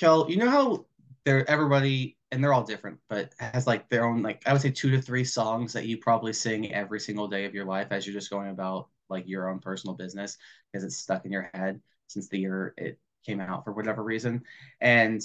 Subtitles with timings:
[0.00, 0.86] Kel, you know how
[1.26, 4.70] they're everybody and they're all different, but has like their own like I would say
[4.70, 8.06] two to three songs that you probably sing every single day of your life as
[8.06, 10.38] you're just going about like your own personal business
[10.72, 14.42] because it's stuck in your head since the year it came out for whatever reason.
[14.80, 15.20] And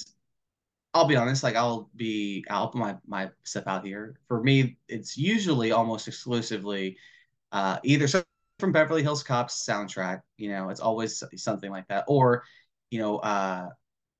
[0.94, 4.20] I'll be honest, like I'll be I'll put my my stuff out here.
[4.28, 6.98] For me, it's usually almost exclusively
[7.54, 8.07] uh, either
[8.60, 12.44] from Beverly Hills Cops soundtrack, you know, it's always something like that, or
[12.90, 13.70] you know, uh,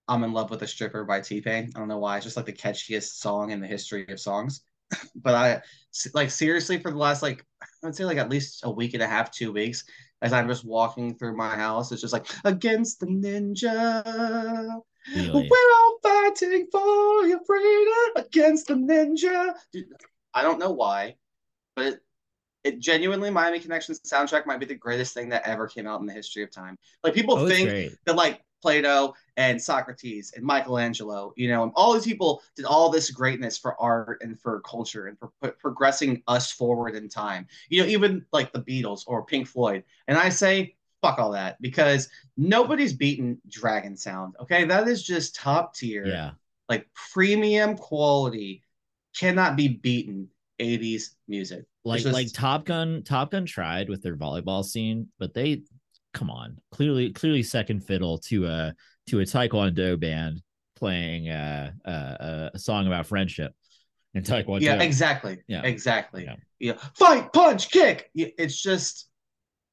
[0.08, 1.72] I'm in love with a stripper by T Pain.
[1.76, 2.18] I don't know why.
[2.18, 4.62] It's just like the catchiest song in the history of songs.
[5.16, 5.62] but I
[6.14, 7.44] like seriously for the last like
[7.84, 9.86] I'd say like at least a week and a half, two weeks,
[10.22, 14.82] as I'm just walking through my house, it's just like against the ninja.
[15.16, 15.50] Really?
[15.50, 19.54] We're all fighting for your freedom against the ninja.
[19.72, 19.86] Dude,
[20.34, 21.16] I don't know why,
[21.76, 22.00] but it,
[22.64, 26.08] it genuinely Miami Connections soundtrack might be the greatest thing that ever came out in
[26.08, 26.78] the history of time.
[27.04, 31.94] Like people oh, think that like Plato and Socrates and Michelangelo, you know, and all
[31.94, 36.52] these people did all this greatness for art and for culture and for progressing us
[36.52, 37.48] forward in time.
[37.70, 39.84] You know, even like the Beatles or Pink Floyd.
[40.08, 44.36] And I say, fuck all that because nobody's beaten Dragon Sound.
[44.42, 44.66] Okay.
[44.66, 46.06] That is just top tier.
[46.06, 46.32] Yeah.
[46.70, 48.64] Like premium quality
[49.16, 51.66] cannot be beaten 80s music.
[51.84, 52.14] Like just...
[52.14, 55.64] like Top Gun, Top Gun tried with their volleyball scene, but they
[56.14, 58.74] come on, clearly, clearly second fiddle to a
[59.08, 60.42] to a taekwondo band
[60.76, 63.54] playing uh, uh, a song about friendship
[64.14, 64.62] and taekwondo.
[64.62, 65.40] Yeah, exactly.
[65.48, 66.26] Yeah, exactly.
[66.26, 66.36] Yeah.
[66.60, 66.74] yeah.
[66.96, 68.10] Fight, punch, kick.
[68.14, 69.08] It's just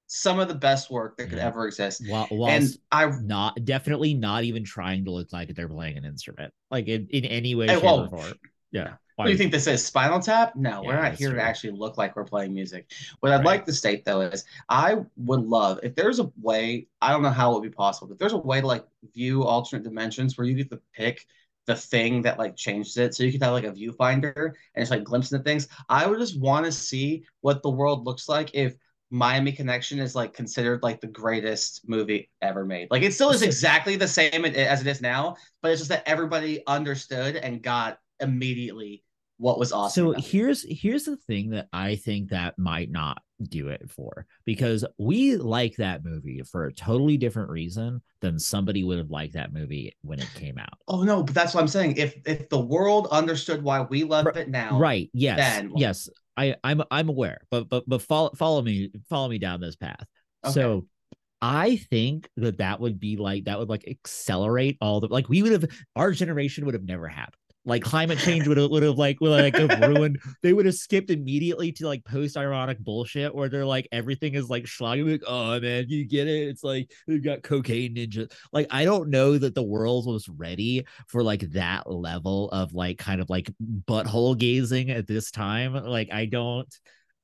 [0.07, 1.47] some of the best work that could yeah.
[1.47, 2.03] ever exist.
[2.07, 6.53] While, and I not definitely not even trying to look like they're playing an instrument,
[6.71, 8.35] like in, in any way, shape, well, or form.
[8.71, 8.95] Yeah.
[9.17, 9.85] What do you think this is?
[9.85, 10.57] Spinal Tap?
[10.57, 11.39] No, yeah, we're not here true.
[11.39, 12.91] to actually look like we're playing music.
[13.21, 13.45] What I'd right.
[13.45, 17.31] like to state though is I would love if there's a way, I don't know
[17.31, 20.47] how it would be possible, but there's a way to like view alternate dimensions where
[20.47, 21.27] you get to pick
[21.67, 23.15] the thing that like changes it.
[23.15, 25.69] So you could have like a viewfinder and it's like glimpse into things.
[25.89, 28.75] I would just want to see what the world looks like if
[29.11, 32.89] Miami Connection is like considered like the greatest movie ever made.
[32.91, 36.09] Like it still is exactly the same as it is now, but it's just that
[36.09, 39.05] everybody understood and got immediately
[39.43, 40.15] what was awesome.
[40.15, 44.85] So here's here's the thing that I think that might not do it for because
[44.99, 49.53] we like that movie for a totally different reason than somebody would have liked that
[49.53, 50.79] movie when it came out.
[50.87, 51.97] Oh no, but that's what I'm saying.
[51.97, 55.11] If if the world understood why we love it now, right?
[55.13, 59.39] Yes, then, yes, I I'm I'm aware, but but but follow follow me follow me
[59.39, 60.07] down this path.
[60.45, 60.53] Okay.
[60.53, 60.87] So
[61.41, 65.43] I think that that would be like that would like accelerate all the like we
[65.43, 65.65] would have
[65.97, 69.31] our generation would have never happened like climate change would have would have like would
[69.31, 70.21] like have ruined.
[70.43, 74.51] They would have skipped immediately to like post ironic bullshit where they're like everything is
[74.51, 75.09] like schlocky.
[75.09, 76.49] Like, oh man, you get it?
[76.49, 78.33] It's like we've got cocaine ninja.
[78.53, 82.99] Like I don't know that the world was ready for like that level of like
[82.99, 83.51] kind of like
[83.89, 85.75] butthole gazing at this time.
[85.75, 86.73] Like I don't,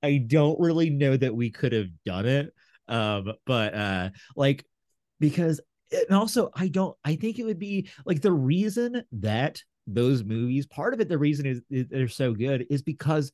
[0.03, 2.54] I don't really know that we could have done it.
[2.87, 4.65] Um, but uh, like
[5.19, 5.60] because
[5.91, 6.97] and also I don't.
[7.04, 11.19] I think it would be like the reason that those movies, part of it, the
[11.19, 13.32] reason is, is they're so good is because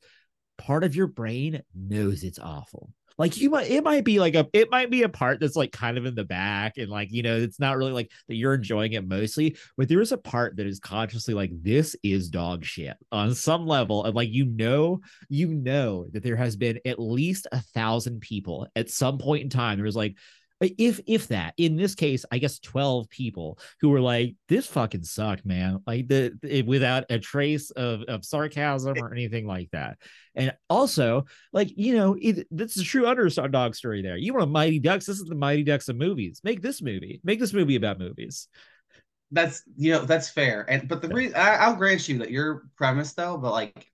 [0.57, 2.91] part of your brain knows it's awful.
[3.17, 5.71] Like you might, it might be like a, it might be a part that's like
[5.71, 8.55] kind of in the back, and like you know, it's not really like that you're
[8.55, 12.65] enjoying it mostly, but there is a part that is consciously like this is dog
[12.65, 14.99] shit on some level, and like you know,
[15.29, 19.49] you know that there has been at least a thousand people at some point in
[19.49, 19.77] time.
[19.77, 20.17] There was like
[20.61, 25.03] if if that in this case i guess 12 people who were like this fucking
[25.03, 25.79] sucked man.
[25.85, 29.97] Like the, it, without a trace of, of sarcasm or anything like that.
[30.35, 34.17] And also like you know it, this is a true underdog story there.
[34.17, 35.05] You want a mighty ducks?
[35.05, 36.41] This is the mighty ducks of movies.
[36.43, 37.21] Make this movie.
[37.23, 38.47] Make this movie about movies.
[39.31, 40.65] That's you know that's fair.
[40.69, 41.13] And but the yeah.
[41.13, 43.91] reason I, i'll grant you that your premise though but like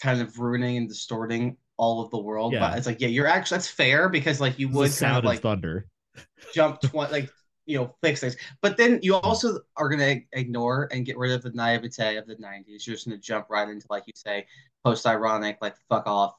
[0.00, 2.52] kind of ruining and distorting all of the world.
[2.52, 2.60] Yeah.
[2.60, 5.24] But it's like, yeah, you're actually that's fair because like you would sound kind of
[5.24, 5.86] like thunder
[6.52, 7.30] jump 20 like
[7.66, 11.32] you know fix things but then you also are going to ignore and get rid
[11.32, 14.12] of the naivete of the 90s you're just going to jump right into like you
[14.14, 14.46] say
[14.84, 16.34] post ironic like fuck off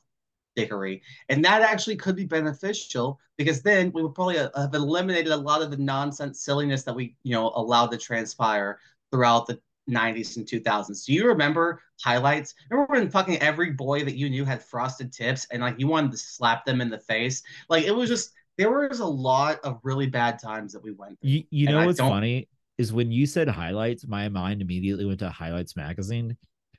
[0.56, 5.32] dickery and that actually could be beneficial because then we would probably uh, have eliminated
[5.32, 8.80] a lot of the nonsense silliness that we you know allowed to transpire
[9.12, 11.06] throughout the 90s and 2000s.
[11.06, 12.56] Do you remember highlights?
[12.70, 16.12] Remember when fucking every boy that you knew had frosted tips and like you wanted
[16.12, 17.44] to slap them in the face?
[17.70, 21.20] Like it was just there was a lot of really bad times that we went
[21.20, 21.30] through.
[21.30, 22.48] You, you know what's funny
[22.78, 26.36] is when you said highlights, my mind immediately went to highlights magazine.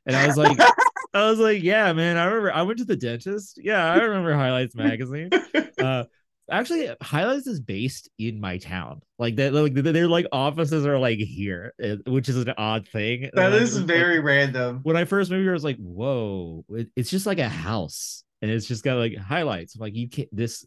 [0.07, 0.59] And I was like,
[1.15, 3.59] I was like, yeah, man, I remember I went to the dentist.
[3.63, 5.31] Yeah, I remember highlights magazine.
[5.79, 6.05] Uh,
[6.51, 9.03] Actually, Highlights is based in my town.
[9.19, 13.31] Like that, like their like offices are like here, eh, which is an odd thing.
[13.35, 14.81] That like, is very like, random.
[14.85, 16.65] When I first moved here, I was like, "Whoa,
[16.95, 19.75] it's just like a house." And it's just got like highlights.
[19.75, 20.67] I'm like you can't this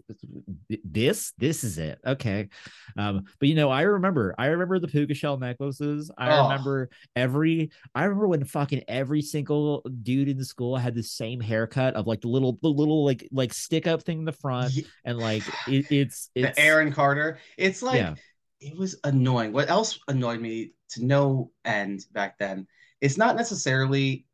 [0.84, 2.00] this this is it.
[2.06, 2.50] Okay.
[2.98, 6.10] Um, but you know, I remember I remember the puka shell necklaces.
[6.18, 6.44] I oh.
[6.44, 11.40] remember every I remember when fucking every single dude in the school had the same
[11.40, 14.74] haircut of like the little the little like like stick up thing in the front
[15.06, 17.40] and like it, it's it's the Aaron Carter.
[17.58, 18.16] It's like yeah.
[18.62, 19.54] it was annoying.
[19.54, 22.68] What else annoyed me to no end back then?
[23.00, 24.26] It's not necessarily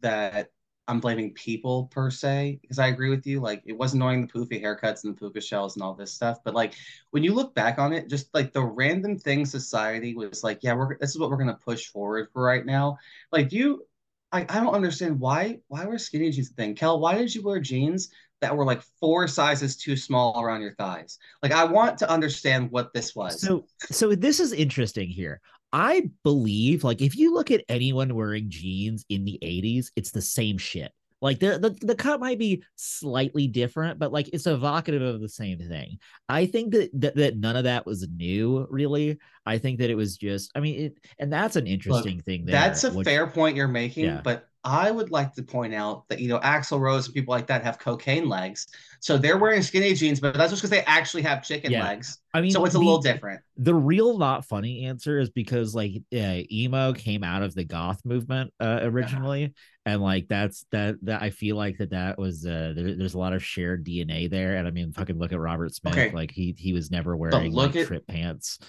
[0.00, 0.50] that
[0.88, 3.40] I'm blaming people per se because I agree with you.
[3.40, 6.38] Like it was annoying the poofy haircuts and the puka shells and all this stuff.
[6.44, 6.74] But like
[7.10, 10.74] when you look back on it, just like the random thing society was like, yeah,
[10.74, 12.98] we're this is what we're gonna push forward for right now.
[13.30, 13.86] Like you
[14.32, 16.74] I, I don't understand why why were skinny jeans a thing.
[16.74, 20.74] Kel, why did you wear jeans that were like four sizes too small around your
[20.74, 21.18] thighs?
[21.42, 23.40] Like I want to understand what this was.
[23.40, 25.40] So so this is interesting here.
[25.72, 30.22] I believe, like, if you look at anyone wearing jeans in the 80s, it's the
[30.22, 30.92] same shit.
[31.22, 35.28] Like the, the the cut might be slightly different, but like it's evocative of the
[35.28, 35.98] same thing.
[36.28, 39.20] I think that that, that none of that was new, really.
[39.46, 42.44] I think that it was just, I mean, it, and that's an interesting Look, thing.
[42.44, 44.20] There, that's a which, fair point you're making, yeah.
[44.24, 47.48] but I would like to point out that you know Axl Rose and people like
[47.48, 48.68] that have cocaine legs,
[49.00, 51.82] so they're wearing skinny jeans, but that's just because they actually have chicken yeah.
[51.82, 52.18] legs.
[52.32, 53.40] I mean, so it's a little different.
[53.56, 58.00] The real not funny answer is because like uh, emo came out of the goth
[58.04, 59.92] movement uh, originally, yeah.
[59.92, 63.18] and like that's that that I feel like that that was uh, there, there's a
[63.18, 66.12] lot of shared DNA there, and I mean, fucking look at Robert Smith, okay.
[66.12, 68.60] like he he was never wearing like at, trip pants.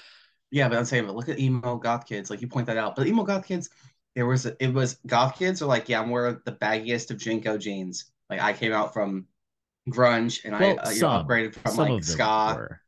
[0.49, 2.95] Yeah, but I'm saying, but look at emo goth kids, like you point that out,
[2.95, 3.69] but emo goth kids
[4.15, 7.59] there was it was goth kids are like yeah i'm wearing the baggiest of JNCO
[7.59, 9.25] jeans like i came out from
[9.89, 12.81] grunge and well, i uh, you know, upgraded from like ska were.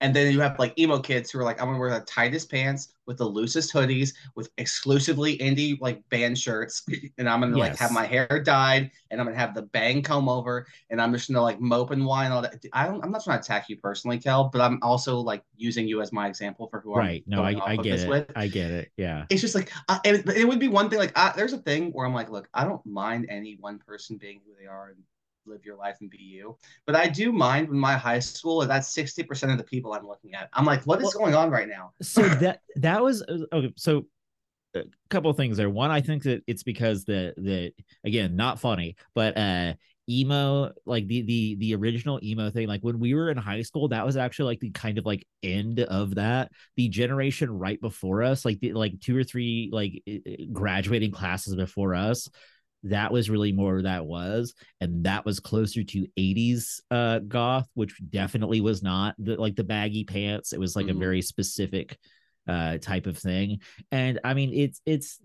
[0.00, 2.50] And then you have like emo kids who are like, I'm gonna wear the tightest
[2.50, 6.84] pants with the loosest hoodies with exclusively indie like band shirts,
[7.18, 7.70] and I'm gonna yes.
[7.70, 11.12] like have my hair dyed, and I'm gonna have the bang comb over, and I'm
[11.12, 12.64] just gonna like mope and whine all that.
[12.72, 15.88] I don't, I'm not trying to attack you personally, Kel, but I'm also like using
[15.88, 17.24] you as my example for who right.
[17.32, 17.56] I'm right.
[17.56, 18.08] No, I, I get it.
[18.08, 18.30] With.
[18.36, 18.92] I get it.
[18.96, 19.24] Yeah.
[19.30, 20.98] It's just like, uh, it, it would be one thing.
[20.98, 24.16] Like, uh, there's a thing where I'm like, look, I don't mind any one person
[24.16, 24.98] being who they are and
[25.48, 26.56] live your life and be you.
[26.86, 30.34] But I do mind when my high school that's 60% of the people I'm looking
[30.34, 30.48] at.
[30.52, 31.92] I'm like, what is well, going on right now?
[32.02, 33.72] so that that was uh, okay.
[33.76, 34.06] So
[34.74, 35.70] a couple of things there.
[35.70, 37.72] One, I think that it's because the the
[38.04, 39.74] again, not funny, but uh
[40.08, 43.88] emo like the the the original emo thing like when we were in high school
[43.88, 48.22] that was actually like the kind of like end of that the generation right before
[48.22, 50.02] us like the like two or three like
[50.52, 52.28] graduating classes before us
[52.84, 58.00] that was really more that was and that was closer to 80s uh goth which
[58.08, 60.96] definitely was not the like the baggy pants it was like mm-hmm.
[60.96, 61.98] a very specific
[62.46, 63.60] uh type of thing
[63.90, 65.20] and i mean it's it's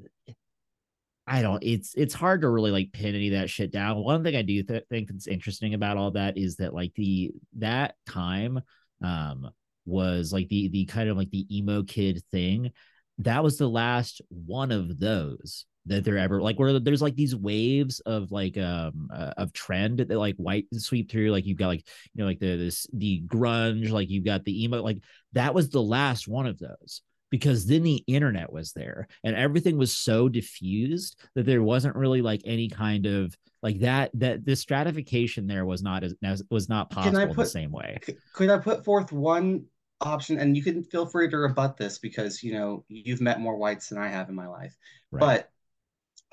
[1.26, 1.64] I don't.
[1.64, 4.04] It's it's hard to really like pin any of that shit down.
[4.04, 7.32] One thing I do th- think that's interesting about all that is that like the
[7.60, 8.62] that time
[9.02, 9.50] um
[9.86, 12.72] was like the the kind of like the emo kid thing.
[13.20, 17.36] That was the last one of those that they're ever like where there's like these
[17.36, 21.68] waves of like um uh, of trend that like white sweep through like you've got
[21.68, 25.00] like you know like the this the grunge like you've got the emo like
[25.34, 29.78] that was the last one of those because then the internet was there and everything
[29.78, 34.56] was so diffused that there wasn't really like any kind of like that that the
[34.56, 37.98] stratification there was not as was not possible put, the same way.
[38.34, 39.66] could i put forth one
[40.04, 40.40] option?
[40.40, 43.90] And you can feel free to rebut this because you know you've met more whites
[43.90, 44.75] than i have in my life.
[45.12, 45.20] Right.
[45.20, 45.50] but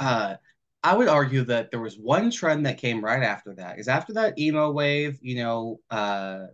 [0.01, 0.37] uh,
[0.83, 3.79] I would argue that there was one trend that came right after that.
[3.79, 6.47] Is after that emo wave, you know, uh,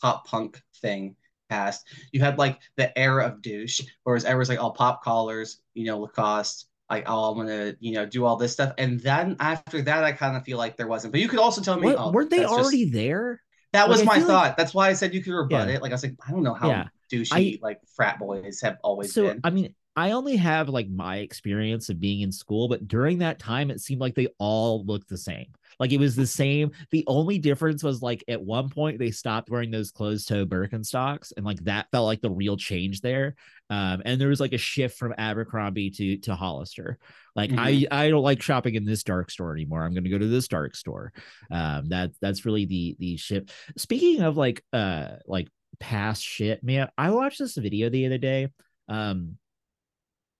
[0.00, 1.16] pop punk thing
[1.48, 5.84] passed, you had like the era of douche, whereas everyone's like all pop collars, you
[5.84, 9.82] know, Lacoste, like oh I'm gonna you know do all this stuff, and then after
[9.82, 11.12] that I kind of feel like there wasn't.
[11.12, 12.94] But you could also tell me, what, oh, weren't they already just...
[12.94, 13.42] there?
[13.72, 14.28] That was my thought.
[14.28, 14.56] Like...
[14.56, 15.74] That's why I said you could rebut yeah.
[15.74, 15.82] it.
[15.82, 16.84] Like I was like, I don't know how yeah.
[17.12, 17.58] douchey I...
[17.60, 19.24] like frat boys have always been.
[19.24, 19.40] so, been.
[19.44, 23.38] I mean, I only have like my experience of being in school, but during that
[23.38, 25.46] time, it seemed like they all looked the same.
[25.80, 26.72] Like it was the same.
[26.90, 31.32] The only difference was like at one point they stopped wearing those closed toe Birkenstocks,
[31.36, 33.36] and like that felt like the real change there.
[33.70, 36.98] Um, and there was like a shift from Abercrombie to to Hollister.
[37.34, 37.58] Like mm-hmm.
[37.58, 39.82] I I don't like shopping in this dark store anymore.
[39.82, 41.12] I'm going to go to this dark store.
[41.50, 43.50] Um, that that's really the the shift.
[43.78, 45.48] Speaking of like uh like
[45.80, 48.48] past shit, man, I watched this video the other day.
[48.88, 49.38] Um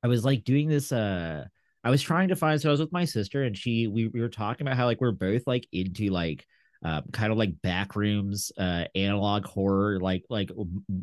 [0.03, 1.45] I was like doing this uh
[1.85, 4.21] I was trying to find so I was with my sister and she we, we
[4.21, 6.47] were talking about how like we're both like into like
[6.83, 10.51] um, kind of like backrooms, uh, analog horror, like like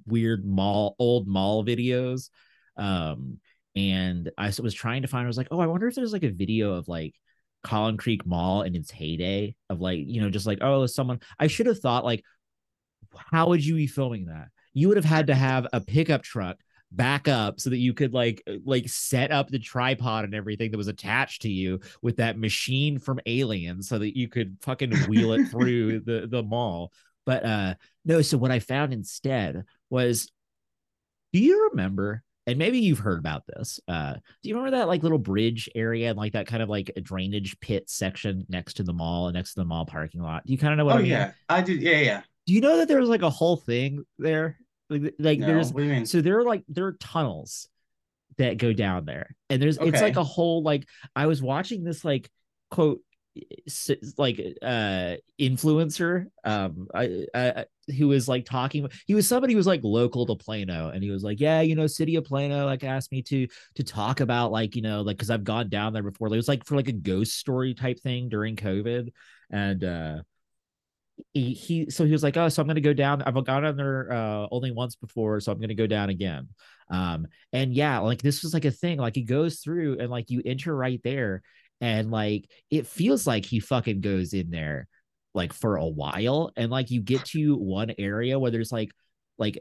[0.05, 2.29] weird mall, old mall videos.
[2.77, 3.39] Um,
[3.75, 5.25] and I was trying to find.
[5.25, 7.15] I was like, oh, I wonder if there's like a video of like
[7.63, 11.19] Collin Creek Mall in its heyday of like you know just like oh someone.
[11.39, 12.23] I should have thought like,
[13.31, 14.49] how would you be filming that?
[14.73, 16.57] You would have had to have a pickup truck
[16.95, 20.71] back up so that you could like uh, like set up the tripod and everything
[20.71, 24.91] that was attached to you with that machine from Alien so that you could fucking
[25.07, 26.91] wheel it through the the mall.
[27.25, 30.31] But uh no, so what I found instead was
[31.31, 33.79] do you remember and maybe you've heard about this.
[33.87, 36.91] Uh, do you remember that like little bridge area and like that kind of like
[36.95, 40.45] a drainage pit section next to the mall and next to the mall parking lot?
[40.45, 41.11] Do you kind of know what oh, I mean?
[41.11, 41.73] yeah, I do.
[41.73, 42.21] Yeah, yeah.
[42.45, 44.57] Do you know that there was like a whole thing there
[44.93, 47.67] like, like no, there's so there are like there are tunnels
[48.37, 49.89] that go down there, and there's okay.
[49.89, 52.29] it's like a whole like I was watching this like
[52.71, 53.01] quote
[54.17, 57.65] like uh influencer um I, I
[57.97, 61.09] who was like talking he was somebody who was like local to Plano and he
[61.09, 64.51] was like yeah you know city of Plano like asked me to to talk about
[64.51, 66.89] like you know like because I've gone down there before it was like for like
[66.89, 69.11] a ghost story type thing during COVID
[69.49, 70.21] and uh
[71.33, 73.21] he, he so he was like, oh, so I'm gonna go down.
[73.21, 76.47] I've gone on there uh, only once before, so I'm gonna go down again.
[76.89, 78.97] Um, and yeah, like this was like a thing.
[78.97, 81.41] Like he goes through and like you enter right there,
[81.81, 84.87] and like it feels like he fucking goes in there
[85.33, 88.91] like for a while, and like you get to one area where there's like
[89.37, 89.59] like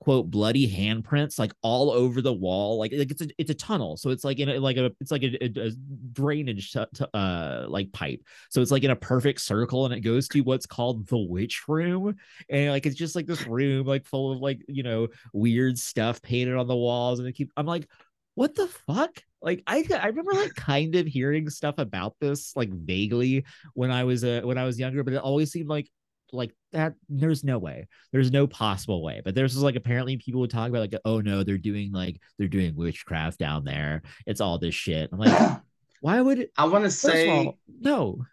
[0.00, 3.96] quote bloody handprints like all over the wall like, like it's a it's a tunnel
[3.96, 5.70] so it's like in a, like a it's like a, a, a
[6.12, 8.20] drainage t- t- uh like pipe.
[8.50, 11.62] So it's like in a perfect circle and it goes to what's called the witch
[11.66, 12.16] room
[12.50, 16.20] and like it's just like this room like full of like you know weird stuff
[16.20, 17.88] painted on the walls and it keep i'm like
[18.36, 19.22] what the fuck?
[19.42, 24.04] Like I I remember like kind of hearing stuff about this like vaguely when I
[24.04, 25.90] was uh, when I was younger, but it always seemed like
[26.32, 27.88] like that there's no way.
[28.12, 29.20] There's no possible way.
[29.24, 32.48] But there's like apparently people would talk about like oh no they're doing like they're
[32.48, 34.02] doing witchcraft down there.
[34.26, 35.10] It's all this shit.
[35.12, 35.60] I'm like
[36.00, 38.24] why would it i want to say all, no.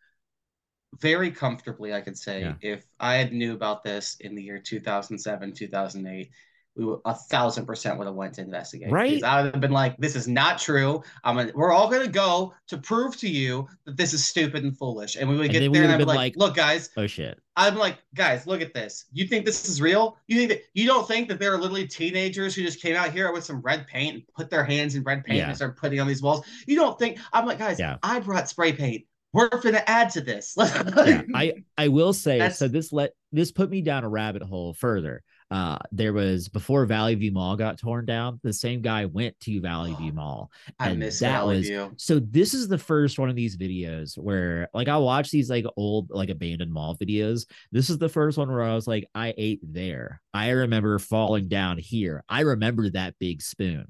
[0.99, 2.53] very comfortably i could say yeah.
[2.61, 6.29] if i had knew about this in the year 2007 2008
[6.75, 8.91] we would, a thousand percent would have went to investigate.
[8.91, 9.23] Right.
[9.23, 11.03] I would have been like, this is not true.
[11.23, 14.77] I'm gonna, we're all gonna go to prove to you that this is stupid and
[14.77, 15.15] foolish.
[15.15, 16.89] And we would get and there and I'd be like, like, look, guys.
[16.97, 17.39] Oh shit.
[17.55, 19.05] I'm like, guys, look at this.
[19.11, 20.17] You think this is real?
[20.27, 23.11] You think that you don't think that there are literally teenagers who just came out
[23.11, 25.47] here with some red paint and put their hands in red paint yeah.
[25.47, 26.43] and start putting on these walls?
[26.65, 27.97] You don't think I'm like, guys, yeah.
[28.01, 30.53] I brought spray paint we're going to add to this.
[30.57, 32.67] yeah, I I will say so.
[32.67, 37.15] This let this put me down a rabbit hole further uh, there was before Valley
[37.15, 40.51] View Mall got torn down, the same guy went to Valley View Mall.
[40.79, 41.91] I miss that Valley was View.
[41.97, 45.65] so this is the first one of these videos where like I watch these like
[45.77, 47.45] old like abandoned mall videos.
[47.71, 50.21] This is the first one where I was like, I ate there.
[50.33, 52.23] I remember falling down here.
[52.27, 53.87] I remember that big spoon.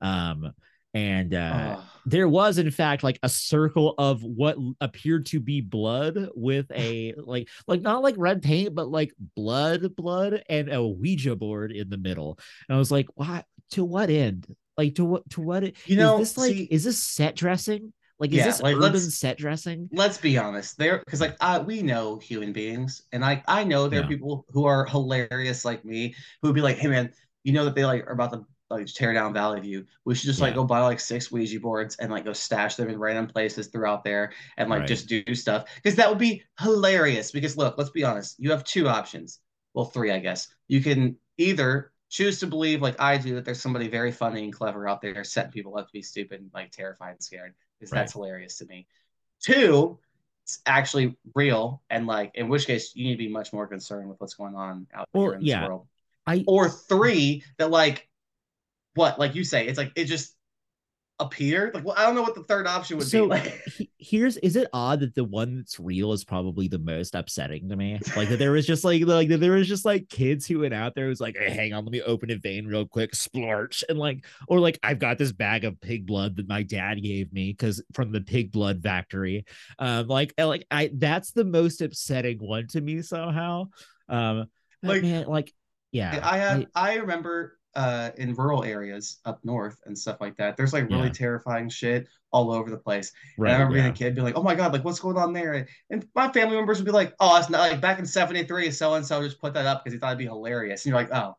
[0.00, 0.52] Um,
[0.94, 1.84] and uh, oh.
[2.06, 7.12] there was in fact like a circle of what appeared to be blood with a
[7.18, 11.90] like like not like red paint but like blood blood and a ouija board in
[11.90, 14.46] the middle and i was like why to what end
[14.78, 18.30] like to what to what you know this like see, is this set dressing like
[18.30, 21.82] is yeah, this like, urban set dressing let's be honest there because like uh, we
[21.82, 24.06] know human beings and i i know there yeah.
[24.06, 27.64] are people who are hilarious like me who would be like hey man you know
[27.64, 29.86] that they like are about to like tear down Valley View.
[30.04, 30.46] We should just yeah.
[30.46, 33.68] like go buy like six Ouija boards and like go stash them in random places
[33.68, 34.88] throughout there and like right.
[34.88, 37.30] just do stuff because that would be hilarious.
[37.30, 39.40] Because look, let's be honest, you have two options.
[39.74, 40.48] Well, three, I guess.
[40.68, 44.52] You can either choose to believe, like I do, that there's somebody very funny and
[44.52, 47.92] clever out there setting people up to be stupid and like terrified and scared because
[47.92, 48.00] right.
[48.00, 48.86] that's hilarious to me.
[49.40, 49.98] Two,
[50.44, 54.08] it's actually real and like in which case you need to be much more concerned
[54.08, 55.60] with what's going on out there in yeah.
[55.60, 55.86] this world.
[56.26, 58.08] I, or three that like
[58.94, 60.34] what like you say it's like it just
[61.20, 61.74] appeared?
[61.74, 63.62] Like well i don't know what the third option would so, be like
[63.98, 67.76] here's is it odd that the one that's real is probably the most upsetting to
[67.76, 68.00] me?
[68.16, 70.74] Like that there was just like like that there was just like kids who went
[70.74, 73.84] out there was like hey, hang on let me open a vein real quick splorch
[73.88, 77.32] and like or like i've got this bag of pig blood that my dad gave
[77.32, 79.44] me because from the pig blood factory.
[79.78, 83.68] Um like like i that's the most upsetting one to me somehow.
[84.08, 84.46] Um
[84.82, 85.52] like man, like
[85.92, 90.36] yeah i have I, I remember uh, in rural areas up north and stuff like
[90.36, 90.56] that.
[90.56, 91.12] There's like really yeah.
[91.12, 93.12] terrifying shit all over the place.
[93.38, 93.82] Right, and I remember yeah.
[93.84, 96.30] being a kid, being like, "Oh my god, like what's going on there?" And my
[96.32, 99.22] family members would be like, "Oh, it's not like back in '73, so and so
[99.22, 101.34] just put that up because he thought it'd be hilarious." And you're like, "Oh,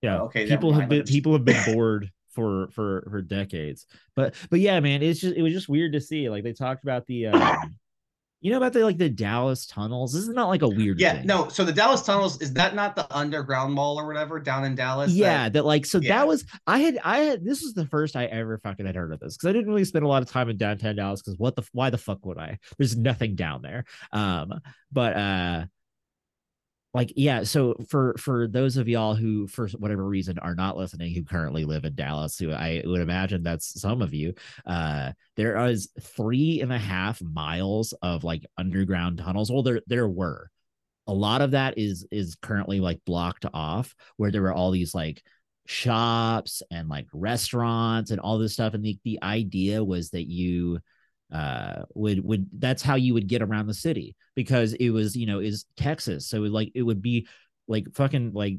[0.00, 4.34] yeah, oh, okay." People have been people have been bored for for for decades, but
[4.50, 6.28] but yeah, man, it's just it was just weird to see.
[6.28, 7.26] Like they talked about the.
[7.26, 7.76] Um,
[8.42, 10.12] You know about the like the Dallas tunnels?
[10.12, 11.26] This is not like a weird yeah, thing.
[11.26, 11.48] no.
[11.48, 15.12] So the Dallas tunnels is that not the underground mall or whatever down in Dallas?
[15.12, 16.18] Yeah, that, that like so Yeah.
[16.18, 19.12] that was I had I had this was the first I ever fucking had heard
[19.12, 21.38] of this because I didn't really spend a lot of time in downtown Dallas because
[21.38, 22.58] what the why the fuck would I?
[22.78, 23.84] There's nothing down there.
[24.10, 24.52] Um,
[24.90, 25.64] but uh
[26.94, 31.14] like yeah so for for those of y'all who for whatever reason are not listening
[31.14, 34.34] who currently live in dallas who i would imagine that's some of you
[34.66, 39.50] uh there is three and a half miles of like underground tunnels.
[39.50, 40.50] Well there there were.
[41.06, 44.94] A lot of that is is currently like blocked off where there were all these
[44.94, 45.22] like
[45.66, 50.80] shops and like restaurants and all this stuff and the, the idea was that you
[51.32, 55.26] uh would would that's how you would get around the city because it was you
[55.26, 56.28] know is texas.
[56.28, 57.26] So like it would be
[57.68, 58.58] like fucking like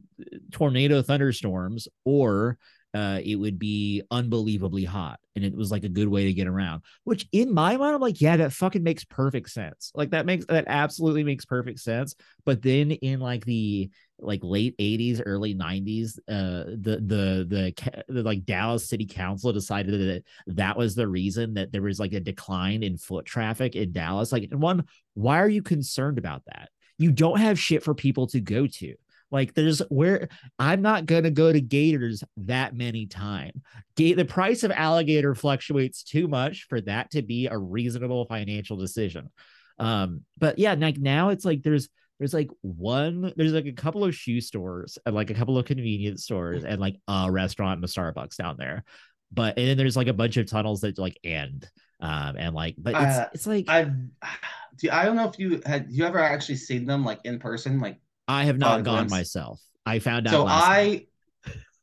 [0.51, 2.57] tornado thunderstorms or
[2.93, 6.47] uh it would be unbelievably hot and it was like a good way to get
[6.47, 9.91] around which in my mind i'm like yeah that fucking makes perfect sense.
[9.95, 12.15] Like that makes that absolutely makes perfect sense.
[12.45, 13.89] But then in like the
[14.19, 19.93] like late 80s early 90s uh the the the, the like dallas city council decided
[19.99, 20.23] that
[20.55, 24.31] that was the reason that there was like a decline in foot traffic in dallas.
[24.31, 26.69] Like one why are you concerned about that?
[26.97, 28.95] You don't have shit for people to go to.
[29.31, 30.29] Like there's where
[30.59, 33.53] i'm not to go to gators that many times
[33.95, 38.77] Ga- the price of alligator fluctuates too much for that to be a reasonable financial
[38.77, 39.31] decision.
[39.79, 41.89] Um but yeah like now it's like there's
[42.19, 45.65] there's like one there's like a couple of shoe stores and like a couple of
[45.65, 48.83] convenience stores and like a restaurant and a starbucks down there
[49.31, 51.67] but and then there's like a bunch of tunnels that like end
[51.99, 53.91] um and like but it's Uh, it's like i've
[54.77, 54.89] do.
[54.91, 57.99] I don't know if you had you ever actually seen them like in person, like
[58.27, 59.11] i have not gone glimpse.
[59.11, 60.45] myself i found out so.
[60.47, 61.07] I,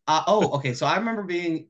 [0.07, 0.75] uh, oh, okay.
[0.75, 1.69] So I remember being,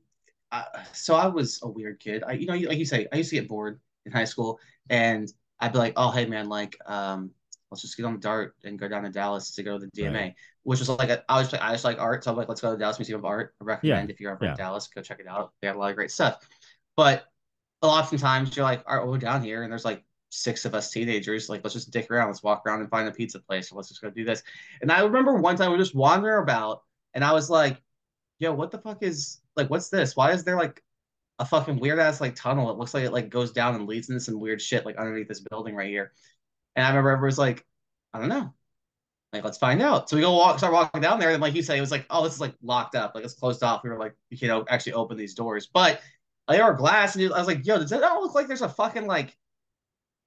[0.51, 0.63] uh,
[0.93, 2.23] so I was a weird kid.
[2.25, 5.31] I, you know, like you say, I used to get bored in high school, and
[5.59, 7.31] I'd be like, oh, hey man, like, um,
[7.71, 9.91] let's just get on the dart and go down to Dallas to go to the
[10.01, 10.35] DMA, Right.
[10.63, 12.61] which was like, a, I was like, I just like art, so I'm like, let's
[12.61, 13.53] go to the Dallas Museum of Art.
[13.61, 14.51] I recommend if you're ever Yeah.
[14.51, 15.53] in Dallas, go check it out.
[15.61, 16.47] They have a lot of great stuff,
[16.95, 17.25] but
[17.81, 20.03] a lot of times you're like, all right, well, we're down here, and there's like
[20.29, 21.49] six of us teenagers.
[21.49, 22.27] Like, let's just dick around.
[22.27, 23.71] Let's walk around and find a pizza place.
[23.71, 24.43] Or let's just go do this.
[24.81, 27.81] And I remember one time we were just wandering about, and I was like,
[28.39, 30.15] yo, what the fuck is like, what's this?
[30.15, 30.81] Why is there like
[31.39, 32.69] a fucking weird ass like tunnel?
[32.71, 35.27] It looks like it like goes down and leads into some weird shit like underneath
[35.27, 36.13] this building right here.
[36.75, 37.65] And I remember everyone was like,
[38.13, 38.53] I don't know.
[39.33, 40.09] Like, let's find out.
[40.09, 42.05] So we go walk, start walking down there, and like you said, it was like,
[42.09, 43.83] oh, this is like locked up, like it's closed off.
[43.83, 46.01] We were like, you know, actually open these doors, but
[46.49, 48.69] they are glass, and I was like, yo, does that not look like there's a
[48.69, 49.37] fucking like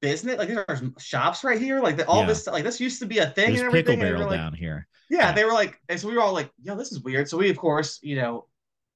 [0.01, 0.39] business?
[0.39, 2.27] Like there's shops right here, like the, all Yeah.
[2.29, 3.99] this, like this used to be a thing there's and pickle everything.
[4.01, 5.33] we barrel like, down here yeah, Yeah.
[5.33, 7.29] they were like, and so we were all like, yo, this is weird.
[7.29, 8.47] So we, of course, you know,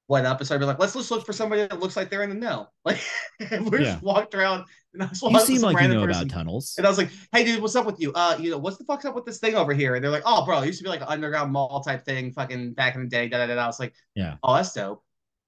[0.07, 2.29] went up and started like, let's just look for somebody that looks like they're in
[2.29, 2.67] the know.
[2.85, 2.99] Like,
[3.39, 3.93] we Yeah.
[3.93, 6.85] just walked around, and I was you seem like you know person, about tunnels and
[6.85, 8.11] I was like, hey, dude, what's up with you?
[8.13, 9.95] Uh, you know, what's the fuck's up with this thing over here?
[9.95, 12.31] And they're like, oh, bro, it used to be like an underground mall type thing,
[12.31, 13.27] fucking back in the day.
[13.27, 13.55] Da da da.
[13.55, 13.63] da.
[13.63, 14.35] I was like, Yeah.
[14.43, 15.03] oh, that's dope.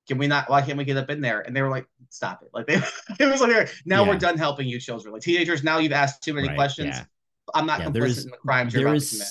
[0.08, 0.50] Can we not?
[0.50, 1.42] Why can't we get up in there?
[1.42, 2.50] And they were like, stop it.
[2.54, 2.76] Like they,
[3.20, 4.10] it was like, now Yeah.
[4.10, 5.14] we're done helping you, children.
[5.14, 6.90] Like teenagers, now you've asked too many Right, questions.
[6.90, 7.04] yeah.
[7.54, 9.28] I'm not Yeah, complicit in the crimes you're about to commit.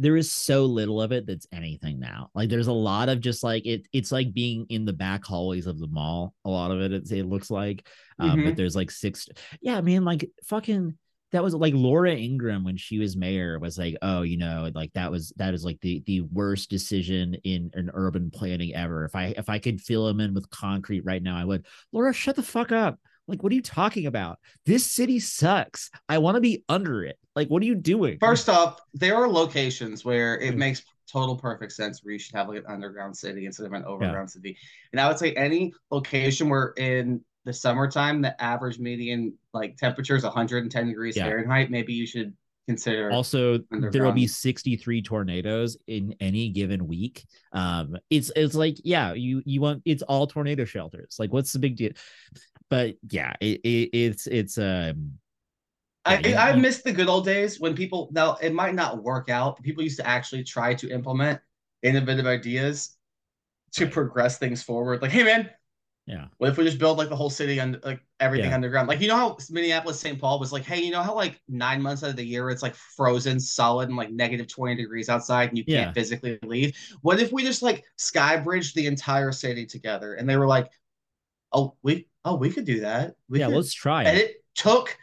[0.00, 2.30] There is so little of it that's anything now.
[2.34, 3.86] Like there's a lot of just like it.
[3.92, 6.34] It's like being in the back hallways of the mall.
[6.44, 7.86] A lot of it, it's, it looks like.
[8.18, 8.44] Um, Mhm.
[8.46, 9.28] But there's like six.
[9.60, 10.96] Yeah, I mean, like fucking.
[11.32, 14.92] That was like Laura Ingram when she was mayor was like, oh, you know, like
[14.94, 19.04] that was that is like the the worst decision in an urban planning ever.
[19.04, 21.66] If I if I could fill them in with concrete right now, I would.
[21.92, 22.98] Laura, shut the fuck up.
[23.30, 24.38] Like, what are you talking about?
[24.66, 25.88] This city sucks.
[26.08, 27.16] I want to be under it.
[27.36, 28.18] Like, what are you doing?
[28.18, 30.58] First off, there are locations where it Mm.
[30.58, 33.84] makes total perfect sense where you should have like an underground city instead of an
[33.84, 34.56] overground city.
[34.92, 40.14] And I would say any location where in the summertime the average median like temperature
[40.16, 41.24] is 110 degrees Yeah.
[41.24, 42.34] Fahrenheit, maybe you should
[42.66, 47.26] consider also there will be 63 tornadoes in any given week.
[47.52, 51.16] Um it's it's like yeah you you want it's all tornado shelters.
[51.18, 51.92] Like what's the big deal?
[52.68, 55.12] But yeah it, it it's it's um
[56.04, 59.28] I, I you- miss the good old days when people now it might not work
[59.28, 59.62] out.
[59.62, 61.40] People used to actually try to implement
[61.82, 62.96] innovative ideas
[63.72, 65.02] to progress things forward.
[65.02, 65.50] Like, hey man,
[66.10, 68.54] yeah what if we just build like the whole city and like everything Yeah.
[68.54, 68.88] underground?
[68.88, 70.18] Like, you know how Minneapolis, St.
[70.20, 72.62] Paul was like, hey, you know how like nine months out of the year it's
[72.62, 75.92] like frozen solid and like negative 20 degrees outside and you can't Yeah.
[75.92, 76.76] physically leave?
[77.02, 80.14] What if we just like sky bridged the entire city together?
[80.14, 80.70] And they were like,
[81.52, 83.14] oh, we oh, we could do that.
[83.28, 84.96] We yeah could let's try and it it took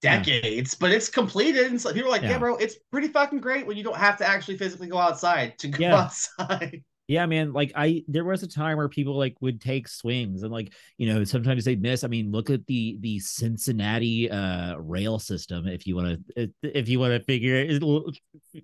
[0.00, 1.66] decades, but it's completed.
[1.68, 2.30] And so people are like, yeah.
[2.32, 2.38] Yeah.
[2.38, 5.68] bro, it's pretty fucking great when you don't have to actually physically go outside to
[5.68, 5.94] go Yeah.
[6.00, 6.82] outside.
[7.12, 7.52] Yeah, man.
[7.52, 11.12] Like I, there was a time where people like would take swings and like you
[11.12, 12.04] know sometimes they miss.
[12.04, 15.66] I mean, look at the the Cincinnati uh rail system.
[15.66, 17.82] If you want to, if you want to figure it,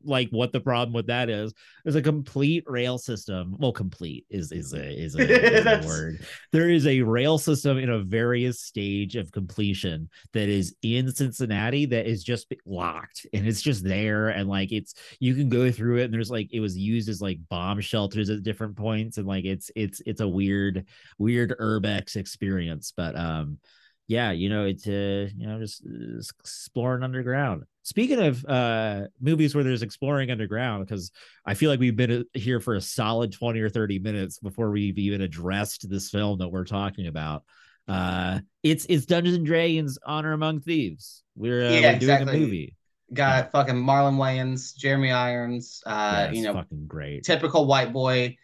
[0.03, 1.53] like what the problem with that is,
[1.85, 3.55] there's a complete rail system.
[3.59, 6.25] Well, complete is is a is a, is a word.
[6.51, 11.85] There is a rail system in a various stage of completion that is in Cincinnati
[11.85, 15.99] that is just locked and it's just there and like it's you can go through
[15.99, 19.45] it and there's like it was used as like bomb shelters different points and like
[19.45, 20.87] it's it's it's a weird
[21.19, 23.59] weird urbex experience but um
[24.07, 27.65] yeah you know it's uh you know just, just exploring underground.
[27.83, 31.11] Speaking of uh movies where there's exploring underground because
[31.47, 34.71] i feel like we've been uh, here for a solid 20 or 30 minutes before
[34.71, 37.45] we've even addressed this film that we're talking about.
[37.87, 41.23] Uh it's it's dungeons and dragons honor among thieves.
[41.37, 42.37] We're, uh, yeah, we're doing exactly.
[42.37, 42.77] a movie
[43.13, 43.51] got yeah.
[43.51, 48.37] fucking Marlon Wayans, Jeremy Irons, uh, yeah, you know, fucking great, typical white boy.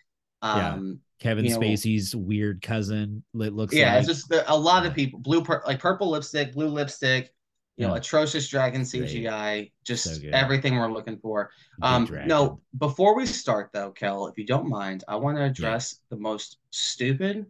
[0.42, 1.28] Um, yeah.
[1.28, 3.24] Kevin Spacey's know, weird cousin.
[3.34, 4.00] It looks yeah, like.
[4.00, 7.30] it's just the, a lot of people blue, pur- like purple lipstick, blue lipstick.
[7.76, 9.72] You know, atrocious dragon CGI, great.
[9.82, 11.50] just so everything we're looking for.
[11.82, 15.98] Um, no, before we start though, Kel, if you don't mind, I want to address
[16.08, 17.46] the most stupid,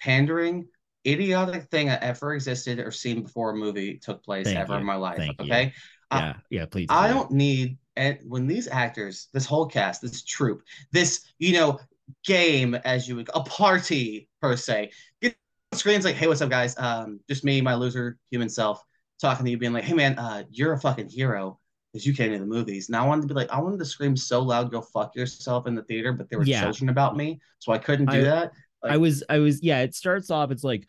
[0.00, 0.66] pandering,
[1.06, 4.80] idiotic thing that ever existed or seen before a movie took place Thank ever you.
[4.80, 5.18] in my life.
[5.18, 5.72] Thank okay.
[6.12, 6.86] Yeah, yeah, please.
[6.90, 11.80] I don't need and when these actors, this whole cast, this troupe, this you know
[12.24, 15.36] game as you would a party per se, get
[15.72, 16.78] screens like, hey, what's up, guys?
[16.78, 18.82] Um, just me, my loser human self,
[19.20, 21.58] talking to you, being like, hey, man, uh, you're a fucking hero
[21.92, 22.88] because you came to the movies.
[22.88, 25.66] Now I wanted to be like, I wanted to scream so loud, go fuck yourself
[25.66, 26.62] in the theater, but there were yeah.
[26.62, 28.52] children about me, so I couldn't do I, that.
[28.82, 29.80] Like, I was, I was, yeah.
[29.80, 30.88] It starts off, it's like,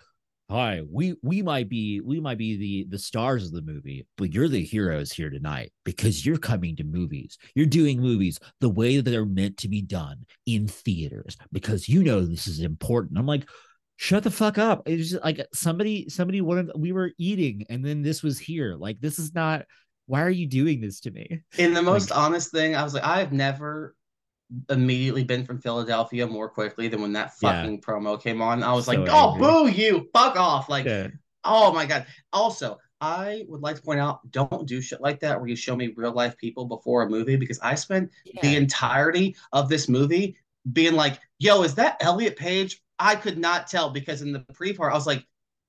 [0.50, 4.32] hi we we might be we might be the the stars of the movie but
[4.32, 7.38] you're the heroes here tonight because you're coming to movies.
[7.56, 12.04] You're doing movies the way that they're meant to be done in theaters because you
[12.04, 13.18] know this is important.
[13.18, 13.48] I'm like
[13.96, 14.84] shut the fuck up.
[14.86, 18.76] It's just like somebody somebody wanted we were eating and then this was here.
[18.76, 19.66] Like this is not
[20.06, 21.42] why are you doing this to me?
[21.58, 23.96] In the most like, honest thing i was like i've never
[24.70, 27.80] immediately been from Philadelphia more quickly than when that fucking yeah.
[27.80, 28.64] promo came on.
[28.64, 30.70] I was so like, oh, boo you, fuck off.
[30.70, 31.08] Like, yeah.
[31.44, 32.06] oh my God.
[32.32, 35.76] Also, I would like to point out don't do shit like that where you show
[35.76, 38.42] me real life people before a movie because I spent yeah.
[38.42, 40.38] the entirety of this movie
[40.74, 42.82] being like, yo, is that Elliot Page?
[43.00, 45.24] I could not tell because in the pre part, I was like,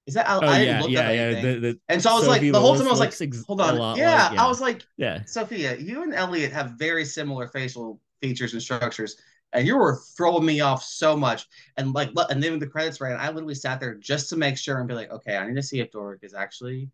[0.06, 1.40] is that oh, I didn't yeah, look yeah, up yeah.
[1.42, 3.12] The, the and so I was Sophie like, the whole time I was like,
[3.46, 3.98] hold on.
[3.98, 8.00] Yeah, like, yeah, I was like, yeah, Sophia, you and Elliot have very similar facial
[8.20, 9.16] features and structures.
[9.52, 11.46] And you were throwing me off so much.
[11.76, 14.58] And like, and then when the credits ran, I literally sat there just to make
[14.58, 16.90] sure and be like, okay, I need to see if Doric is actually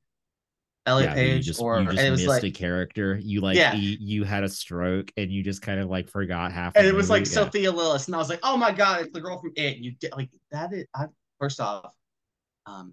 [0.86, 3.18] Ellie yeah, Page just, or you just it was like a character.
[3.20, 3.74] You like yeah.
[3.74, 6.76] you, you, had a stroke and you just kind of like forgot half.
[6.76, 7.32] And it was like yeah.
[7.32, 9.76] Sophia Lillis, and I was like, oh my god, it's the girl from It.
[9.76, 10.72] And you did like that.
[10.74, 11.06] Is I
[11.40, 11.94] first off,
[12.66, 12.92] um,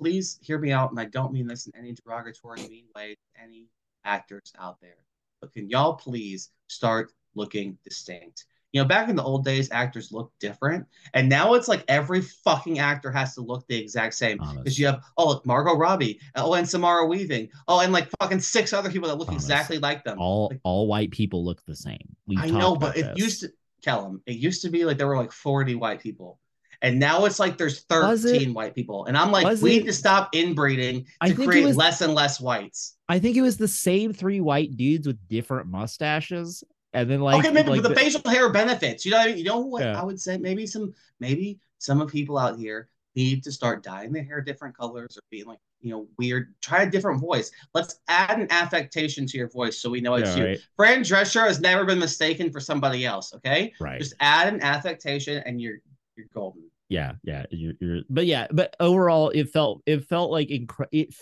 [0.00, 3.42] please hear me out, and I don't mean this in any derogatory mean way to
[3.42, 3.68] any
[4.04, 5.04] actors out there,
[5.40, 8.44] but can y'all please start looking distinct.
[8.72, 12.22] You know, back in the old days, actors looked different, and now it's like every
[12.22, 14.38] fucking actor has to look the exact same.
[14.56, 18.40] Because you have oh look, Margot Robbie, oh and Samara Weaving, oh and like fucking
[18.40, 20.18] six other people that look exactly like them.
[20.18, 22.16] All like, all white people look the same.
[22.26, 23.52] We I know, but it used to
[23.84, 24.20] Kelham.
[24.24, 26.38] It used to be like there were like forty white people.
[26.80, 29.04] And now it's like there's 13 white people.
[29.04, 29.78] And I'm like, was we it?
[29.78, 32.96] need to stop inbreeding to create was, less and less whites.
[33.08, 37.44] I think it was the same three white dudes with different mustaches and then like
[37.44, 39.04] okay, maybe like the, the, facial hair benefits.
[39.04, 39.38] You know, I mean?
[39.38, 40.00] you know what yeah.
[40.00, 40.36] I would say?
[40.36, 44.76] Maybe some, maybe some of people out here need to start dyeing their hair different
[44.76, 46.54] colors or being like, you know, weird.
[46.60, 47.50] Try a different voice.
[47.74, 50.44] Let's add an affectation to your voice so we know it's yeah, you.
[50.44, 50.60] Right.
[50.76, 53.34] Fran Drescher has never been mistaken for somebody else.
[53.34, 53.98] Okay, right.
[53.98, 55.78] Just add an affectation and you're
[56.16, 56.64] you're golden.
[56.88, 61.14] Yeah, yeah, you're, you're but yeah, but overall, it felt it felt like incre- it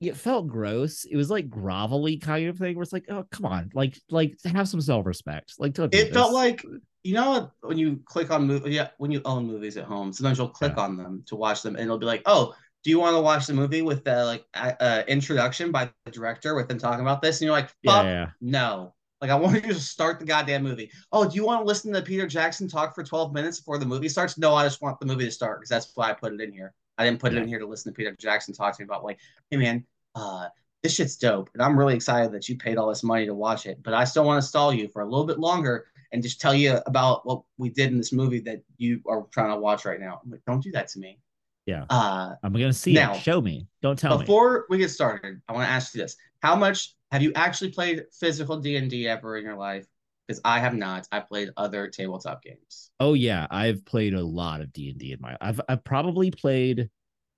[0.00, 1.04] it felt gross.
[1.04, 4.36] It was like grovelly kind of thing where it's like, oh come on, like like
[4.44, 5.54] have some self respect.
[5.58, 6.10] Like it this.
[6.10, 6.64] felt like
[7.02, 10.38] you know when you click on movie, yeah, when you own movies at home, sometimes
[10.38, 10.82] you'll click yeah.
[10.82, 13.46] on them to watch them, and it'll be like, oh, do you want to watch
[13.46, 17.40] the movie with the like uh, introduction by the director with them talking about this?
[17.40, 18.30] And you're like, fuck, yeah, yeah.
[18.40, 18.94] no.
[19.20, 20.90] Like I want you to start the goddamn movie.
[21.10, 23.86] Oh, do you want to listen to Peter Jackson talk for 12 minutes before the
[23.86, 24.36] movie starts?
[24.36, 26.52] No, I just want the movie to start because that's why I put it in
[26.52, 26.74] here.
[26.98, 29.04] I didn't put it in here to listen to Peter Jackson talk to me about
[29.04, 29.18] like,
[29.50, 30.48] hey man, uh,
[30.82, 31.50] this shit's dope.
[31.54, 33.82] And I'm really excited that you paid all this money to watch it.
[33.82, 36.54] But I still want to stall you for a little bit longer and just tell
[36.54, 39.98] you about what we did in this movie that you are trying to watch right
[39.98, 40.20] now.
[40.28, 41.18] Like, don't do that to me.
[41.66, 41.86] Yeah.
[41.88, 43.20] Uh, I'm gonna see now, it.
[43.20, 43.66] Show me.
[43.80, 44.24] Don't tell before me.
[44.26, 47.70] Before we get started, I want to ask you this: How much have you actually
[47.70, 49.86] played physical D and D ever in your life?
[50.26, 51.06] Because I have not.
[51.12, 52.90] I played other tabletop games.
[53.00, 55.36] Oh yeah, I've played a lot of D and D in my.
[55.40, 56.88] I've I've probably played.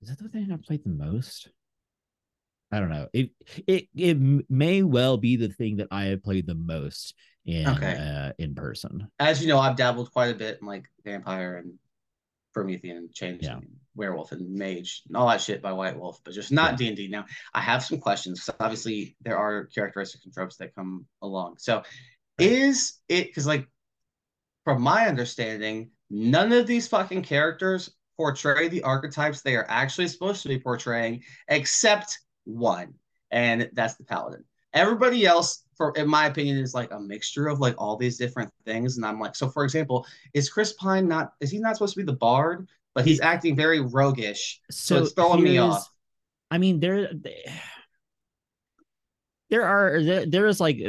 [0.01, 1.49] Is that the thing I've played the most?
[2.71, 3.07] I don't know.
[3.13, 3.31] It
[3.65, 4.17] it it
[4.49, 7.95] may well be the thing that I have played the most in okay.
[7.97, 9.07] uh, in person.
[9.19, 11.73] As you know, I've dabbled quite a bit in like vampire and
[12.53, 13.59] Promethean, change, yeah.
[13.95, 16.97] werewolf, and mage, and all that shit by White Wolf, but just not D and
[16.97, 17.07] D.
[17.07, 18.43] Now, I have some questions.
[18.43, 21.57] So obviously, there are characteristics and tropes that come along.
[21.59, 21.83] So,
[22.37, 23.67] is it because like
[24.63, 30.41] from my understanding, none of these fucking characters portray the archetypes they are actually supposed
[30.43, 32.93] to be portraying, except one,
[33.31, 34.43] and that's the paladin.
[34.73, 38.51] Everybody else, for in my opinion, is like a mixture of like all these different
[38.65, 38.97] things.
[38.97, 42.01] And I'm like, so for example, is Chris Pine not is he not supposed to
[42.01, 42.67] be the bard?
[42.93, 44.59] But he's acting very roguish.
[44.71, 45.87] So, so it's throwing me off.
[46.49, 47.09] I mean, there
[49.49, 50.79] there are there, there is like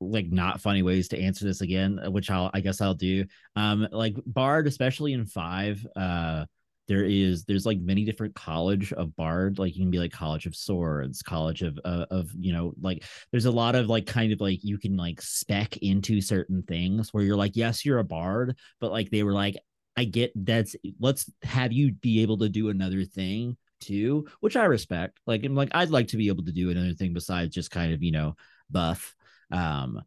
[0.00, 3.24] like not funny ways to answer this again, which I'll I guess I'll do.
[3.56, 6.46] Um like Bard, especially in five, uh
[6.88, 10.46] there is there's like many different college of bard like you can be like college
[10.46, 14.32] of swords college of uh, of you know like there's a lot of like kind
[14.32, 18.04] of like you can like spec into certain things where you're like yes you're a
[18.04, 19.56] bard but like they were like
[19.96, 24.64] i get that's let's have you be able to do another thing too which i
[24.64, 27.70] respect like i'm like i'd like to be able to do another thing besides just
[27.70, 28.34] kind of you know
[28.70, 29.14] buff
[29.50, 30.00] um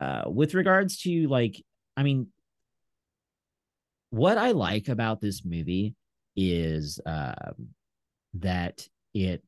[0.00, 1.62] uh with regards to like
[1.96, 2.26] i mean
[4.14, 5.96] what I like about this movie
[6.36, 7.70] is um,
[8.34, 9.42] that it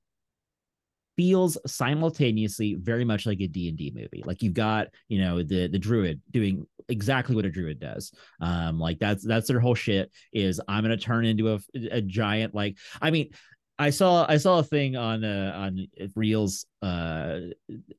[1.16, 4.22] feels simultaneously very much like a D&D movie.
[4.24, 8.12] Like you've got, you know, the the druid doing exactly what a druid does.
[8.40, 12.00] Um like that's that's their whole shit is I'm going to turn into a, a
[12.00, 13.30] giant like I mean
[13.78, 17.40] I saw I saw a thing on uh on Reels uh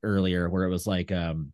[0.02, 1.52] earlier where it was like um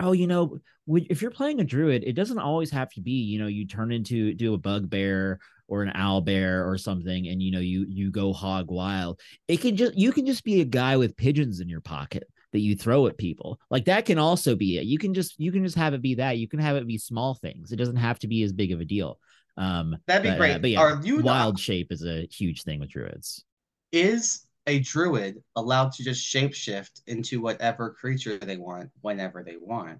[0.00, 3.38] oh, you know, if you're playing a druid, it doesn't always have to be, you
[3.38, 7.52] know, you turn into do a bugbear or an owl bear or something, and you
[7.52, 9.20] know, you you go hog wild.
[9.46, 12.60] It can just you can just be a guy with pigeons in your pocket that
[12.60, 13.60] you throw at people.
[13.70, 14.84] Like that can also be it.
[14.84, 16.38] You can just you can just have it be that.
[16.38, 17.72] You can have it be small things.
[17.72, 19.18] It doesn't have to be as big of a deal.
[19.56, 20.54] Um, That'd be but, great.
[20.54, 21.60] Uh, but yeah, Are you wild not...
[21.60, 23.44] shape is a huge thing with druids.
[23.92, 29.98] Is a druid allowed to just shapeshift into whatever creature they want whenever they want.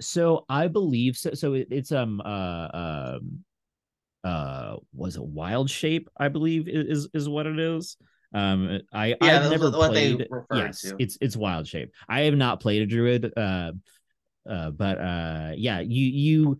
[0.00, 1.34] So I believe so.
[1.34, 3.44] So it, it's um uh um
[4.24, 6.08] uh was it wild shape?
[6.16, 7.96] I believe is is what it is.
[8.34, 10.26] Um, I yeah, I've never played.
[10.52, 10.96] yes, to.
[10.98, 11.92] it's it's wild shape.
[12.08, 13.32] I have not played a druid.
[13.36, 13.72] Uh,
[14.48, 16.58] uh, but uh, yeah, you you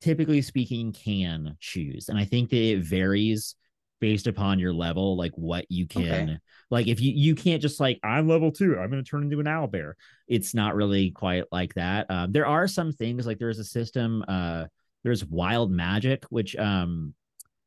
[0.00, 3.54] typically speaking can choose, and I think that it varies
[4.00, 6.30] based upon your level, like what you can.
[6.30, 6.38] Okay.
[6.70, 9.38] Like if you you can't just like I'm level two, I'm going to turn into
[9.38, 9.96] an owl bear.
[10.26, 12.10] It's not really quite like that.
[12.10, 14.24] Um, there are some things like there's a system.
[14.26, 14.64] Uh,
[15.04, 17.14] there's wild magic, which um,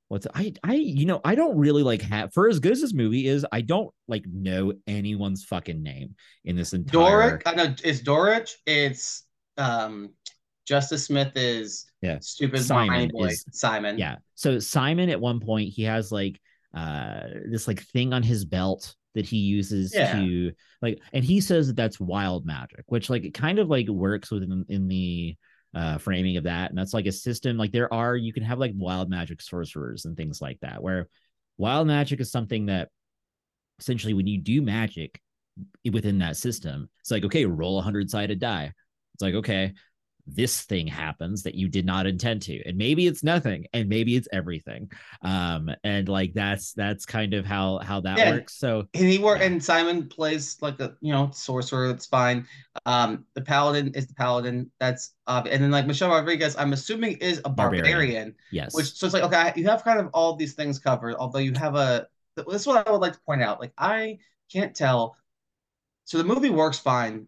[0.08, 2.94] what's I I you know I don't really like have for as good as this
[2.94, 3.46] movie is.
[3.52, 6.92] I don't like know anyone's fucking name in this entire.
[6.92, 8.50] Doric, I know it's Doric.
[8.66, 9.24] It's
[9.58, 10.12] um
[10.66, 12.20] Justice Smith is yeah.
[12.22, 13.12] stupid Simon.
[13.20, 13.98] Is, Simon.
[13.98, 14.18] Yeah.
[14.36, 16.40] So Simon at one point he has like
[16.76, 20.14] uh this like thing on his belt that he uses yeah.
[20.14, 23.88] to like and he says that that's wild magic, which like it kind of like
[23.88, 25.36] works within in the
[25.76, 26.70] uh framing of that.
[26.70, 30.06] And that's like a system like there are you can have like wild magic sorcerers
[30.06, 31.08] and things like that where
[31.58, 32.90] wild magic is something that
[33.80, 35.22] essentially when you do magic
[35.92, 38.72] within that system, it's like okay, roll a hundred sided die.
[39.14, 39.74] It's like okay,
[40.28, 44.16] this thing happens that you did not intend to and maybe it's nothing and maybe
[44.16, 44.92] it's everything.
[45.22, 48.58] Um and like that's that's kind of how how that yeah, works.
[48.58, 49.46] So and he work yeah.
[49.46, 52.48] and simon plays like a you know sorcerer that's fine.
[52.86, 57.14] Um the paladin is the paladin that's uh and then like michelle rodriguez i'm assuming
[57.18, 58.76] is a barbarian, barbarian yes.
[58.76, 61.52] which so it's like okay you have kind of all these things covered although you
[61.54, 64.18] have a this is what i would like to point out like i
[64.52, 65.18] can't tell.
[66.06, 67.28] So the movie works fine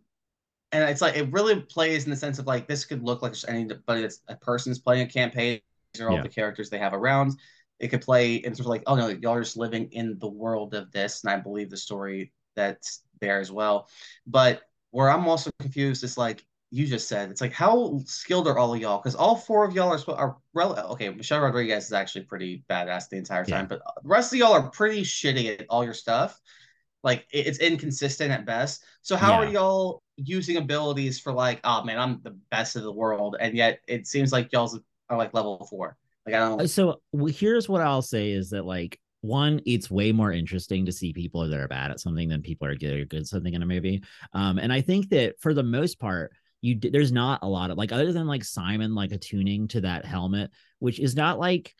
[0.71, 3.33] and it's like it really plays in the sense of like this could look like
[3.33, 5.59] just anybody that's a person's playing a campaign.
[5.93, 6.23] These are all yeah.
[6.23, 7.37] the characters they have around.
[7.79, 10.27] It could play in sort of like, oh no, y'all are just living in the
[10.27, 13.87] world of this, and I believe the story that's there as well.
[14.25, 18.57] But where I'm also confused is like you just said, it's like how skilled are
[18.57, 18.97] all of y'all?
[18.97, 21.09] Because all four of y'all are are rel- okay.
[21.09, 23.77] Michelle Rodriguez is actually pretty badass the entire time, yeah.
[23.77, 26.41] but the rest of y'all are pretty shitty at all your stuff.
[27.03, 28.83] Like it's inconsistent at best.
[29.01, 29.47] So how yeah.
[29.47, 33.55] are y'all using abilities for like, oh man, I'm the best of the world, and
[33.55, 34.77] yet it seems like y'all
[35.09, 35.95] are like level four.
[36.25, 36.67] Like I don't.
[36.67, 41.13] So here's what I'll say is that like one, it's way more interesting to see
[41.13, 43.67] people that are bad at something than people are good, good at something in a
[43.67, 44.03] movie.
[44.33, 47.77] Um, and I think that for the most part, you there's not a lot of
[47.77, 51.73] like other than like Simon like attuning to that helmet, which is not like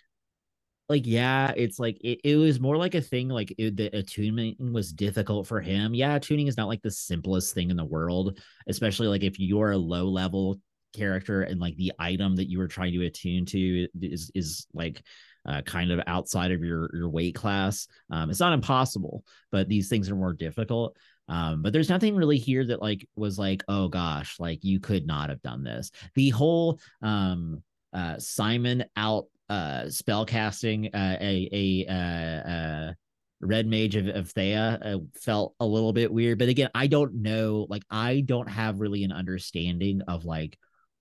[0.90, 4.58] like yeah it's like it, it was more like a thing like it, the attunement
[4.60, 8.40] was difficult for him yeah tuning is not like the simplest thing in the world
[8.68, 10.60] especially like if you're a low level
[10.96, 15.02] character and like the item that you were trying to attune to is is like
[15.48, 19.88] uh, kind of outside of your your weight class um it's not impossible but these
[19.88, 20.98] things are more difficult
[21.30, 25.06] um, but there's nothing really here that like was like, oh gosh, like you could
[25.06, 25.92] not have done this.
[26.16, 27.62] The whole um
[27.94, 32.94] uh Simon out uh spell casting uh, a a uh, uh
[33.40, 36.40] red mage of, of Thay uh, felt a little bit weird.
[36.40, 40.58] But again, I don't know, like I don't have really an understanding of like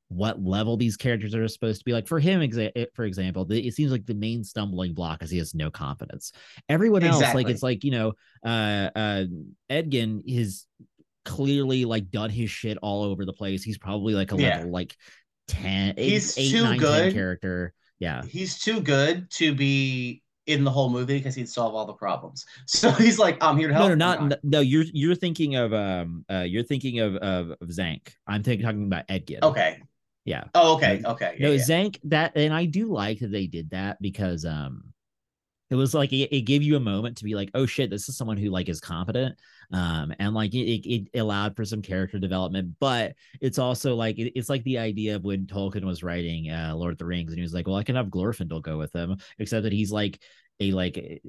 [0.08, 3.66] what level these characters are supposed to be like for him exa- for example the,
[3.66, 6.30] it seems like the main stumbling block is he has no confidence
[6.68, 7.42] everyone else exactly.
[7.42, 8.12] like it's like you know
[8.44, 9.24] uh uh
[9.68, 10.66] edgin is
[11.24, 14.58] clearly like done his shit all over the place he's probably like a yeah.
[14.58, 14.94] level like
[15.48, 20.70] 10 he's eight, too 9, good character yeah he's too good to be in the
[20.70, 22.46] whole movie because he'd solve all the problems.
[22.66, 23.90] So he's like, I'm here to help.
[23.90, 24.60] No, no, not no.
[24.60, 28.14] You're you're thinking of um uh you're thinking of of, of Zank.
[28.26, 29.42] I'm thinking talking about Edgin.
[29.42, 29.82] Okay.
[30.24, 30.44] Yeah.
[30.54, 31.02] Oh, okay.
[31.04, 31.36] Okay.
[31.38, 31.62] Yeah, no, yeah.
[31.62, 34.92] Zank that, and I do like that they did that because um,
[35.70, 38.08] it was like it, it, gave you a moment to be like, oh shit, this
[38.08, 39.38] is someone who like is confident,
[39.72, 42.76] um, and like it, it allowed for some character development.
[42.78, 46.74] But it's also like it, it's like the idea of when Tolkien was writing uh,
[46.76, 48.94] Lord of the Rings, and he was like, well, I can have Glorfindel go with
[48.94, 50.20] him, except that he's like
[50.60, 51.22] a like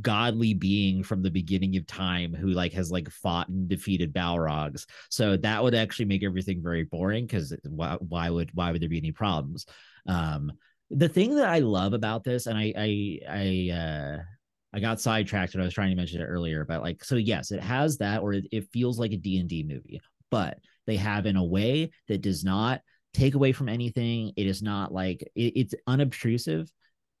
[0.00, 4.86] godly being from the beginning of time who like has like fought and defeated Balrogs.
[5.10, 8.88] So that would actually make everything very boring because why, why would why would there
[8.88, 9.66] be any problems?
[10.06, 10.52] Um,
[10.90, 14.18] the thing that I love about this, and I I I uh
[14.72, 17.52] I got sidetracked and I was trying to mention it earlier, but like so yes,
[17.52, 21.36] it has that or it, it feels like a D&D movie, but they have in
[21.36, 22.80] a way that does not
[23.12, 24.32] take away from anything.
[24.36, 26.68] It is not like it, it's unobtrusive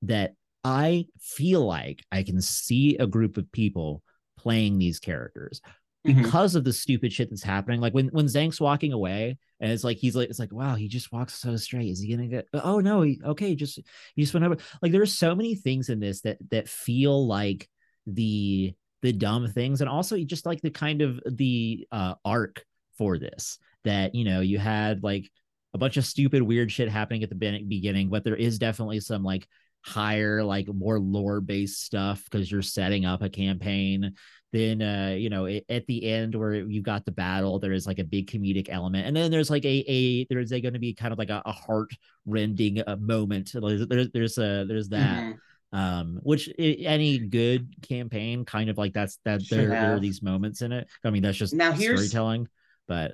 [0.02, 4.02] that I feel like I can see a group of people
[4.36, 5.60] playing these characters.
[6.04, 6.58] Because mm-hmm.
[6.58, 7.80] of the stupid shit that's happening.
[7.80, 10.86] Like when when Zank's walking away, and it's like he's like it's like wow, he
[10.86, 11.90] just walks so straight.
[11.90, 12.46] Is he gonna get?
[12.52, 13.80] Oh no, he, okay, just
[14.14, 14.58] he just went over.
[14.82, 17.68] Like there are so many things in this that that feel like
[18.06, 22.64] the the dumb things, and also just like the kind of the uh, arc
[22.98, 25.30] for this that you know you had like
[25.72, 29.24] a bunch of stupid weird shit happening at the beginning, but there is definitely some
[29.24, 29.48] like
[29.84, 34.14] higher like more lore based stuff because you're setting up a campaign
[34.54, 37.86] then uh you know it, at the end where you got the battle there is
[37.86, 39.06] like a big comedic element.
[39.06, 41.42] And then there's like a a there's a going to be kind of like a,
[41.44, 41.90] a heart
[42.26, 43.50] rending uh, moment.
[43.52, 45.22] There's there's a there's that.
[45.22, 45.78] Mm-hmm.
[45.78, 50.62] um which any good campaign kind of like that's that there, there, are these moments
[50.62, 50.86] in it.
[51.04, 52.48] I mean that's just now here's storytelling
[52.86, 53.12] but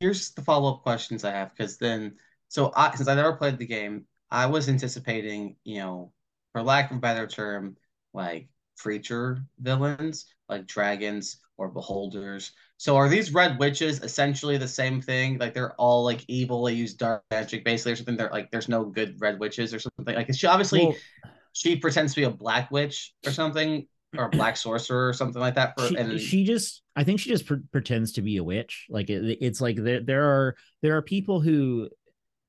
[0.00, 2.16] here's the follow-up questions i have because then
[2.48, 6.12] so I, since i never played the game I was anticipating, you know,
[6.52, 7.76] for lack of a better term,
[8.12, 12.52] like creature villains, like dragons or beholders.
[12.76, 15.38] So are these red witches essentially the same thing?
[15.38, 18.16] Like they're all like evil, they use dark magic basically or something.
[18.16, 20.14] They're like there's no good red witches or something.
[20.14, 20.94] Like she obviously well,
[21.52, 25.40] she pretends to be a black witch or something or a black sorcerer or something
[25.40, 25.74] like that.
[25.78, 28.86] For, she, and she just, I think she just pre- pretends to be a witch.
[28.90, 31.88] Like it, it's like there, there are there are people who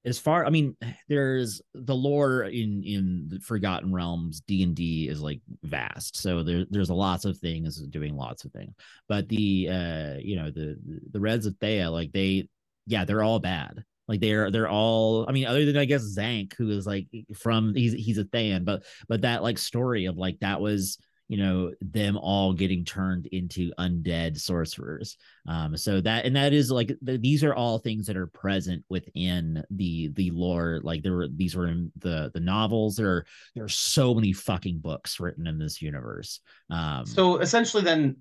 [0.07, 0.75] as far i mean
[1.09, 6.17] there's the lore in in the forgotten realms d&d is like vast.
[6.17, 8.73] So there, there's lots of things doing lots of things.
[9.07, 10.77] But the uh you know the
[11.11, 12.49] the reds of Thay like they
[12.85, 13.83] yeah they're all bad.
[14.07, 17.75] Like they're they're all i mean other than i guess zank who is like from
[17.75, 21.73] he's he's a thayan but but that like story of like that was you know
[21.81, 25.17] them all getting turned into undead sorcerers.
[25.47, 28.85] Um so that and that is like the, these are all things that are present
[28.89, 32.95] within the the lore like there were these were in the the novels.
[32.95, 36.39] There are there are so many fucking books written in this universe.
[36.69, 38.17] Um so essentially then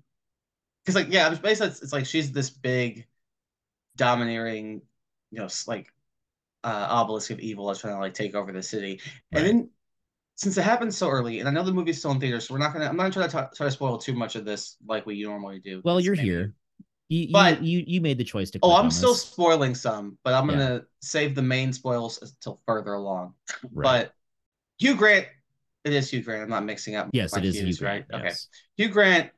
[0.83, 3.05] because like yeah basically it's, it's like she's this big
[3.95, 4.81] domineering
[5.31, 5.87] you know like
[6.63, 8.99] uh obelisk of evil that's trying to like take over the city.
[9.31, 9.45] Right.
[9.45, 9.69] and then
[10.37, 12.59] since it happened so early, and I know the movie's still in theaters, so we're
[12.59, 12.85] not gonna.
[12.85, 15.59] I'm not gonna try to try to spoil too much of this like we normally
[15.59, 15.81] do.
[15.83, 16.27] Well, you're maybe.
[16.27, 16.53] here.
[17.09, 18.59] You, but you, you made the choice to.
[18.61, 19.23] Oh, I'm still this.
[19.23, 20.79] spoiling some, but I'm gonna yeah.
[21.01, 23.33] save the main spoils until further along.
[23.71, 24.03] Right.
[24.03, 24.13] But
[24.77, 25.25] Hugh Grant,
[25.85, 26.43] it is Hugh Grant.
[26.43, 27.09] I'm not mixing up.
[27.13, 28.05] Yes, it is Hugh Grant.
[28.13, 28.25] Right.
[28.25, 28.47] Yes.
[28.77, 28.83] Okay.
[28.83, 29.31] Hugh Grant,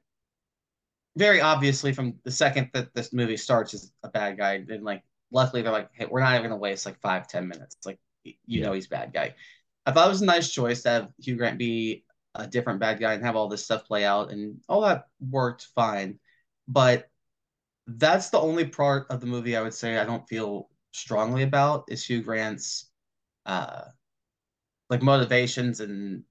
[1.15, 4.65] very obviously from the second that this movie starts, is a bad guy.
[4.67, 7.77] And like, luckily they're like, hey, we're not even gonna waste like five ten minutes.
[7.85, 8.65] Like you yeah.
[8.65, 9.35] know he's bad guy.
[9.85, 12.05] I thought it was a nice choice to have Hugh Grant be
[12.35, 15.67] a different bad guy and have all this stuff play out, and all that worked
[15.75, 16.19] fine.
[16.67, 17.09] But
[17.87, 21.85] that's the only part of the movie I would say I don't feel strongly about
[21.89, 22.89] is Hugh Grant's
[23.45, 23.83] uh
[24.89, 26.23] like motivations and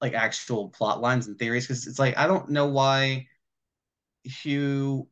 [0.00, 3.26] like actual plot lines and theories because it's like I don't know why
[4.24, 5.08] Hugh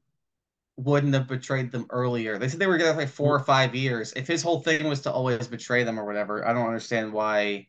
[0.77, 2.39] wouldn't have betrayed them earlier.
[2.39, 4.13] They said they were together like four or five years.
[4.17, 7.69] If his whole thing was to always betray them or whatever, I don't understand why.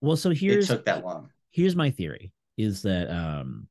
[0.00, 1.30] Well, so here's it took that long.
[1.50, 3.66] Here's my theory: is that um,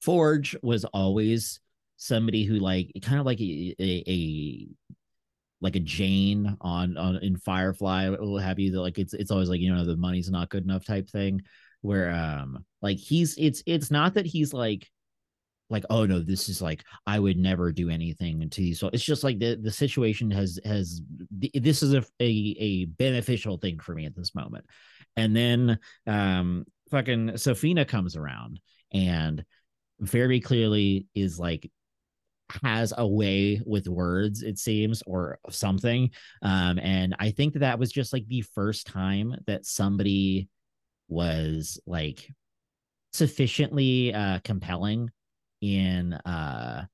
[0.00, 1.60] Forge was always
[1.96, 4.68] somebody who like kind of like a, a, a
[5.60, 8.72] like a Jane on on in Firefly, what have you.
[8.72, 11.42] That like it's it's always like you know the money's not good enough type thing.
[11.82, 14.88] Where um like he's it's it's not that he's like
[15.70, 19.04] like oh no this is like i would never do anything to these so it's
[19.04, 21.00] just like the the situation has has
[21.38, 24.64] this is a, a a beneficial thing for me at this moment.
[25.16, 28.60] And then um fucking Sofina comes around
[28.92, 29.44] and
[30.00, 31.70] very clearly is like
[32.62, 36.10] has a way with words it seems or something.
[36.42, 40.48] Um and i think that that was just like the first time that somebody
[41.08, 42.28] was like
[43.12, 45.10] sufficiently uh compelling
[45.60, 46.84] in uh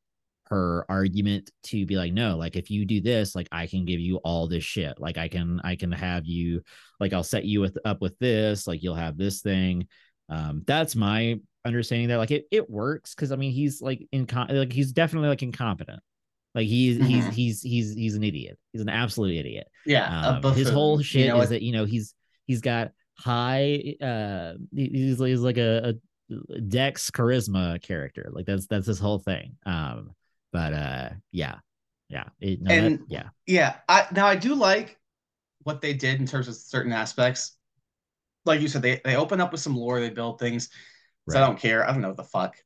[0.49, 3.99] her argument to be like no like if you do this like i can give
[3.99, 4.99] you all this shit.
[5.01, 6.62] Like i can i can have you
[7.01, 9.89] like i'll set you with up with this like you'll have this thing.
[10.29, 14.27] Um that's my understanding that like it, it works because i mean he's like in
[14.51, 16.01] like he's definitely like incompetent.
[16.55, 17.07] Like he's mm-hmm.
[17.07, 18.59] he's he's he's he's an idiot.
[18.73, 19.67] He's an absolute idiot.
[19.85, 22.14] Yeah um, his whole shit you know, is that you know he's
[22.47, 25.95] he's got high uh he's, he's like a, a
[26.68, 28.29] Dex charisma character.
[28.33, 29.57] Like that's that's his whole thing.
[29.64, 30.12] Um,
[30.53, 31.57] but uh, yeah,
[32.09, 33.77] yeah, it, no, and that, yeah, yeah.
[33.89, 34.99] I now I do like
[35.62, 37.57] what they did in terms of certain aspects.
[38.45, 40.68] Like you said, they they open up with some lore, they build things.
[41.29, 41.43] So right.
[41.43, 41.85] I don't care.
[41.85, 42.57] I don't know what the fuck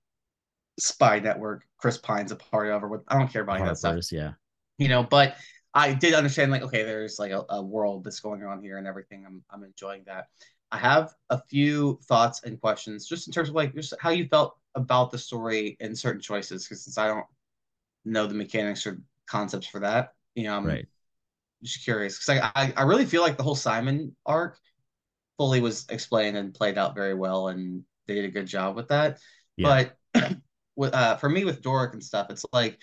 [0.78, 3.02] spy network Chris Pine's a part of, or what.
[3.08, 4.12] I don't care about Harper's, that stuff.
[4.12, 4.32] Yeah,
[4.78, 5.36] you know, but
[5.72, 8.86] I did understand like okay, there's like a, a world that's going on here and
[8.86, 9.24] everything.
[9.26, 10.26] I'm I'm enjoying that.
[10.72, 14.26] I have a few thoughts and questions just in terms of like just how you
[14.28, 17.26] felt about the story and certain choices because since I don't
[18.04, 20.86] know the mechanics or concepts for that, you know, I'm right.
[21.62, 24.58] just curious because I, I I really feel like the whole Simon arc
[25.38, 28.88] fully was explained and played out very well and they did a good job with
[28.88, 29.18] that.
[29.56, 29.86] Yeah.
[30.14, 30.36] But
[30.76, 32.78] with uh, for me with Dork and stuff, it's like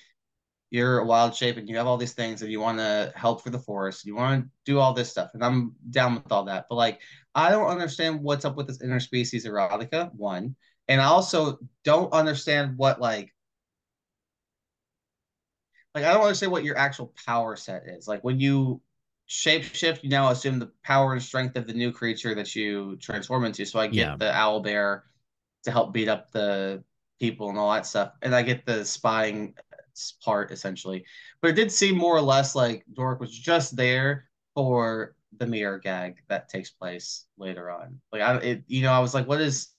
[0.69, 3.41] you're a wild shape and you have all these things and you want to help
[3.41, 6.43] for the forest you want to do all this stuff and i'm down with all
[6.43, 6.99] that but like
[7.37, 10.55] i don't understand what's up with this interspecies erotica one
[10.87, 13.33] and i also don't understand what like
[15.95, 18.81] like i don't understand what your actual power set is like when you
[19.29, 23.45] shapeshift you now assume the power and strength of the new creature that you transform
[23.45, 24.15] into so i get yeah.
[24.17, 25.05] the owl bear
[25.63, 26.83] to help beat up the
[27.19, 29.53] people and all that stuff and i get the spying
[30.23, 31.05] part essentially.
[31.41, 35.79] But it did seem more or less like Dork was just there for the mirror
[35.79, 37.99] gag that takes place later on.
[38.11, 39.69] Like I, it, you know, I was like, what is?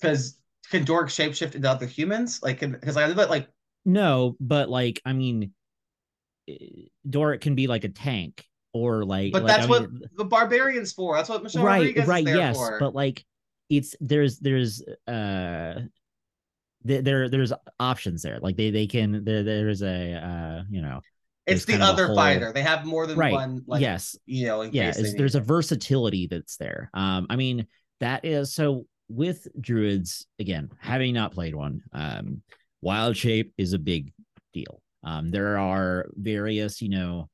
[0.00, 0.38] Because
[0.70, 2.40] can Dork shapeshift into other humans?
[2.42, 3.48] Like, because I did like.
[3.84, 5.52] No, but like, I mean,
[6.48, 9.32] eh, Dork can be like a tank or like.
[9.32, 11.16] But like, that's I what mean, the barbarians for.
[11.16, 12.78] That's what Michelle right, Rodriguez right, yes, for.
[12.78, 13.24] but like,
[13.70, 15.80] it's there's there's uh
[16.84, 18.38] there there's options there.
[18.40, 21.00] Like they they can there there's a uh you know
[21.46, 22.52] it's the other whole, fighter.
[22.52, 23.32] They have more than right.
[23.32, 23.62] one.
[23.66, 24.16] Like, yes.
[24.26, 24.62] You know.
[24.62, 24.92] yeah.
[24.92, 26.90] There's a versatility that's there.
[26.94, 27.26] Um.
[27.30, 27.66] I mean
[28.00, 31.82] that is so with druids again having not played one.
[31.92, 32.42] Um.
[32.80, 34.12] Wild shape is a big
[34.52, 34.80] deal.
[35.02, 35.30] Um.
[35.30, 37.28] There are various you know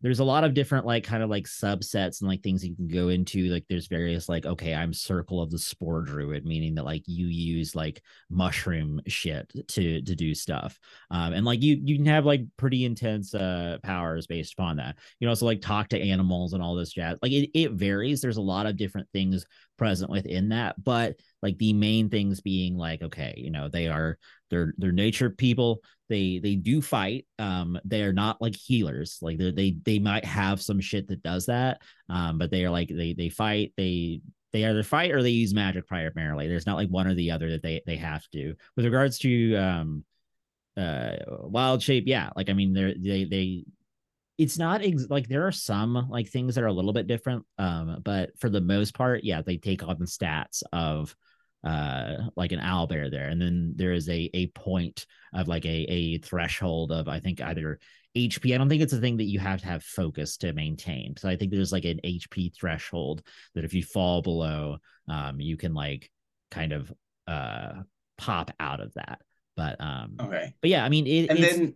[0.00, 2.88] there's a lot of different like kind of like subsets and like things you can
[2.88, 6.84] go into like there's various like okay i'm circle of the spore druid meaning that
[6.84, 10.78] like you use like mushroom shit to to do stuff
[11.10, 14.96] um and like you you can have like pretty intense uh powers based upon that.
[15.20, 18.20] You know so like talk to animals and all this jazz like it, it varies
[18.20, 19.44] there's a lot of different things
[19.76, 24.18] present within that but like the main things being like okay you know they are
[24.50, 29.38] they're they're nature people they they do fight um they are not like healers like
[29.38, 32.88] they they they might have some shit that does that um but they are like
[32.88, 34.20] they they fight they
[34.52, 36.48] they either fight or they use magic primarily.
[36.48, 38.54] There's not like one or the other that they they have to.
[38.76, 40.04] With regards to um
[40.78, 43.64] uh wild shape yeah like i mean they're they they
[44.36, 47.44] it's not ex- like there are some like things that are a little bit different
[47.58, 51.16] um but for the most part yeah they take on the stats of
[51.64, 53.28] uh like an owl bear there.
[53.28, 57.40] And then there is a a point of like a a threshold of i think
[57.40, 57.78] either
[58.16, 61.14] hp i don't think it's a thing that you have to have focus to maintain.
[61.16, 63.22] So i think there's like an hp threshold
[63.54, 64.78] that if you fall below
[65.08, 66.10] um you can like
[66.50, 66.92] kind of
[67.26, 67.72] uh
[68.16, 69.20] pop out of that.
[69.56, 70.54] But um okay.
[70.60, 71.74] but yeah i mean it, and then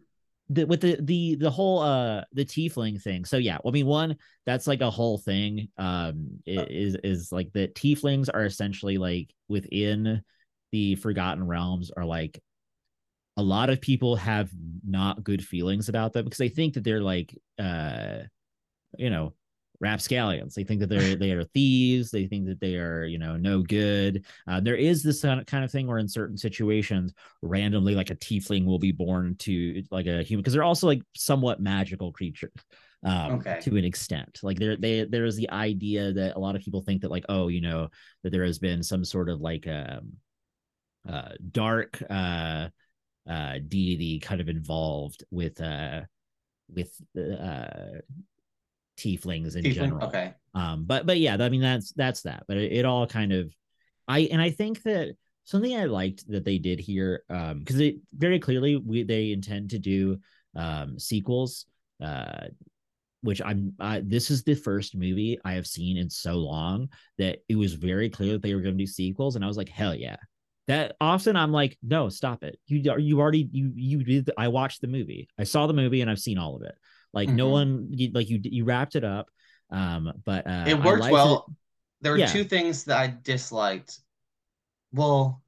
[0.54, 3.24] the, with the the the whole uh the tiefling thing.
[3.24, 5.68] So yeah, I mean one that's like a whole thing.
[5.78, 10.22] Um, is is like the tieflings are essentially like within
[10.72, 12.40] the Forgotten Realms are like
[13.36, 14.50] a lot of people have
[14.86, 18.18] not good feelings about them because they think that they're like uh
[18.98, 19.32] you know
[19.82, 20.54] rapscallions.
[20.54, 22.10] They think that they're they are thieves.
[22.10, 24.24] They think that they are you know no good.
[24.48, 27.12] Uh, there is this kind of thing where in certain situations,
[27.42, 31.02] randomly like a tiefling will be born to like a human because they're also like
[31.14, 32.52] somewhat magical creatures.
[33.04, 33.58] Um, okay.
[33.62, 36.82] to an extent like there they there is the idea that a lot of people
[36.82, 37.88] think that like oh you know
[38.22, 40.12] that there has been some sort of like um
[41.08, 42.68] uh dark uh
[43.28, 46.02] uh deity kind of involved with uh
[46.72, 47.98] with uh
[49.02, 49.74] tieflings in Tiefling?
[49.74, 50.08] general.
[50.08, 50.34] Okay.
[50.54, 52.44] Um, but but yeah, I mean that's that's that.
[52.46, 53.52] But it, it, all kind of,
[54.06, 57.96] I and I think that something I liked that they did here, um, because it
[58.14, 60.18] very clearly we they intend to do
[60.54, 61.66] um sequels,
[62.02, 62.48] uh,
[63.22, 66.88] which I'm I, this is the first movie I have seen in so long
[67.18, 69.56] that it was very clear that they were going to do sequels, and I was
[69.56, 70.16] like, hell yeah.
[70.68, 72.56] That often I'm like, no, stop it.
[72.66, 74.30] You are you already you you did.
[74.38, 75.28] I watched the movie.
[75.36, 76.74] I saw the movie and I've seen all of it.
[77.12, 77.36] Like mm-hmm.
[77.36, 79.28] no one, you, like you, you wrapped it up.
[79.70, 81.46] Um, but uh, it worked well.
[81.48, 81.54] It.
[82.02, 82.26] There were yeah.
[82.26, 83.98] two things that I disliked.
[84.92, 85.42] Well,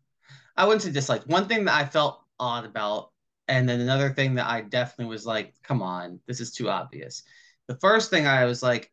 [0.56, 1.26] I wouldn't say disliked.
[1.26, 3.10] One thing that I felt odd about,
[3.48, 7.22] and then another thing that I definitely was like, come on, this is too obvious.
[7.66, 8.90] The first thing I was like,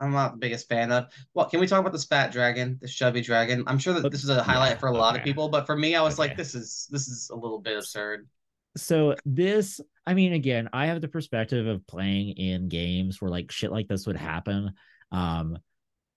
[0.00, 1.06] I'm not the biggest fan of.
[1.34, 3.64] Well, can we talk about the spat dragon, the chubby dragon?
[3.66, 5.20] I'm sure that this is a highlight yeah, for a lot okay.
[5.20, 6.28] of people, but for me, I was okay.
[6.28, 8.26] like, this is this is a little bit absurd
[8.76, 9.80] so this
[10.10, 13.86] i mean again i have the perspective of playing in games where like shit like
[13.86, 14.72] this would happen.
[15.12, 15.56] Um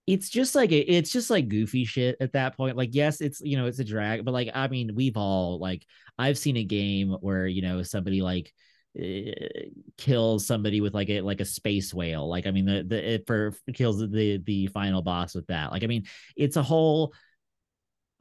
[0.08, 2.76] it's just like it's just like goofy shit at that point.
[2.76, 5.86] Like yes it's you know it's a drag but like i mean we've all like
[6.18, 8.52] i've seen a game where you know somebody like
[9.00, 9.32] uh,
[9.98, 12.28] kills somebody with like a like a space whale.
[12.28, 15.72] Like i mean the the it for kills the the final boss with that.
[15.72, 17.14] Like i mean it's a whole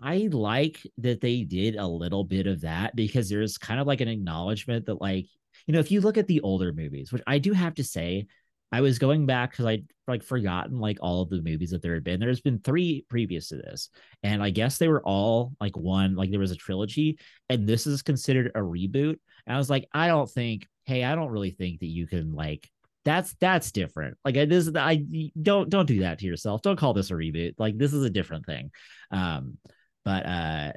[0.02, 4.00] I like that they did a little bit of that because there's kind of like
[4.00, 5.28] an acknowledgement that, like,
[5.66, 8.26] you know, if you look at the older movies, which I do have to say,
[8.72, 11.94] I was going back because I'd like forgotten like all of the movies that there
[11.94, 12.18] had been.
[12.18, 13.90] There's been three previous to this,
[14.22, 17.18] and I guess they were all like one, like there was a trilogy,
[17.50, 19.18] and this is considered a reboot.
[19.46, 22.34] And I was like, I don't think, hey, I don't really think that you can
[22.34, 22.68] like
[23.04, 24.16] that's that's different.
[24.24, 25.04] Like this, I
[25.40, 26.62] don't don't do that to yourself.
[26.62, 27.54] Don't call this a reboot.
[27.58, 28.70] Like this is a different thing.
[29.10, 29.58] Um,
[30.04, 30.72] but uh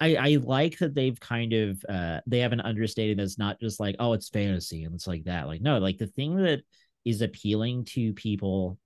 [0.00, 3.78] I, I like that they've kind of uh they have an understanding that's not just
[3.78, 6.62] like oh it's fantasy and it's like that like no like the thing that
[7.04, 8.78] is appealing to people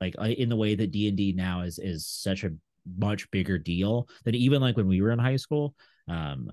[0.00, 2.50] like uh, in the way that d&d now is is such a
[2.98, 5.74] much bigger deal than even like when we were in high school
[6.08, 6.50] um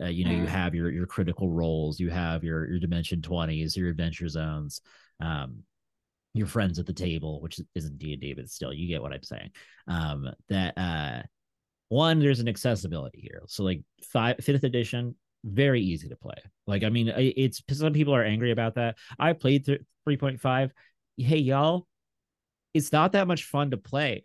[0.00, 0.48] uh, you know you mm.
[0.48, 4.82] have your your critical roles you have your your dimension 20s your adventure zones
[5.22, 5.62] um
[6.34, 9.50] your friends at the table which isn't d&d but still you get what i'm saying
[9.88, 11.22] um that uh
[11.90, 13.42] one there's an accessibility here.
[13.46, 15.14] So like five fifth edition
[15.44, 16.36] very easy to play.
[16.66, 18.96] Like i mean it's some people are angry about that.
[19.18, 20.70] I played th- 3.5
[21.18, 21.86] hey y'all
[22.72, 24.22] it's not that much fun to play.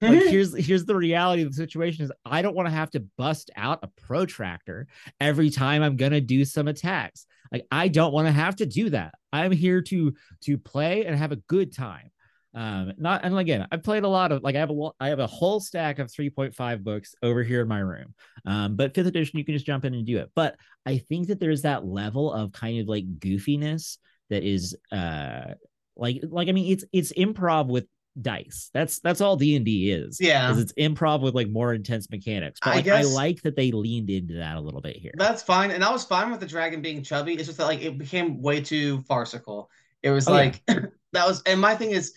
[0.00, 3.00] Like here's here's the reality of the situation is i don't want to have to
[3.18, 4.86] bust out a protractor
[5.20, 7.26] every time i'm gonna do some attacks.
[7.50, 9.14] Like i don't want to have to do that.
[9.32, 12.12] I'm here to to play and have a good time
[12.58, 15.20] um, not and again, I've played a lot of like I have a I have
[15.20, 18.14] a whole stack of 3.5 books over here in my room.
[18.44, 20.32] Um, but fifth edition, you can just jump in and do it.
[20.34, 23.98] But I think that there's that level of kind of like goofiness
[24.30, 25.54] that is uh
[25.96, 27.86] like like I mean it's it's improv with
[28.20, 28.70] dice.
[28.74, 30.18] That's that's all D and D is.
[30.20, 32.58] Yeah, is it's improv with like more intense mechanics.
[32.60, 35.12] But like, I, guess, I like that they leaned into that a little bit here.
[35.16, 37.34] That's fine, and I was fine with the dragon being chubby.
[37.34, 39.70] It's just that like it became way too farcical.
[40.02, 40.80] It was oh, like yeah.
[41.12, 42.14] that was, and my thing is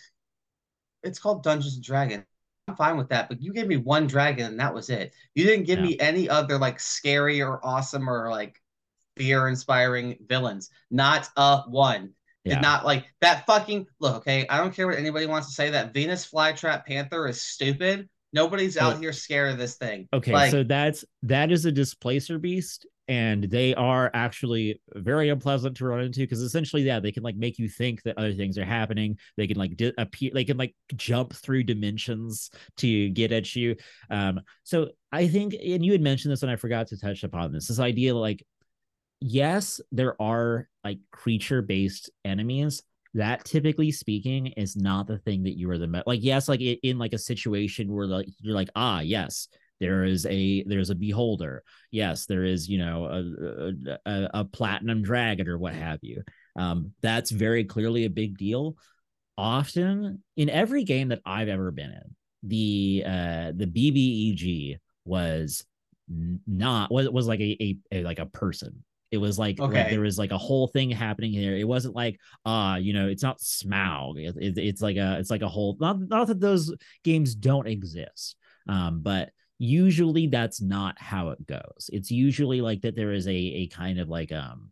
[1.04, 2.26] it's called Dungeons and Dragons.
[2.68, 5.14] I'm fine with that, but you gave me one dragon and that was it.
[5.36, 5.86] You didn't give yeah.
[5.86, 8.62] me any other like scary or awesome or like
[9.18, 10.70] fear inspiring villains.
[10.90, 12.12] Not a one.
[12.44, 12.56] Yeah.
[12.56, 14.48] Did not like that fucking look, okay.
[14.48, 15.70] I don't care what anybody wants to say.
[15.70, 18.10] That Venus flytrap panther is stupid.
[18.34, 19.00] Nobody's out oh.
[19.00, 20.08] here scared of this thing.
[20.14, 25.76] Okay, like, so that's that is a displacer beast, and they are actually very unpleasant
[25.76, 28.58] to run into because essentially yeah they can like make you think that other things
[28.58, 29.18] are happening.
[29.36, 33.76] They can like di- appear they can like jump through dimensions to get at you.
[34.10, 37.52] Um so i think and you had mentioned this and i forgot to touch upon
[37.52, 38.46] this this idea like
[39.20, 42.82] yes there are like creature based enemies.
[43.14, 46.62] That typically speaking is not the thing that you are the me- like yes like
[46.62, 49.50] in like a situation where like you're like ah yes
[49.82, 55.02] there is a there's a beholder yes there is you know a a, a platinum
[55.02, 56.24] dragon or what have you
[56.56, 58.78] um, that's very clearly a big deal
[59.38, 65.66] often in every game that i've ever been in the uh the bbeg was
[66.48, 69.84] not was was like a, a, a like a person it was like, okay.
[69.84, 71.56] like, there was like a whole thing happening here.
[71.58, 74.18] It wasn't like ah, uh, you know, it's not Smaug.
[74.18, 76.74] It, it, it's like a it's like a whole not not that those
[77.04, 78.38] games don't exist.
[78.70, 79.32] Um, but
[79.62, 81.90] usually that's not how it goes.
[81.92, 84.72] It's usually like that there is a a kind of like um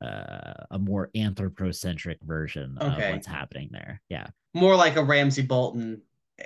[0.00, 3.08] uh, a more anthropocentric version okay.
[3.08, 4.00] of what's happening there.
[4.08, 4.28] Yeah.
[4.54, 6.02] More like a Ramsay Bolton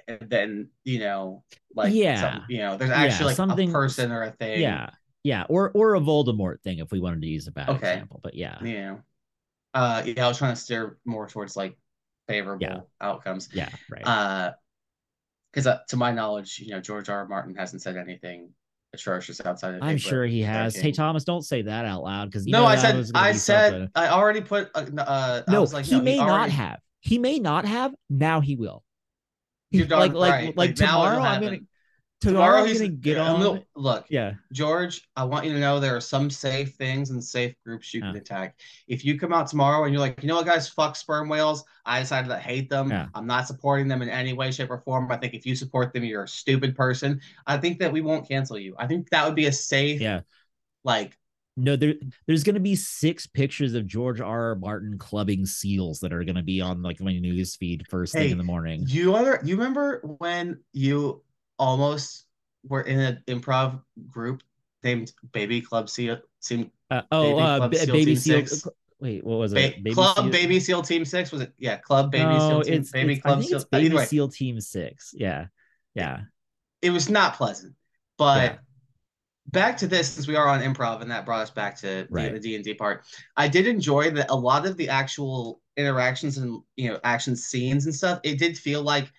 [0.08, 1.44] eh, than, you know,
[1.76, 4.62] like yeah, some, you know, there's actually yeah, like something, a person or a thing.
[4.62, 4.88] Yeah
[5.24, 7.92] yeah, or or a Voldemort thing if we wanted to use a bad okay.
[7.92, 8.20] example.
[8.22, 8.96] But yeah, yeah,
[9.74, 10.24] uh, yeah.
[10.24, 11.76] I was trying to steer more towards like
[12.28, 12.80] favorable yeah.
[13.00, 13.48] outcomes.
[13.52, 14.06] Yeah, right.
[14.06, 14.52] Uh,
[15.52, 17.18] because uh, to my knowledge, you know, George R.
[17.18, 17.28] R.
[17.28, 18.50] Martin hasn't said anything
[18.94, 19.82] atrocious outside of.
[19.82, 20.76] I'm sure he has.
[20.76, 23.90] Hey Thomas, don't say that out loud because no, I said I said something.
[23.94, 24.70] I already put.
[24.74, 26.36] Uh, uh no, like, he no, may he already...
[26.36, 26.80] not have.
[27.00, 27.92] He may not have.
[28.08, 28.82] Now he will.
[29.70, 31.58] He, like, like, like, like tomorrow, I'm gonna
[32.22, 33.42] tomorrow, tomorrow he's gonna get on.
[33.42, 37.22] Gonna, look, yeah, George, I want you to know there are some safe things and
[37.22, 38.08] safe groups you yeah.
[38.08, 38.56] can attack.
[38.88, 41.64] If you come out tomorrow and you're like, you know what, guys, fuck sperm whales.
[41.84, 42.90] I decided to hate them.
[42.90, 43.08] Yeah.
[43.14, 45.10] I'm not supporting them in any way, shape, or form.
[45.10, 47.20] I think if you support them, you're a stupid person.
[47.46, 48.76] I think that we won't cancel you.
[48.78, 50.20] I think that would be a safe, yeah,
[50.84, 51.18] like.
[51.54, 51.92] No, there,
[52.26, 54.52] there's going to be six pictures of George R.
[54.52, 54.54] R.
[54.54, 58.22] Martin clubbing seals that are going to be on like my news feed first hey,
[58.22, 58.84] thing in the morning.
[58.86, 61.22] You other, you remember when you
[61.62, 62.26] almost
[62.64, 64.42] were in an improv group
[64.82, 66.18] named Baby Club Seal.
[66.44, 68.46] Team, uh, oh, Baby, uh, Club Seal Baby Seal.
[68.46, 68.68] Six.
[68.98, 69.54] Wait, what was it?
[69.54, 70.30] Baby Club Seal?
[70.30, 71.52] Baby Seal Team Six was it?
[71.56, 72.74] Yeah, Club Baby no, Seal Team.
[72.74, 73.56] It's, Baby it's, Club I think Seal.
[73.58, 75.14] It's Baby Seal Team Six.
[75.16, 75.46] Yeah,
[75.94, 76.22] yeah.
[76.82, 77.74] It was not pleasant,
[78.18, 78.42] but.
[78.42, 78.58] Yeah.
[79.48, 82.32] Back to this, since we are on improv, and that brought us back to right.
[82.32, 83.04] the D and D part.
[83.36, 87.84] I did enjoy that a lot of the actual interactions and you know action scenes
[87.84, 88.20] and stuff.
[88.22, 89.10] It did feel like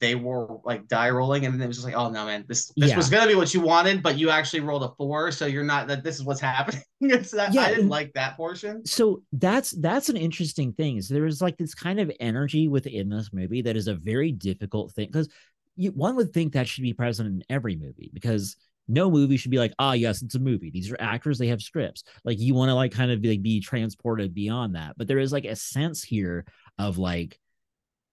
[0.00, 2.72] they were like die rolling, and then it was just like, oh no, man, this
[2.76, 2.96] this yeah.
[2.96, 5.86] was gonna be what you wanted, but you actually rolled a four, so you're not
[5.88, 6.02] that.
[6.02, 6.82] This is what's happening.
[7.00, 8.84] it's that yeah, I didn't like that portion.
[8.86, 10.96] So that's that's an interesting thing.
[10.96, 14.32] Is there is like this kind of energy within this movie that is a very
[14.32, 15.28] difficult thing because
[15.76, 18.56] one would think that should be present in every movie because
[18.88, 20.70] no movie should be like, ah, oh, yes, it's a movie.
[20.70, 22.02] These are actors, they have scripts.
[22.24, 24.94] Like you want to like kind of be, like be transported beyond that.
[24.96, 26.44] But there is like a sense here
[26.78, 27.38] of like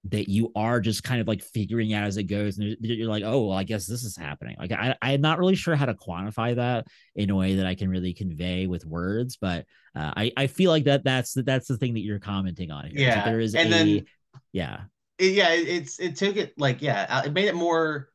[0.06, 3.24] that you are just kind of like figuring out as it goes and you're like
[3.24, 4.56] oh well i guess this is happening.
[4.60, 7.76] Like I, i'm not really sure how to quantify that in a way that i
[7.76, 11.78] can really convey with words but uh, i i feel like that that's that's the
[11.78, 14.06] thing that you're commenting on here yeah there is and a, then
[14.54, 14.82] yeah.
[15.20, 18.10] yeah it's it took it like yeah uh, it made it more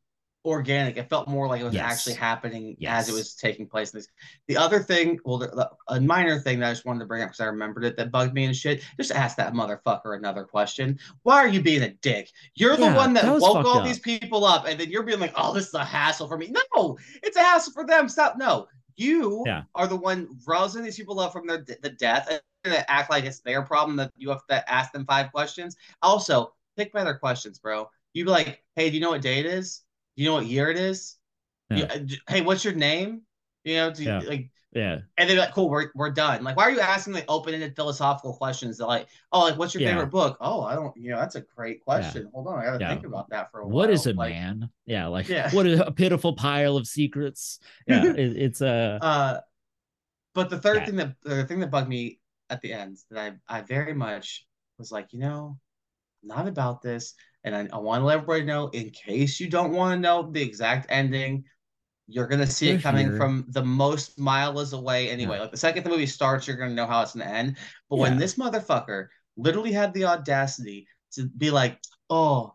[0.44, 0.96] organic.
[0.96, 1.92] It felt more like it was yes.
[1.92, 3.02] actually happening yes.
[3.02, 3.94] as it was taking place.
[4.48, 7.22] The other thing, well, the, the, a minor thing that I just wanted to bring
[7.22, 8.82] up because I remembered it that bugged me and shit.
[8.96, 10.98] Just ask that motherfucker another question.
[11.22, 12.30] Why are you being a dick?
[12.54, 13.84] You're yeah, the one that, that woke all up.
[13.84, 16.52] these people up, and then you're being like, "Oh, this is a hassle for me."
[16.74, 18.08] No, it's a hassle for them.
[18.08, 18.36] Stop.
[18.36, 18.66] No,
[18.96, 19.62] you yeah.
[19.74, 23.40] are the one rousing these people up from their the death and act like it's
[23.40, 25.76] their problem that you have to ask them five questions.
[26.02, 27.88] Also, pick better questions, bro.
[28.12, 29.82] You be like, "Hey, do you know what day it is?"
[30.16, 31.16] You know what year it is?
[31.70, 31.94] Yeah.
[31.94, 33.22] You, hey, what's your name?
[33.64, 34.20] You know, do, yeah.
[34.20, 35.00] like yeah.
[35.18, 36.42] And they're like, cool, we're, we're done.
[36.42, 39.82] Like, why are you asking like open-ended philosophical questions that like, oh, like what's your
[39.82, 39.90] yeah.
[39.90, 40.38] favorite book?
[40.40, 42.22] Oh, I don't, you know, that's a great question.
[42.22, 42.28] Yeah.
[42.32, 43.74] Hold on, I gotta think about that for a while.
[43.74, 44.70] What is a like, man?
[44.86, 45.50] Yeah, like yeah.
[45.50, 47.58] what is a pitiful pile of secrets?
[47.86, 49.40] Yeah, it, it's a uh, uh
[50.34, 53.58] but the third thing that the thing that bugged me at the end that I
[53.58, 54.46] I very much
[54.78, 55.58] was like, you know,
[56.22, 57.14] not about this.
[57.44, 60.30] And I, I want to let everybody know, in case you don't want to know
[60.30, 61.44] the exact ending,
[62.06, 65.36] you're gonna see it coming from the most miles away anyway.
[65.36, 65.42] Yeah.
[65.42, 67.56] Like the second the movie starts, you're gonna know how it's gonna end.
[67.88, 68.02] But yeah.
[68.02, 71.78] when this motherfucker literally had the audacity to be like,
[72.10, 72.54] "Oh,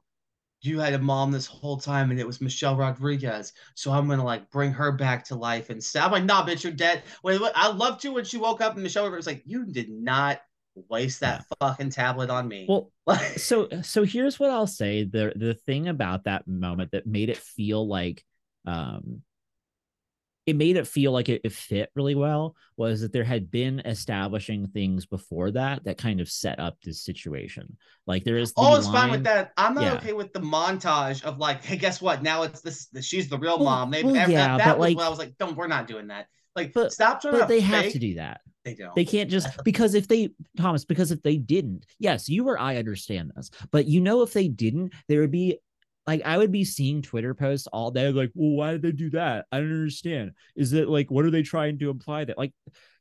[0.62, 4.24] you had a mom this whole time, and it was Michelle Rodriguez, so I'm gonna
[4.24, 7.52] like bring her back to life." And I'm like, "Nah, bitch, you're dead." Wait, wait
[7.56, 10.42] I loved you when she woke up, and Michelle Rodriguez was like, "You did not
[10.90, 12.66] waste that fucking tablet on me.
[12.68, 12.92] Well,
[13.38, 15.04] so so here's what I'll say.
[15.04, 18.24] The the thing about that moment that made it feel like
[18.66, 19.22] um
[20.48, 23.82] it made it feel like it, it, fit really well was that there had been
[23.82, 27.76] establishing things before that that kind of set up this situation.
[28.08, 28.54] Like there is.
[28.56, 29.52] oh, it's line, fine with that.
[29.58, 29.94] I'm not yeah.
[29.96, 32.24] okay with the montage of like, hey, guess what?
[32.24, 32.88] Now it's this.
[33.02, 33.92] she's the real well, mom.
[33.92, 35.58] They, well, yeah, that, that was like, I was like, don't.
[35.58, 36.28] We're not doing that.
[36.58, 37.40] Like, but, stop trying.
[37.40, 37.70] But they fake.
[37.70, 38.42] have to do that.
[38.66, 38.96] They don't.
[38.96, 42.78] They can't just because if they Thomas, because if they didn't, yes, you or I
[42.78, 45.60] understand this, but you know, if they didn't, there would be
[46.08, 49.10] like I would be seeing Twitter posts all day, like, well, why did they do
[49.12, 49.46] that?
[49.52, 50.32] I don't understand.
[50.56, 52.38] Is it like what are they trying to imply that?
[52.38, 52.54] Like,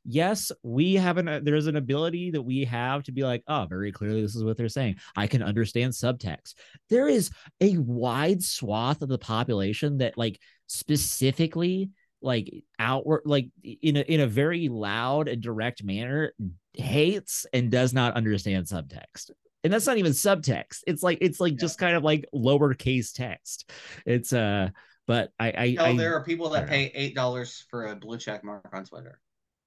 [0.05, 3.91] yes, we have an there's an ability that we have to be like, oh, very
[3.91, 4.97] clearly this is what they're saying.
[5.15, 6.53] I can understand subtext.
[6.89, 11.89] There is a wide swath of the population that like specifically
[12.21, 16.33] like outward like in a in a very loud and direct manner
[16.73, 19.31] hates and does not understand subtext.
[19.63, 20.81] And that's not even subtext.
[20.87, 21.59] It's like it's like yeah.
[21.59, 23.71] just kind of like lowercase text.
[24.05, 24.69] It's uh
[25.05, 28.17] but i i, no, I there are people that pay eight dollars for a blue
[28.17, 29.19] check mark on twitter.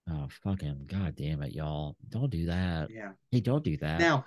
[0.08, 1.96] Oh fucking god damn it y'all.
[2.08, 2.88] Don't do that.
[2.90, 3.12] Yeah.
[3.30, 4.00] Hey don't do that.
[4.00, 4.24] Now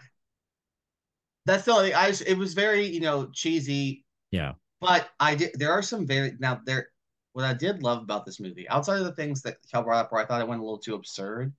[1.46, 4.06] that's the only i it was very you know cheesy.
[4.32, 4.54] Yeah.
[4.80, 6.90] But i did there are some very now there
[7.34, 10.12] what i did love about this movie outside of the things that cal brought up
[10.12, 11.54] where i thought it went a little too absurd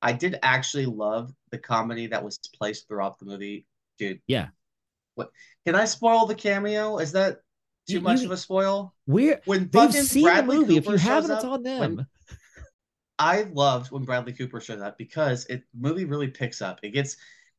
[0.00, 3.66] I did actually love the comedy that was placed throughout the movie,
[3.98, 4.20] dude.
[4.26, 4.48] Yeah.
[5.14, 5.30] What
[5.66, 6.98] can I spoil the cameo?
[6.98, 7.40] Is that
[7.88, 8.94] too you, much you, of a spoil?
[9.06, 10.74] We're when they've seen Bradley the movie.
[10.76, 11.96] Cooper if you haven't, it's on them.
[11.96, 12.06] When,
[13.18, 16.78] I loved when Bradley Cooper showed up because it movie really picks up.
[16.84, 17.16] It gets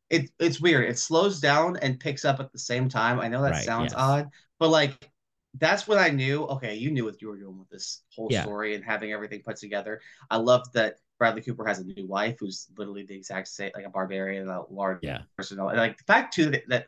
[0.09, 0.89] it it's weird.
[0.89, 3.19] It slows down and picks up at the same time.
[3.19, 3.99] I know that right, sounds yes.
[4.01, 4.29] odd,
[4.59, 5.11] but like
[5.55, 8.43] that's when I knew, okay, you knew what you were doing with this whole yeah.
[8.43, 9.99] story and having everything put together.
[10.29, 13.85] I love that Bradley Cooper has a new wife who's literally the exact same, like
[13.85, 15.21] a barbarian, a large yeah.
[15.35, 15.57] person.
[15.57, 16.87] Like the fact too that, that,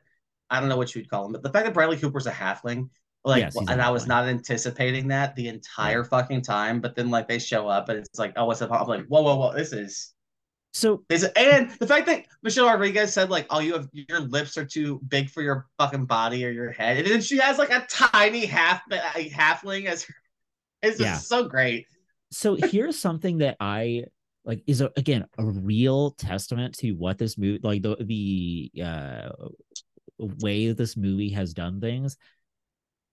[0.50, 2.32] I don't know what you would call him, but the fact that Bradley Cooper's a
[2.32, 2.90] halfling,
[3.24, 6.08] like, yes, and I was not anticipating that the entire yeah.
[6.08, 6.82] fucking time.
[6.82, 8.72] But then like they show up and it's like, oh, what's up?
[8.72, 10.14] I'm like, whoa, whoa, whoa, this is.
[10.74, 14.58] So is and the fact that Michelle Rodriguez said like, "Oh, you have your lips
[14.58, 17.72] are too big for your fucking body or your head," and then she has like
[17.72, 20.16] a tiny half a halfling as her.
[20.82, 21.18] It's yeah.
[21.18, 21.88] so great.
[22.32, 24.06] So here's something that I
[24.46, 29.30] like is a, again a real testament to what this movie like the the uh
[30.18, 32.18] way this movie has done things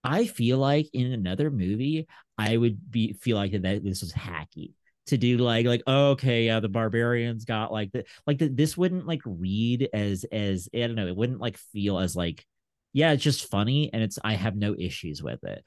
[0.03, 2.07] i feel like in another movie
[2.37, 4.73] i would be feel like that this was hacky
[5.09, 8.77] to do like like oh, okay yeah the barbarians got like the like the, this
[8.77, 12.45] wouldn't like read as as i don't know it wouldn't like feel as like
[12.93, 15.63] yeah it's just funny and it's i have no issues with it.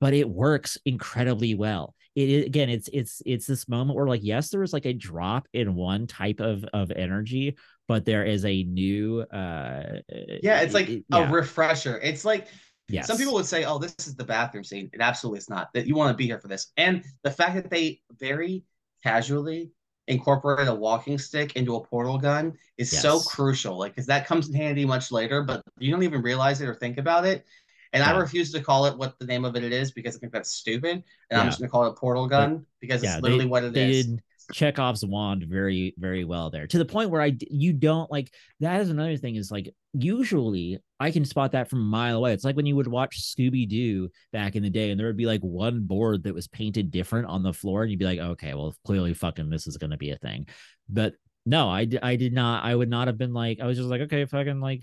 [0.00, 1.94] But it works incredibly well.
[2.16, 5.46] It again it's it's it's this moment where like yes there was like a drop
[5.52, 7.56] in one type of of energy
[7.86, 10.00] but there is a new uh
[10.42, 11.30] yeah it's like it, a yeah.
[11.30, 11.98] refresher.
[12.02, 12.48] It's like
[12.90, 13.06] Yes.
[13.06, 15.72] Some people would say, "Oh, this is the bathroom scene." It absolutely is not.
[15.74, 18.64] That you want to be here for this, and the fact that they very
[19.02, 19.70] casually
[20.08, 23.00] incorporate a walking stick into a portal gun is yes.
[23.02, 23.78] so crucial.
[23.78, 26.74] Like, because that comes in handy much later, but you don't even realize it or
[26.74, 27.46] think about it.
[27.92, 28.12] And yeah.
[28.12, 30.50] I refuse to call it what the name of it is because I think that's
[30.50, 30.90] stupid.
[30.90, 31.40] And yeah.
[31.40, 33.64] I'm just gonna call it a portal gun but, because yeah, it's literally they, what
[33.64, 34.06] it they is.
[34.06, 34.22] Did
[34.52, 38.80] Chekhov's wand very, very well there to the point where I you don't like that
[38.80, 42.34] is another thing is like usually I can spot that from a mile away.
[42.34, 45.16] It's like when you would watch Scooby Doo back in the day, and there would
[45.16, 48.20] be like one board that was painted different on the floor, and you'd be like,
[48.20, 50.46] okay, well, clearly fucking this is gonna be a thing.
[50.88, 51.14] But
[51.46, 52.64] no, I, I did not.
[52.64, 54.82] I would not have been like, I was just like, okay, fucking like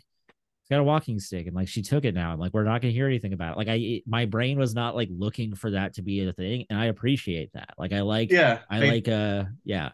[0.69, 2.91] got a walking stick and like she took it now and like we're not gonna
[2.91, 5.93] hear anything about it like i it, my brain was not like looking for that
[5.93, 9.07] to be a thing and i appreciate that like i like yeah i, I like
[9.07, 9.91] uh yeah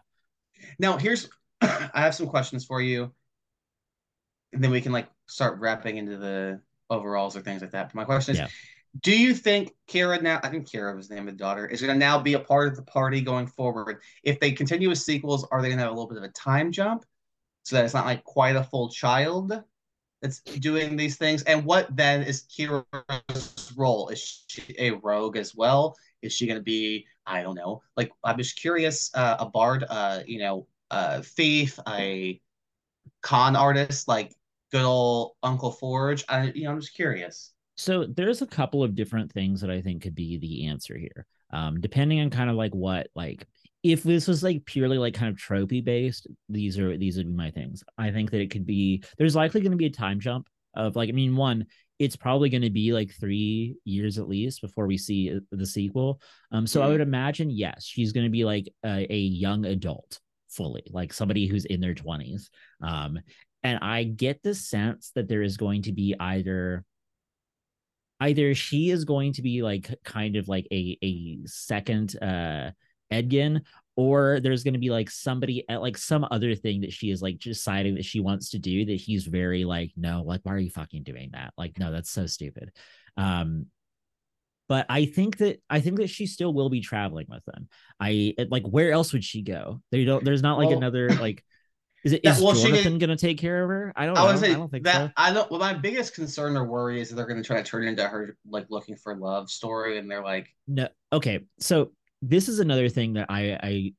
[0.80, 1.28] now here's
[1.60, 3.12] i have some questions for you
[4.54, 7.94] and then we can like start wrapping into the overalls or things like that but
[7.94, 8.48] my question is yeah.
[9.02, 11.80] do you think Kira now i think Kira was the name of the daughter is
[11.80, 14.98] going to now be a part of the party going forward if they continue with
[14.98, 17.04] sequels are they going to have a little bit of a time jump
[17.64, 19.62] so that it's not like quite a full child
[20.24, 21.42] that's doing these things?
[21.42, 24.08] And what then is Kira's role?
[24.08, 25.96] Is she a rogue as well?
[26.22, 29.84] Is she going to be, I don't know, like I'm just curious, uh, a bard,
[29.88, 32.40] uh, you know, a thief, a
[33.22, 34.34] con artist, like
[34.74, 36.24] good old Uncle Forge.
[36.28, 37.52] I, you know, I'm just curious.
[37.76, 41.26] So there's a couple of different things that I think could be the answer here.
[41.50, 43.46] Um, depending on kind of like what like
[43.84, 47.32] if this was like purely like kind of tropey based, these are these would be
[47.32, 47.84] my things.
[47.96, 50.96] I think that it could be there's likely going to be a time jump of
[50.96, 51.66] like I mean one
[52.00, 55.64] it's probably going to be like three years at least before we see uh, the
[55.64, 56.20] sequel.
[56.50, 56.88] Um, so mm-hmm.
[56.88, 60.18] I would imagine yes, she's going to be like a, a, young adult
[60.48, 62.50] fully, like somebody who's in their twenties.
[62.82, 63.20] Um,
[63.64, 66.84] and I get the sense that there is going to be either
[68.20, 72.70] either she is going to be like kind of like a a second uh
[73.10, 73.62] Edgin,
[73.96, 77.22] or there's going to be like somebody at like some other thing that she is
[77.22, 80.58] like deciding that she wants to do that he's very like no like why are
[80.58, 81.54] you fucking doing that?
[81.56, 82.70] Like no that's so stupid.
[83.16, 83.66] Um
[84.66, 87.68] but i think that i think that she still will be traveling with them.
[88.00, 89.80] I like where else would she go?
[89.90, 91.44] They don't there's not like well, another like
[92.04, 93.92] Is it is well, Jonathan going to take care of her?
[93.96, 94.16] I don't.
[94.18, 95.12] I would say I don't think that so.
[95.16, 95.50] I don't.
[95.50, 97.88] Well, my biggest concern or worry is that they're going to try to turn it
[97.88, 100.88] into her like looking for love story, and they're like, no.
[101.12, 103.94] Okay, so this is another thing that I I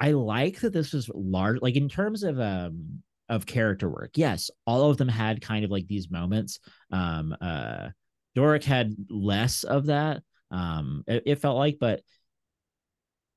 [0.00, 4.12] I like that this was large, like in terms of um of character work.
[4.16, 6.58] Yes, all of them had kind of like these moments.
[6.90, 7.90] Um, uh,
[8.34, 10.22] Doric had less of that.
[10.50, 12.02] Um, it, it felt like, but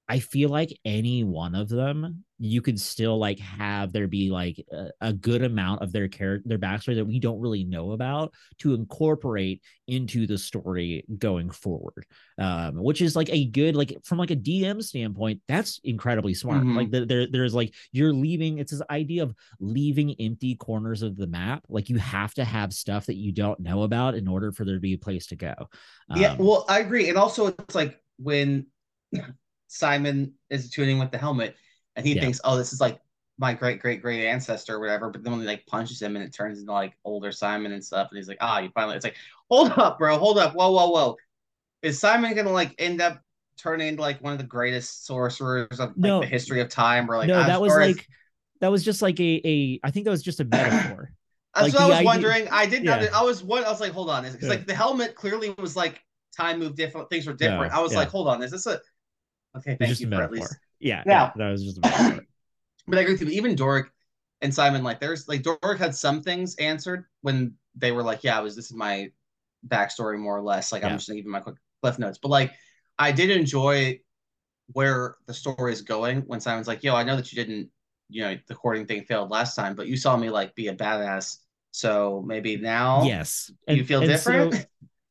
[0.09, 4.63] I feel like any one of them, you could still like have there be like
[4.71, 8.31] a, a, good amount of their character, their backstory that we don't really know about
[8.59, 12.05] to incorporate into the story going forward.
[12.37, 16.59] Um, which is like a good, like from like a DM standpoint, that's incredibly smart.
[16.59, 16.77] Mm-hmm.
[16.77, 18.59] Like the, there, there's like you're leaving.
[18.59, 21.63] It's this idea of leaving empty corners of the map.
[21.67, 24.75] Like you have to have stuff that you don't know about in order for there
[24.75, 25.53] to be a place to go.
[26.09, 28.67] Um, yeah, well, I agree, and also it's like when
[29.67, 31.55] Simon is tuning with the helmet,
[31.95, 32.21] and he yeah.
[32.21, 32.99] thinks, "Oh, this is like
[33.37, 36.25] my great great great ancestor or whatever." But then when he like punches him, and
[36.25, 39.05] it turns into like older Simon and stuff, and he's like, "Ah, you finally." It's
[39.05, 39.17] like,
[39.49, 41.17] hold up, bro, hold up, whoa, whoa, whoa.
[41.81, 43.21] Is Simon gonna like end up
[43.57, 46.21] turning into like one of the greatest sorcerers of like, no.
[46.21, 47.09] the history of time?
[47.09, 47.97] Or like, no, that was like.
[47.97, 48.05] As...
[48.61, 51.11] that was just like a, a I think that was just a metaphor.
[51.55, 52.05] That's like what I was idea...
[52.05, 52.47] wondering.
[52.51, 53.01] I did not.
[53.01, 53.09] Yeah.
[53.13, 54.49] I was what I was like, hold on, because yeah.
[54.49, 56.01] like the helmet clearly was like
[56.35, 57.73] time moved different, things were different.
[57.73, 57.99] I was yeah.
[57.99, 58.79] like, hold on, is this a
[59.57, 60.57] Okay, thank just you for at least.
[60.79, 61.77] Yeah, yeah, that was just.
[61.77, 61.81] A
[62.87, 63.29] but I agree with you.
[63.29, 63.87] Even Doric
[64.41, 68.37] and Simon, like, there's like Doric had some things answered when they were like, "Yeah,
[68.37, 69.11] I was this is my
[69.67, 70.89] backstory more or less." Like, yeah.
[70.89, 72.53] I'm just giving my quick cliff notes, but like,
[72.99, 73.99] I did enjoy
[74.73, 77.69] where the story is going when Simon's like, "Yo, I know that you didn't,
[78.09, 80.75] you know, the courting thing failed last time, but you saw me like be a
[80.75, 81.37] badass."
[81.71, 84.53] So maybe now, yes, you feel and different.
[84.53, 84.61] So,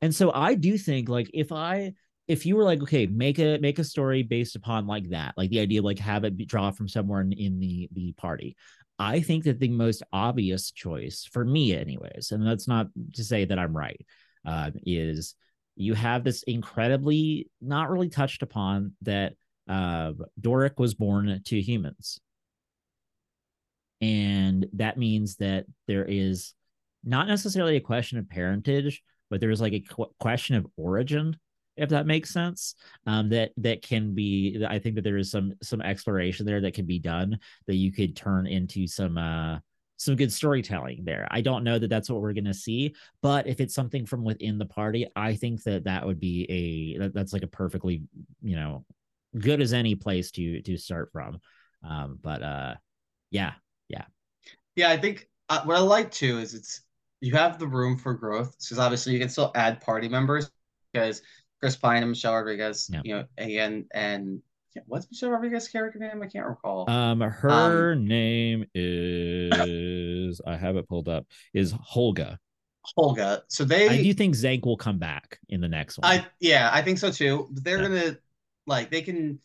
[0.03, 1.95] and so I do think like if I
[2.29, 5.51] if you were like okay make a make a story based upon like that like
[5.51, 8.57] the idea of like have it draw from someone in, the the party
[8.99, 13.45] i think that the most obvious choice for me anyways and that's not to say
[13.45, 14.05] that i'm right
[14.47, 15.35] uh, is
[15.77, 19.35] you have this incredibly not really touched upon that
[19.69, 22.21] uh, doric was born to humans.
[24.01, 26.55] And that means that there is
[27.03, 31.37] not necessarily a question of parentage but there's like a qu- question of origin
[31.77, 32.75] if that makes sense
[33.07, 36.75] um, that that can be i think that there is some some exploration there that
[36.75, 39.59] can be done that you could turn into some uh
[39.99, 41.27] some good storytelling there.
[41.31, 44.25] I don't know that that's what we're going to see but if it's something from
[44.25, 48.03] within the party i think that that would be a that, that's like a perfectly
[48.43, 48.85] you know
[49.39, 51.41] good as any place to to start from.
[51.83, 52.75] Um but uh
[53.31, 53.53] yeah
[53.89, 54.05] yeah.
[54.75, 56.83] Yeah i think uh, what i like too is it's
[57.21, 60.51] you have the room for growth because obviously you can still add party members
[60.93, 61.23] because
[61.61, 62.91] Chris Pine and Michelle Rodriguez.
[62.93, 63.01] Yeah.
[63.05, 64.43] You know, and and
[64.87, 66.23] what's Michelle Rodriguez's character name?
[66.23, 66.89] I can't recall.
[66.91, 71.27] Um, her um, name is I have it pulled up.
[71.55, 72.39] Is Holga.
[72.97, 73.43] Holga.
[73.49, 73.89] So they.
[73.89, 76.11] I do think Zank will come back in the next one.
[76.11, 77.49] I yeah, I think so too.
[77.53, 77.89] They're yeah.
[77.89, 78.19] gonna
[78.67, 79.39] like they can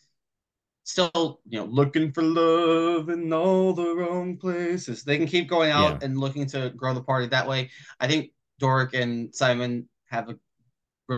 [0.84, 5.04] still you know looking for love in all the wrong places.
[5.04, 6.08] They can keep going out yeah.
[6.08, 7.70] and looking to grow the party that way.
[8.00, 10.38] I think Doric and Simon have a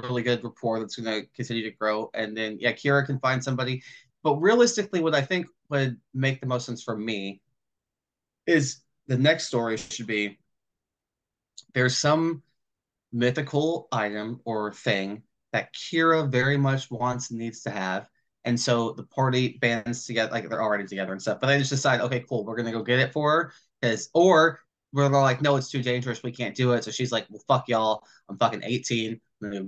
[0.02, 2.10] really good rapport that's going to continue to grow.
[2.14, 3.84] And then, yeah, Kira can find somebody.
[4.24, 7.42] But realistically, what I think would make the most sense for me
[8.48, 10.40] is the next story should be
[11.74, 12.44] there's some
[13.12, 18.08] mythical item or thing that Kira very much wants and needs to have.
[18.46, 21.70] And so the party bands together, like they're already together and stuff, but they just
[21.70, 23.54] decide, okay, cool, we're gonna go get it for her.
[23.82, 24.60] Because or
[24.94, 26.84] they're like, no, it's too dangerous, we can't do it.
[26.84, 29.20] So she's like, well, fuck y'all, I'm fucking 18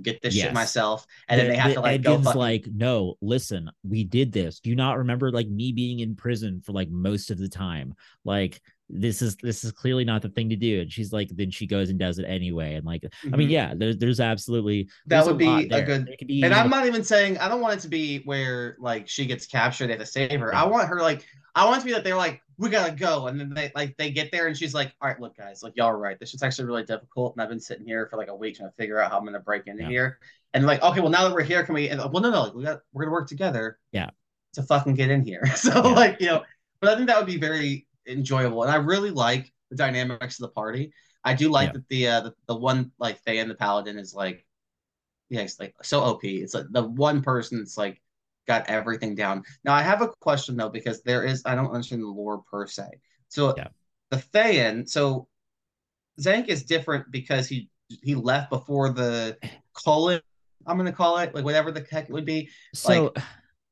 [0.02, 0.46] get this yes.
[0.46, 1.06] shit myself.
[1.28, 2.40] And the, then they have the, to like Edgin's go fucking...
[2.40, 4.60] like, no, listen, we did this.
[4.60, 7.94] Do you not remember like me being in prison for like most of the time?
[8.24, 10.80] Like this is this is clearly not the thing to do.
[10.80, 12.74] And she's like, then she goes and does it anyway.
[12.74, 13.34] And like, mm-hmm.
[13.34, 13.52] I mean, mm-hmm.
[13.52, 16.16] yeah, there's there's absolutely that there's would a be a good.
[16.26, 19.26] Be, and I'm not even saying I don't want it to be where like she
[19.26, 20.50] gets captured, they have to save her.
[20.52, 20.62] Yeah.
[20.62, 21.24] I want her like
[21.56, 23.26] I want it to be that they're like we gotta go.
[23.26, 25.72] And then they like they get there and she's like, all right, look, guys, like
[25.76, 26.18] y'all are right.
[26.18, 27.34] This is actually really difficult.
[27.34, 29.24] And I've been sitting here for like a week trying to figure out how I'm
[29.24, 29.88] gonna break into yeah.
[29.88, 30.18] here.
[30.54, 32.54] And like, okay, well now that we're here, can we and, well no no like
[32.54, 33.78] we got we're gonna work together.
[33.92, 34.10] Yeah.
[34.54, 35.42] To fucking get in here.
[35.56, 35.80] So yeah.
[35.92, 36.44] like, you know,
[36.80, 38.62] but I think that would be very enjoyable.
[38.62, 40.92] And I really like the dynamics of the party.
[41.24, 41.72] I do like yeah.
[41.72, 44.44] that the uh the, the one like they and the paladin is like
[45.28, 46.24] yeah, it's like so OP.
[46.24, 48.00] It's like the one person that's like
[48.46, 49.42] got everything down.
[49.64, 52.66] Now I have a question though because there is I don't understand the lore per
[52.66, 52.84] se.
[53.28, 53.68] So yeah.
[54.10, 55.28] the Thayan, so
[56.20, 57.68] Zank is different because he
[58.02, 59.36] he left before the
[59.74, 60.20] colon.
[60.66, 62.50] I'm gonna call it like whatever the heck it would be.
[62.74, 63.24] So like,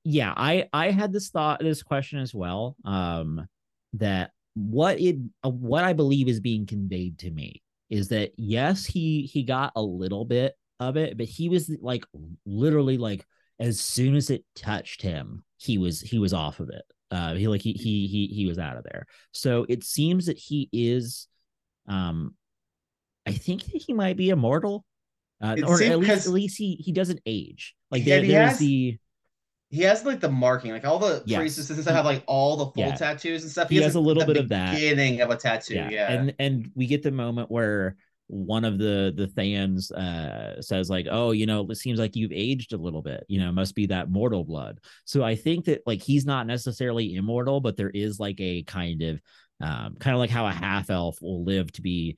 [0.05, 2.77] yeah, I I had this thought this question as well.
[2.85, 3.47] Um,
[3.95, 9.23] that what it what I believe is being conveyed to me is that yes, he
[9.23, 12.05] he got a little bit of it, but he was like
[12.45, 13.27] literally like
[13.59, 16.85] as soon as it touched him, he was he was off of it.
[17.11, 19.07] Uh, he like he he he he was out of there.
[19.33, 21.29] So it seems that he is,
[21.89, 22.35] um,
[23.27, 24.85] I think he might be immortal,
[25.41, 27.75] uh, or at least at least he he doesn't age.
[27.91, 28.99] Like there, there's has, the
[29.71, 31.39] he has like the marking, like all the yes.
[31.39, 32.95] priestesses and stuff have like all the full yeah.
[32.95, 33.69] tattoos and stuff.
[33.69, 35.91] He, he has, has, a little bit of that beginning of a tattoo, yeah.
[35.91, 36.13] yeah.
[36.13, 37.97] And and we get the moment where
[38.27, 42.33] one of the the Thans uh says like, oh, you know, it seems like you've
[42.33, 43.25] aged a little bit.
[43.29, 44.81] You know, must be that mortal blood.
[45.05, 49.03] So I think that like he's not necessarily immortal, but there is like a kind
[49.03, 49.21] of
[49.61, 52.17] um kind of like how a half elf will live to be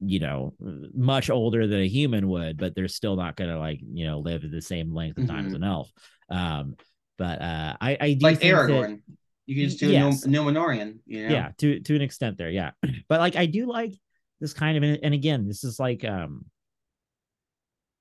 [0.00, 0.54] you know
[0.94, 4.18] much older than a human would but they're still not going to like you know
[4.18, 5.46] live the same length of time mm-hmm.
[5.46, 5.90] as an elf
[6.28, 6.76] um
[7.18, 9.00] but uh, I I do like Aragorn.
[9.06, 10.24] That, you can just do yes.
[10.24, 11.32] a Numenorean, you know?
[11.32, 12.72] Yeah, to to an extent there, yeah.
[13.08, 13.94] But like I do like
[14.40, 16.44] this kind of and again, this is like um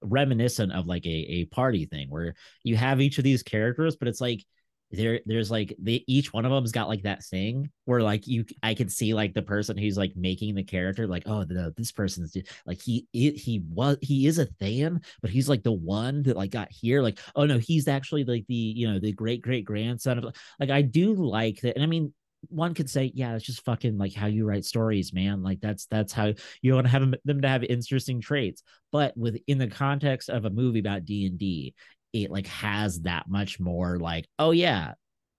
[0.02, 4.08] reminiscent of like a, a party thing where you have each of these characters, but
[4.08, 4.44] it's like
[4.92, 8.46] there there's like they each one of them's got like that thing where like you
[8.62, 11.92] I can see like the person who's like making the character like oh no this
[11.92, 16.24] person's like he it, he was he is a Than but he's like the one
[16.24, 19.42] that like got here like oh no he's actually like the you know the great
[19.42, 22.14] great grandson of like I do like that and I mean
[22.50, 25.44] one could say, yeah, it's just fucking like how you write stories, man.
[25.44, 28.64] Like that's that's how you want to have them to have interesting traits.
[28.92, 31.74] But within the context of a movie about D and D,
[32.16, 34.94] it like has that much more like oh yeah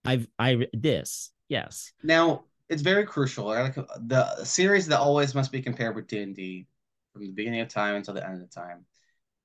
[0.05, 5.61] i've i this yes now it's very crucial like the series that always must be
[5.61, 6.67] compared with d&d
[7.13, 8.85] from the beginning of time until the end of the time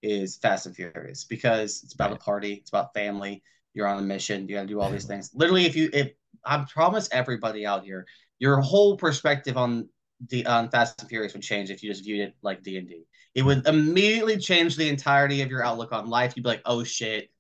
[0.03, 2.21] is fast and furious because it's about right.
[2.21, 3.43] a party it's about family
[3.73, 6.13] you're on a mission you got to do all these things literally if you if
[6.45, 8.07] i promise everybody out here
[8.39, 9.89] your whole perspective on
[10.29, 13.43] the on fast and furious would change if you just viewed it like d&d it
[13.43, 16.35] would immediately change the entirety of your outlook on life.
[16.37, 17.31] You'd be like, oh shit.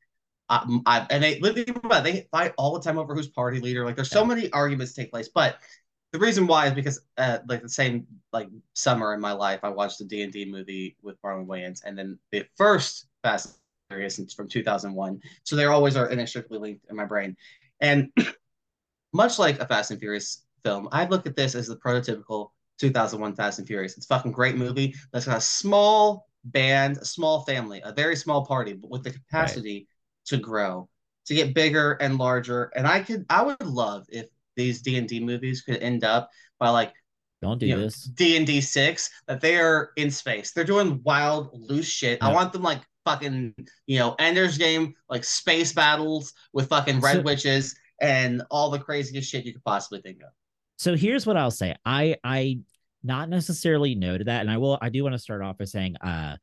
[0.49, 3.85] I, I, and they they fight all the time over who's party leader.
[3.85, 5.59] Like there's so many arguments take place, but
[6.13, 9.71] the reason why is because uh, like the same like summer in my life, I
[9.71, 13.55] watched the D and D movie with Marlon Wayans, and then the first Fast and
[13.97, 15.23] Furious from 2001.
[15.45, 17.37] So they always are inextricably linked in my brain,
[17.81, 18.13] and
[19.13, 23.35] much like a Fast and Furious film, I look at this as the prototypical 2001
[23.35, 23.97] Fast and Furious.
[23.97, 24.95] It's fucking great movie.
[25.13, 29.13] That's got a small band, a small family, a very small party, but with the
[29.13, 30.27] capacity right.
[30.27, 30.89] to grow,
[31.27, 32.73] to get bigger and larger.
[32.75, 36.31] And I could, I would love if these D and D movies could end up
[36.59, 36.93] by like,
[37.41, 40.53] don't do this D and D six that they are in space.
[40.53, 42.19] They're doing wild, loose shit.
[42.21, 42.29] Yeah.
[42.29, 43.55] I want them like fucking,
[43.87, 48.79] you know, Ender's Game, like space battles with fucking red so, witches and all the
[48.79, 50.31] craziest shit you could possibly think of.
[50.77, 51.77] So here's what I'll say.
[51.87, 52.59] I I
[53.03, 54.79] not necessarily no to that, and I will.
[54.83, 56.37] I do want to start off by saying, uh,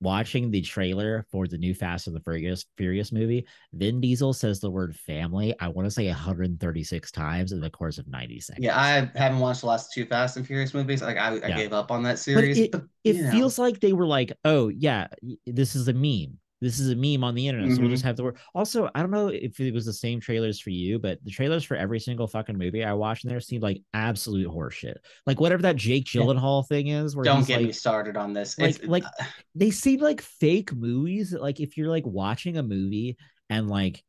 [0.00, 4.60] watching the trailer for the new Fast and the Furious Furious movie, Vin Diesel says
[4.60, 5.54] the word family.
[5.60, 8.64] I want to say 136 times in the course of 90 seconds.
[8.64, 11.02] Yeah, I haven't watched the last two Fast and Furious movies.
[11.02, 11.56] Like I, I yeah.
[11.56, 12.56] gave up on that series.
[12.58, 15.08] But it, but, it feels like they were like, oh yeah,
[15.46, 17.68] this is a meme this is a meme on the internet.
[17.68, 17.76] Mm-hmm.
[17.76, 18.08] So we'll just mm-hmm.
[18.08, 18.38] have to work.
[18.54, 21.64] Also, I don't know if it was the same trailers for you, but the trailers
[21.64, 24.96] for every single fucking movie I watched in there seemed like absolute horseshit.
[25.26, 26.76] Like whatever that Jake Gyllenhaal yeah.
[26.76, 27.14] thing is.
[27.14, 28.58] Where don't get like, me started on this.
[28.58, 31.32] Like, like uh, they seem like fake movies.
[31.32, 33.18] Like if you're like watching a movie
[33.50, 34.02] and like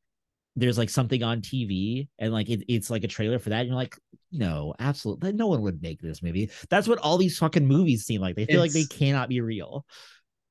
[0.55, 3.59] there's like something on TV and like it, it's like a trailer for that.
[3.59, 3.95] And you're like,
[4.31, 6.49] no, absolutely, no one would make this movie.
[6.69, 8.35] That's what all these fucking movies seem like.
[8.35, 9.85] They feel it's, like they cannot be real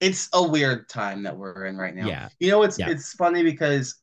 [0.01, 2.07] it's a weird time that we're in right now.
[2.07, 2.29] Yeah.
[2.39, 2.91] You know, it's yeah.
[2.91, 3.97] it's funny because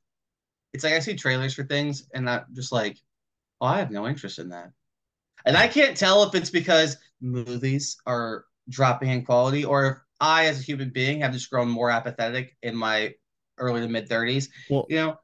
[0.73, 2.97] it's like I see trailers for things and I'm just like,
[3.61, 4.71] oh, I have no interest in that.
[5.45, 10.45] And I can't tell if it's because movies are dropping in quality or if I,
[10.45, 13.13] as a human being, have just grown more apathetic in my
[13.57, 14.47] early to mid 30s.
[14.69, 15.17] Well, you know,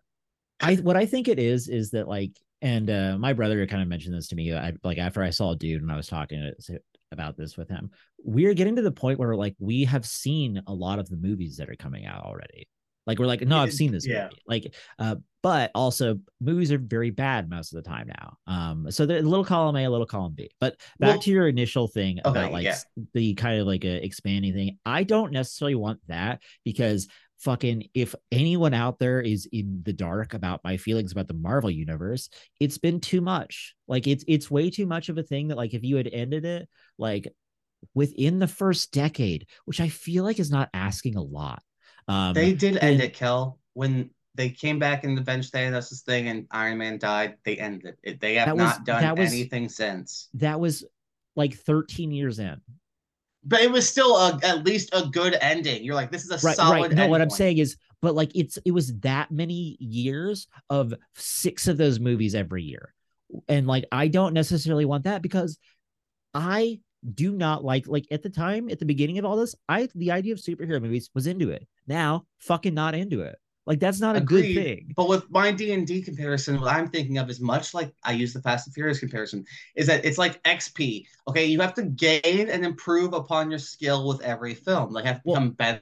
[0.60, 3.88] I what I think it is is that like, and uh, my brother kind of
[3.88, 4.54] mentioned this to me.
[4.54, 6.82] I like after I saw a dude and I was talking to,
[7.12, 7.92] about this with him.
[8.24, 11.58] We're getting to the point where like we have seen a lot of the movies
[11.58, 12.68] that are coming out already.
[13.08, 14.26] Like we're like, no, I've seen this yeah.
[14.26, 14.42] movie.
[14.48, 18.38] Like, uh, but also movies are very bad most of the time now.
[18.46, 20.52] Um, so the little column A, a little column B.
[20.60, 22.78] But back well, to your initial thing okay, about like yeah.
[23.14, 24.78] the kind of like a expanding thing.
[24.86, 27.08] I don't necessarily want that because
[27.40, 31.72] fucking if anyone out there is in the dark about my feelings about the Marvel
[31.72, 32.30] universe,
[32.60, 33.76] it's been too much.
[33.88, 36.46] Like it's it's way too much of a thing that like if you had ended
[36.46, 36.68] it
[36.98, 37.28] like
[37.94, 41.64] within the first decade, which I feel like is not asking a lot.
[42.08, 46.28] Um, they did end it, Kel, when they came back in the bench Thanos' thing
[46.28, 47.36] and Iron Man died.
[47.44, 48.20] They ended it.
[48.20, 50.30] They have That was- not done was- anything since.
[50.36, 50.86] That was
[51.36, 52.60] like 13 years in.
[53.44, 55.84] But it was still a, at least a good ending.
[55.84, 56.82] You're like, this is a Right, solid.
[56.82, 56.92] right.
[56.94, 61.68] No, what I'm saying is, but like it's it was that many years of six
[61.68, 62.94] of those movies every year.
[63.48, 65.58] And like I don't necessarily want that because
[66.34, 66.80] I
[67.14, 70.12] do not like like at the time at the beginning of all this, I the
[70.12, 71.66] idea of superhero movies was into it.
[71.88, 73.38] Now, fucking not into it.
[73.70, 74.94] Like that's not a good thing.
[74.96, 78.14] But with my D and D comparison, what I'm thinking of is much like I
[78.14, 79.46] use the Fast and Furious comparison.
[79.76, 81.06] Is that it's like XP.
[81.28, 84.92] Okay, you have to gain and improve upon your skill with every film.
[84.92, 85.82] Like have to Well- become better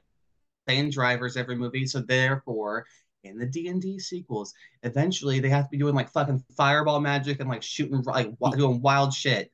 [0.67, 1.85] same drivers every movie.
[1.85, 2.85] So therefore,
[3.23, 6.99] in the D and D sequels, eventually they have to be doing like fucking fireball
[6.99, 9.49] magic and like shooting like doing wild shit.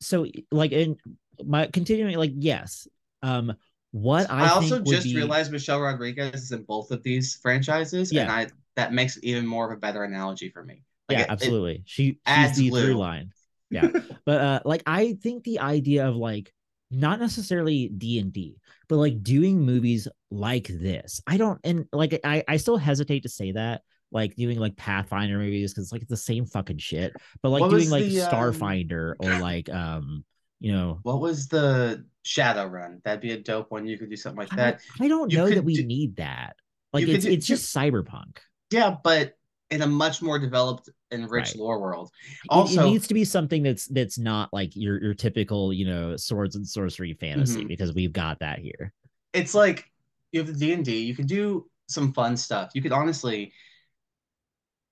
[0.00, 0.96] So like in
[1.44, 2.88] my continuing like yes.
[3.22, 3.54] Um
[3.92, 8.10] what I, I, also just be- realized Michelle Rodriguez is in both of these franchises,
[8.10, 8.32] and Yeah.
[8.32, 10.82] I that makes it even more of a better analogy for me.
[11.08, 11.82] Like, yeah, it- it- absolutely.
[11.86, 13.32] she she's the through line.
[13.70, 13.88] Yeah.
[14.24, 16.52] but uh like I think the idea of like
[16.90, 18.56] not necessarily D&D,
[18.88, 21.20] but like doing movies like this.
[21.26, 25.36] I don't and like I I still hesitate to say that like doing like Pathfinder
[25.36, 27.12] movies cuz it's like it's the same fucking shit.
[27.42, 30.24] But like doing like the, um, Starfinder or like um
[30.60, 33.86] you know What was the Shadowrun That'd be a dope one.
[33.86, 34.80] You could do something like I that.
[34.98, 36.56] don't, I don't You know that we do- need that.
[36.92, 38.38] Like it's do- it's just cyberpunk.
[38.70, 39.34] Yeah, but
[39.70, 41.56] in a much more developed and rich Right.
[41.56, 42.10] lore world.
[42.44, 45.86] It- Also, it, needs to be something that's that's not like your your typical you
[45.86, 47.68] know swords and sorcery fantasy Mhm.
[47.68, 48.92] because we've got that here
[49.34, 49.84] it's like
[50.32, 50.98] you have the D and D.
[51.04, 52.70] You could do some fun stuff.
[52.74, 53.52] You could honestly.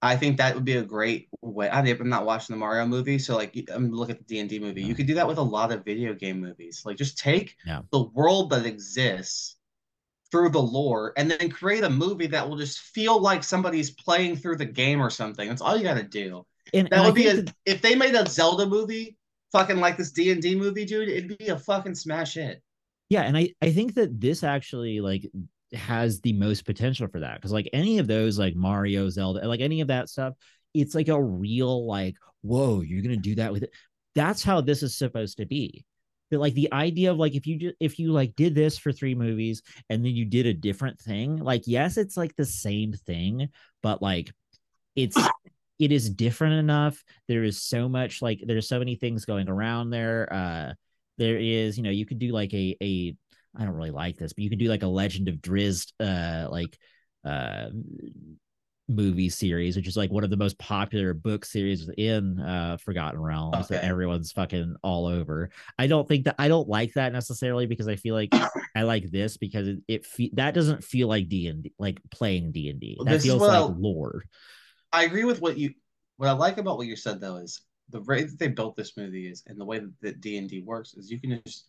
[0.03, 1.71] I think that would be a great way.
[1.71, 4.41] I mean, I'm not watching the Mario movie, so like I'm looking at the D
[4.41, 4.83] and D movie.
[4.83, 6.83] You could do that with a lot of video game movies.
[6.85, 7.81] Like just take Yeah.
[7.91, 9.57] the world that exists
[10.31, 14.37] through the lore, and then create a movie that will just feel like somebody's playing
[14.37, 15.49] through the game or something.
[15.49, 16.45] That's all you got to do.
[16.75, 19.17] and, That and would be a that- if they made a Zelda movie,
[19.53, 21.09] fucking like this D and D movie, dude.
[21.09, 22.61] It'd be a fucking smash hit.
[23.09, 25.31] yeah and i i think that this actually like
[25.73, 29.61] has the most potential for that because like any of those like mario zelda like
[29.61, 30.33] any of that stuff
[30.75, 33.71] it's like a real like whoa you're gonna do that with it.
[34.15, 35.85] That's how this is supposed to be.
[36.31, 38.93] But like the idea of like if you just if you like did this for
[38.93, 42.93] three movies and then you did a different thing like yes it's like the same
[42.93, 43.49] thing
[43.83, 44.33] but like
[44.97, 45.17] it's
[45.79, 47.05] it is different enough.
[47.29, 50.73] There is so much like there's so many things going around there uh
[51.19, 53.15] there is you know you could do like a a
[53.59, 56.49] i don't really like this but you can do like a legend of drizzt uh
[56.51, 56.79] like
[57.25, 57.67] uh
[58.89, 63.21] movie series which is like one of the most popular book series in uh forgotten
[63.21, 65.51] realms that everyone's fucking all over.
[65.77, 68.29] I don't think that i don't like that necessarily because i feel like
[68.77, 72.97] i like this because it, it fe- that doesn't feel like d&d like playing d&d
[73.01, 74.23] that This feels like I'll- lore.
[74.93, 75.75] I agree with what you.
[76.17, 78.97] What I like about what you said though is the way that they built this
[78.97, 81.67] movie is, and the way that D and D works is you can just,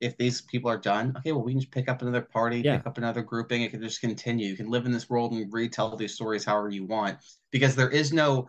[0.00, 2.76] if these people are done, okay, well we can just pick up another party, Yeah.
[2.78, 3.62] pick up another grouping.
[3.62, 4.48] It can just continue.
[4.48, 7.18] You can live in this world and retell these stories however you want
[7.50, 8.48] because there is no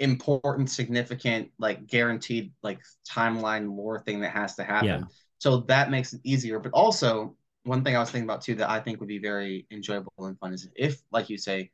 [0.00, 4.86] important, significant, like guaranteed, like timeline lore thing that has to happen.
[4.88, 5.02] Yeah.
[5.38, 6.58] So that makes it easier.
[6.58, 9.66] But also, one thing I was thinking about too that I think would be very
[9.70, 11.70] enjoyable and fun is if, like you say,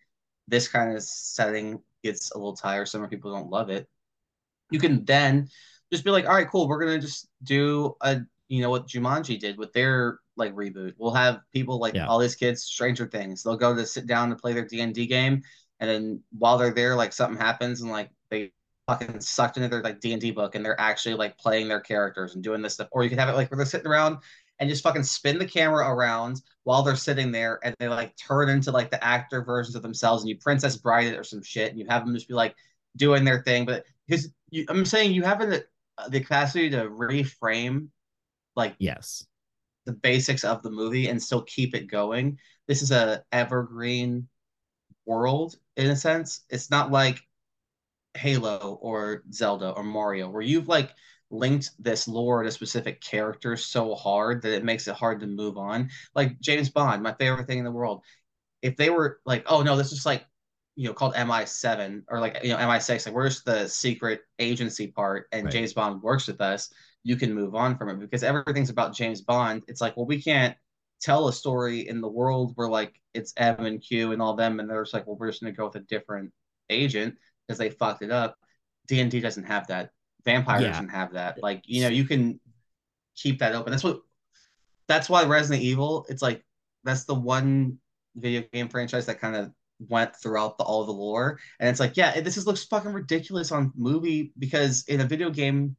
[0.48, 3.88] this kind of setting gets a little tiresome or people don't love it,
[4.70, 5.48] you can then
[5.92, 9.38] just be like, all right, cool, we're gonna just do a you know what Jumanji
[9.38, 10.94] did with their like reboot.
[10.98, 12.06] We'll have people like Yeah.
[12.06, 13.42] all these kids, Stranger Things.
[13.42, 15.42] They'll go to sit down to play their D and D game,
[15.78, 18.52] and then while they're there, like something happens and like they
[18.88, 21.80] fucking sucked into their like D and D book, and they're actually like playing their
[21.80, 22.88] characters and doing this stuff.
[22.92, 24.18] Or you could have it like where they're sitting around
[24.58, 28.48] and just fucking spin the camera around while they're sitting there, and they like turn
[28.48, 31.70] into like the actor versions of themselves, and you Princess Bride it or some shit,
[31.70, 32.56] and you have them just be like
[32.96, 33.64] doing their thing.
[33.64, 34.28] But because
[34.68, 35.64] I'm saying you have the
[35.98, 37.88] uh, the capacity to reframe
[38.56, 39.26] like yes
[39.86, 42.38] the basics of the movie and still keep it going.
[42.68, 44.28] This is a evergreen
[45.06, 46.44] world in a sense.
[46.50, 47.20] It's not like
[48.14, 50.90] Halo or Zelda or Mario where you've like
[51.30, 55.56] linked this lore to specific characters so hard that it makes it hard to move
[55.56, 55.90] on.
[56.14, 58.02] Like James Bond, my favorite thing in the world.
[58.62, 60.24] If they were like, oh no, this is like
[60.80, 65.26] you know called MI7 or like you know MI6, like where's the secret agency part
[65.30, 65.52] and Right.
[65.52, 69.20] James Bond works with us, you can move on from it because everything's about James
[69.20, 69.62] Bond.
[69.68, 70.56] It's like, well, we can't
[71.02, 74.58] tell a story in the world where like it's M and Q and all them,
[74.58, 76.32] and they're just like, well, we're just gonna go with a different
[76.70, 77.14] agent
[77.46, 78.38] because they fucked it up.
[78.88, 79.90] D and D doesn't have that.
[80.24, 80.68] Vampire Yeah.
[80.68, 81.42] doesn't have that.
[81.42, 82.40] Like, you know, you can
[83.16, 83.70] keep that open.
[83.70, 84.00] That's what.
[84.88, 86.06] That's why Resident Evil.
[86.08, 86.42] It's like
[86.84, 87.78] that's the one
[88.16, 89.52] video game franchise that kind of
[89.88, 93.52] went throughout the, all the lore, and it's like, yeah, this is looks fucking ridiculous
[93.52, 95.76] on movie because in a video game,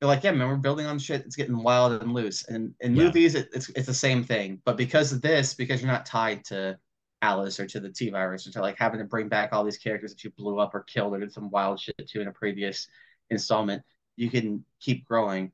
[0.00, 1.24] they're like, yeah, man, we're building on shit.
[1.24, 3.04] It's getting wild and loose, and in yeah.
[3.04, 4.60] movies, it, it's it's the same thing.
[4.64, 6.78] But because of this, because you're not tied to
[7.22, 9.78] Alice or to the T virus or to like having to bring back all these
[9.78, 12.32] characters that you blew up or killed or did some wild shit to in a
[12.32, 12.88] previous
[13.30, 13.82] installment,
[14.16, 15.52] you can keep growing.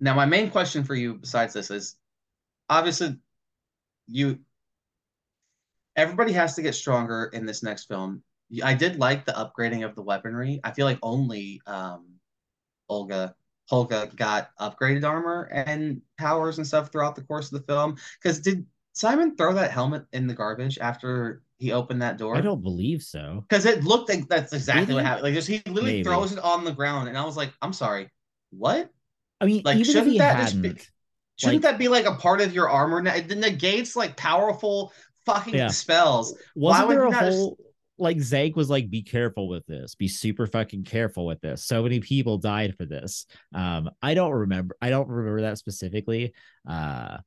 [0.00, 1.96] Now, my main question for you, besides this, is
[2.68, 3.16] obviously
[4.08, 4.40] you
[5.96, 8.22] everybody has to get stronger in this next film.
[8.62, 10.60] I did like the upgrading of the weaponry.
[10.62, 12.06] I feel like only um,
[12.88, 13.34] Olga
[13.70, 17.96] Holga got upgraded armor and powers and stuff throughout the course of the film.
[18.22, 22.36] Because did Simon throw that helmet in the garbage after he opened that door?
[22.36, 23.44] I don't believe so.
[23.48, 25.24] Because it looked like that's exactly what happened.
[25.24, 26.04] Like just he literally Maybe.
[26.04, 28.10] throws it on the ground, and I was like, I'm sorry,
[28.50, 28.90] what?
[29.40, 30.74] I mean, like shouldn't that be,
[31.36, 33.02] shouldn't like, that be like a part of your armor?
[33.06, 34.92] It negates like powerful
[35.26, 35.68] fucking yeah.
[35.68, 36.36] spells.
[36.54, 37.68] Wasn't Why there a whole just...
[37.98, 41.64] like Xenk was like, be careful with this, be super fucking careful with this.
[41.64, 43.26] So many people died for this.
[43.54, 46.32] Um, I don't remember, I don't remember that specifically.
[46.68, 47.18] Uh,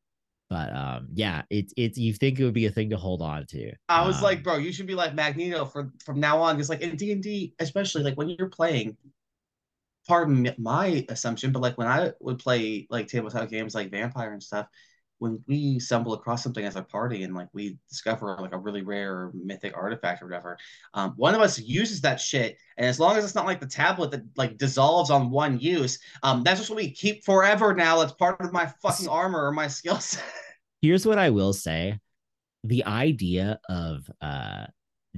[0.48, 3.48] but um, yeah, it's it's you think it would be a thing to hold on
[3.48, 3.72] to.
[3.90, 6.56] I was um, like, bro, you should be like Magneto for from now on.
[6.56, 8.96] Because like in D and D, especially like when you're playing,
[10.08, 14.44] pardon my assumption, but like when I would play like tabletop games like Vampire and
[14.44, 14.68] stuff,
[15.20, 18.82] when we stumble across something as a party and like we discover like a really
[18.82, 20.58] rare mythic artifact or whatever,
[20.94, 23.68] um, one of us uses that shit, and as long as it's not like the
[23.68, 28.00] tablet that like dissolves on one use, um, that's just what we keep forever now.
[28.00, 30.24] That's part of my fucking armor or my skill set.
[30.82, 32.00] Here's what I will say:
[32.64, 34.66] the idea of uh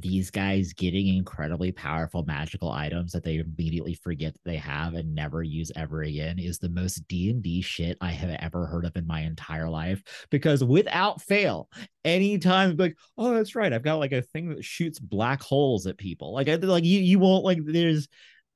[0.01, 5.13] these guys getting incredibly powerful magical items that they immediately forget that they have and
[5.13, 9.07] never use ever again is the most D&D shit I have ever heard of in
[9.07, 11.69] my entire life because without fail
[12.05, 15.97] anytime like oh that's right I've got like a thing that shoots black holes at
[15.97, 18.07] people like like you you won't like there's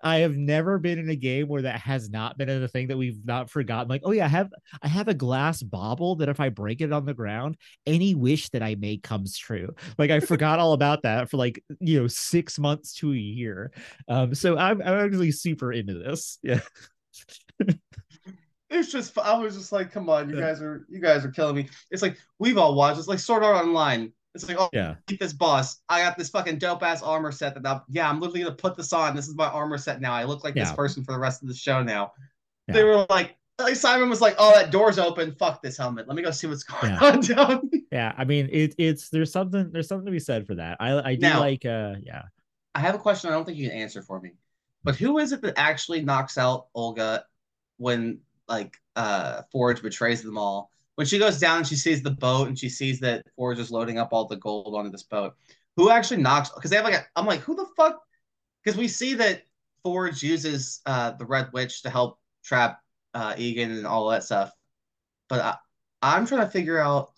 [0.03, 2.97] I have never been in a game where that has not been a thing that
[2.97, 3.87] we've not forgotten.
[3.87, 4.51] Like, oh yeah, I have
[4.81, 8.49] I have a glass bauble that if I break it on the ground, any wish
[8.49, 9.69] that I make comes true.
[9.97, 13.71] Like I forgot all about that for like you know six months to a year.
[14.07, 16.39] Um, so I'm I'm actually super into this.
[16.41, 16.61] Yeah.
[18.69, 21.55] it's just I was just like, come on, you guys are you guys are killing
[21.55, 21.69] me.
[21.91, 22.99] It's like we've all watched.
[22.99, 24.11] It's like Sword Art Online.
[24.33, 25.81] It's like, oh, yeah, beat this boss.
[25.89, 28.77] I got this fucking dope ass armor set that I'm, yeah, I'm literally gonna put
[28.77, 29.15] this on.
[29.15, 30.13] This is my armor set now.
[30.13, 30.63] I look like yeah.
[30.65, 32.13] this person for the rest of the show now.
[32.67, 32.75] Yeah.
[32.75, 35.33] They were like, like Simon was like, "Oh, that door's open.
[35.33, 36.07] Fuck this helmet.
[36.07, 36.99] Let me go see what's going yeah.
[36.99, 40.55] on down." yeah, I mean, it, it's there's something there's something to be said for
[40.55, 40.77] that.
[40.79, 42.23] I I do now, like, uh, yeah.
[42.73, 43.29] I have a question.
[43.29, 44.31] I don't think you can answer for me,
[44.83, 47.25] but who is it that actually knocks out Olga
[47.77, 50.71] when like uh Forge betrays them all?
[51.01, 53.97] When she goes down she sees the boat and she sees that Forge is loading
[53.97, 55.33] up all the gold onto this boat,
[55.75, 56.49] who actually knocks?
[56.49, 57.99] Because they have like I'm like, who the fuck?
[58.63, 59.41] Because we see that
[59.81, 62.81] Forge uses uh, the Red Witch to help trap
[63.15, 64.51] uh, Edgin and all that stuff,
[65.27, 65.55] but I,
[66.03, 67.09] I'm trying to figure out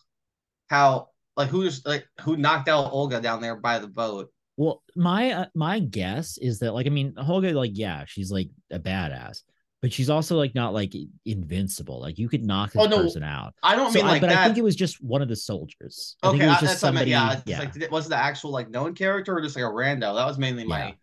[0.69, 4.31] how like who's like who knocked out Olga down there by the boat.
[4.55, 8.47] Well, my uh, my guess is that like I mean Olga like yeah she's like
[8.71, 9.41] a badass,
[9.83, 10.93] but she's also like not like
[11.25, 11.99] invincible.
[11.99, 13.53] Like you could knock this oh, no, person out.
[13.61, 14.37] I don't so mean I, like but that.
[14.37, 16.15] I think it was just one of the soldiers.
[16.23, 17.41] I okay, that's somebody, yeah.
[17.45, 17.59] yeah.
[17.59, 20.15] Like, it, was the actual like known character or just like a rando?
[20.15, 20.93] That was mainly my yeah.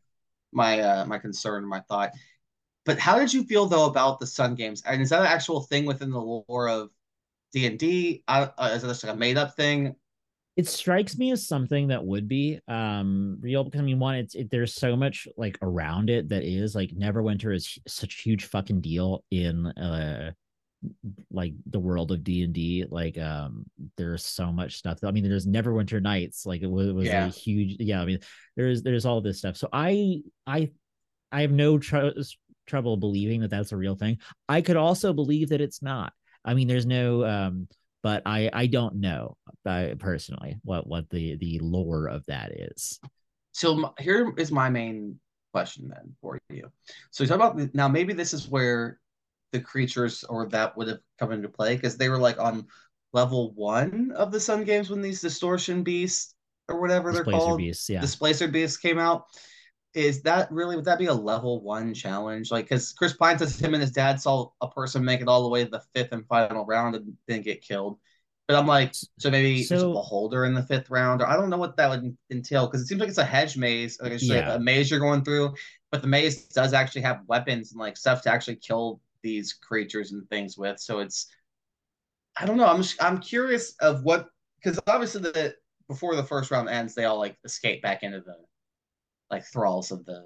[0.52, 2.12] my uh my concern, my thought.
[2.86, 4.82] But how did you feel though about the Sun Games?
[4.86, 6.88] And is that an actual thing within the lore of
[7.52, 8.24] D and D?
[8.28, 9.94] Uh, is it just like a made up thing?
[10.60, 14.34] It strikes me as something that would be um real because I mean one it's
[14.34, 18.44] it, there's so much like around it that is like Neverwinter is such a huge
[18.44, 20.32] fucking deal in uh
[21.30, 23.64] like the world of D&D like um
[23.96, 27.24] there's so much stuff I mean there's Neverwinter Nights like it was, it was yeah.
[27.24, 28.18] a huge yeah I mean
[28.54, 29.56] there's there's all this stuff.
[29.56, 30.72] So I I
[31.32, 32.20] I have no tr-
[32.66, 34.18] trouble believing that that's a real thing.
[34.46, 36.12] I could also believe that it's not.
[36.44, 37.68] I mean there's no um
[38.02, 39.36] but I I don't know
[39.66, 43.00] uh, personally what what the the lore of that is.
[43.52, 45.18] So here is my main
[45.52, 46.70] question then for you.
[47.10, 49.00] So you talk about now maybe this is where
[49.52, 52.66] the creatures or that would have come into play because they were like on
[53.12, 56.34] level one of the Sun games when these distortion beasts
[56.68, 59.24] or whatever Displacer they're called, beasts, yeah, displacer beasts came out.
[59.92, 62.50] Is that really would that be a level one challenge?
[62.50, 65.42] Like, because Chris Pine says him and his dad saw a person make it all
[65.42, 67.98] the way to the fifth and final round and didn't get killed.
[68.46, 71.36] But I'm like, so maybe so, there's a beholder in the fifth round, or I
[71.36, 74.12] don't know what that would entail because it seems like it's a hedge maze, like
[74.12, 74.48] it's yeah.
[74.48, 75.54] like a maze you're going through,
[75.92, 80.12] but the maze does actually have weapons and like stuff to actually kill these creatures
[80.12, 80.80] and things with.
[80.80, 81.26] So it's,
[82.36, 82.66] I don't know.
[82.66, 84.26] I'm just, I'm curious of what
[84.62, 85.54] because obviously the
[85.88, 88.34] before the first round ends, they all like escape back into the
[89.30, 90.24] like thralls of the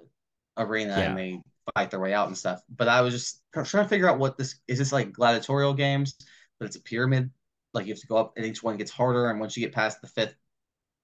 [0.57, 1.09] arena yeah.
[1.09, 1.41] and they
[1.73, 2.61] fight their way out and stuff.
[2.75, 4.79] But I was just trying to figure out what this is.
[4.79, 6.15] This like gladiatorial games,
[6.59, 7.31] but it's a pyramid.
[7.73, 9.29] Like you have to go up, and each one gets harder.
[9.29, 10.35] And once you get past the fifth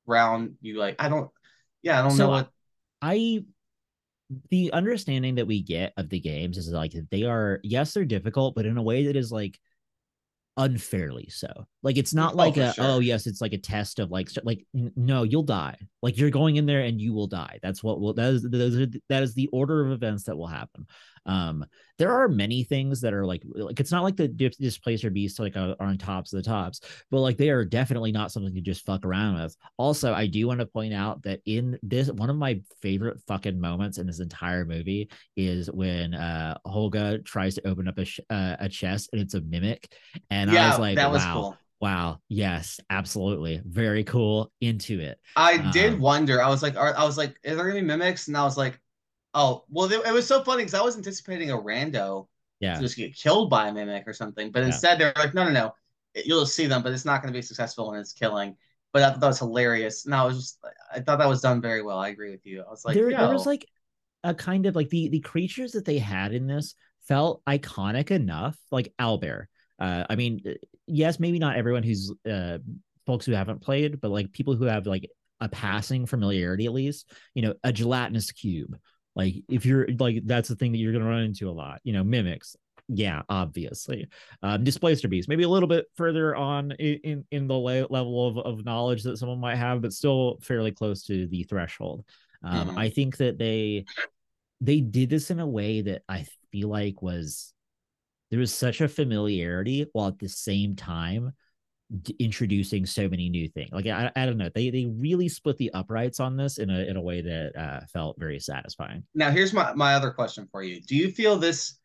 [0.05, 1.29] round, you like I don't.
[1.81, 2.49] Yeah, I don't so know what.
[3.01, 3.43] I
[4.49, 8.55] the understanding that we get of the games is like they are yes they're difficult
[8.55, 9.59] but in a way that is like
[10.57, 11.47] unfairly so.
[11.83, 12.85] Like it's not oh, like a oh, sure.
[12.85, 15.77] oh yes it's like a test of like like no you'll die.
[16.01, 17.59] Like you're going in there and you will die.
[17.61, 18.43] That's what will that is
[19.09, 20.85] that is the order of events that will happen
[21.25, 21.65] um,
[21.97, 25.55] there are many things that are like like it's not like the displacer beasts like
[25.55, 26.81] are, are on tops of the tops,
[27.11, 29.55] but like they are definitely not something to just fuck around with.
[29.77, 33.59] Also, I do want to point out that in this one of my favorite fucking
[33.59, 38.19] moments in this entire movie is when uh Holga tries to open up a sh-
[38.29, 39.93] uh, a chest and it's a mimic,
[40.29, 41.33] and yeah, I was like, that was wow.
[41.33, 41.57] Cool.
[41.81, 42.19] Wow.
[42.29, 43.59] Yes, absolutely.
[43.65, 44.51] Very cool.
[44.61, 45.17] Into it.
[45.35, 46.41] I um, did wonder.
[46.41, 48.27] I was like, are, I was like, are there any mimics?
[48.27, 48.79] And I was like,
[49.33, 52.27] Oh well, it was so funny because I was anticipating a rando
[52.59, 52.75] yeah.
[52.75, 55.11] to just get killed by a mimic or something, but instead yeah.
[55.15, 55.73] they're like, no, no, no,
[56.25, 58.55] you'll see them, but it's not going to be successful when it's killing.
[58.93, 60.05] But I thought that was hilarious.
[60.05, 60.59] No, I was just,
[60.93, 61.97] I thought that was done very well.
[61.97, 62.61] I agree with you.
[62.61, 63.65] I was like, there, there was like
[64.23, 66.75] a kind of like the the creatures that they had in this
[67.07, 69.45] felt iconic enough, like owlbear.
[69.79, 70.41] Uh, I mean,
[70.87, 72.59] yes, maybe not everyone who's uh,
[73.07, 75.09] folks who haven't played, but like people who have like
[75.39, 78.77] a passing familiarity at least, you know, a gelatinous cube
[79.15, 81.79] like if you're like that's the thing that you're going to run into a lot
[81.83, 82.55] you know mimics.
[82.87, 84.07] Yeah obviously.
[84.41, 88.65] Um displacer beast maybe a little bit further on in in the level of, of
[88.65, 92.03] knowledge that someone might have but still fairly close to the threshold.
[92.43, 92.77] Um mm-hmm.
[92.77, 93.85] i think that they
[94.61, 97.53] they did this in a way that i feel like was
[98.29, 101.33] there was such a familiarity while at the same time
[102.19, 103.71] introducing so many new things.
[103.71, 106.79] Like I, I don't know, they they really split the uprights on this in a
[106.83, 109.03] in a way that uh, felt very satisfying.
[109.13, 111.77] Now, here's my my other question for you: Do you feel this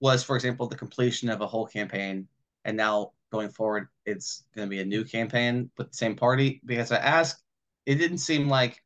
[0.00, 2.26] was, for example, the completion of a whole campaign,
[2.64, 6.60] and now going forward, it's going to be a new campaign with the same party?
[6.64, 7.40] Because I ask,
[7.86, 8.82] it didn't seem like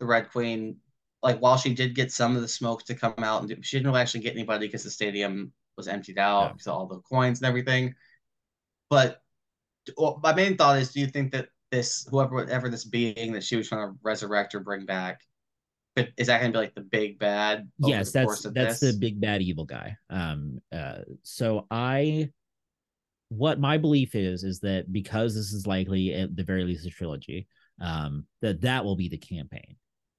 [0.00, 0.76] the Red Queen,
[1.22, 3.94] like while she did get some of the smoke to come out, and she didn't
[3.94, 6.52] actually get anybody because the stadium was emptied out yeah.
[6.52, 7.94] because all the coins and everything.
[8.90, 9.22] But
[9.96, 13.44] well, my main thought is, do you think that this whoever whatever this being that
[13.44, 15.20] she was trying to resurrect or bring back,
[15.94, 17.68] but is that going to be like the big bad?
[17.78, 18.92] Yes, that's that's this?
[18.92, 19.96] the big bad evil guy.
[20.10, 22.30] Um, uh, so I,
[23.28, 26.90] what my belief is is that because this is likely at the very least a
[26.90, 27.48] trilogy,
[27.80, 29.76] um, that that will be the campaign.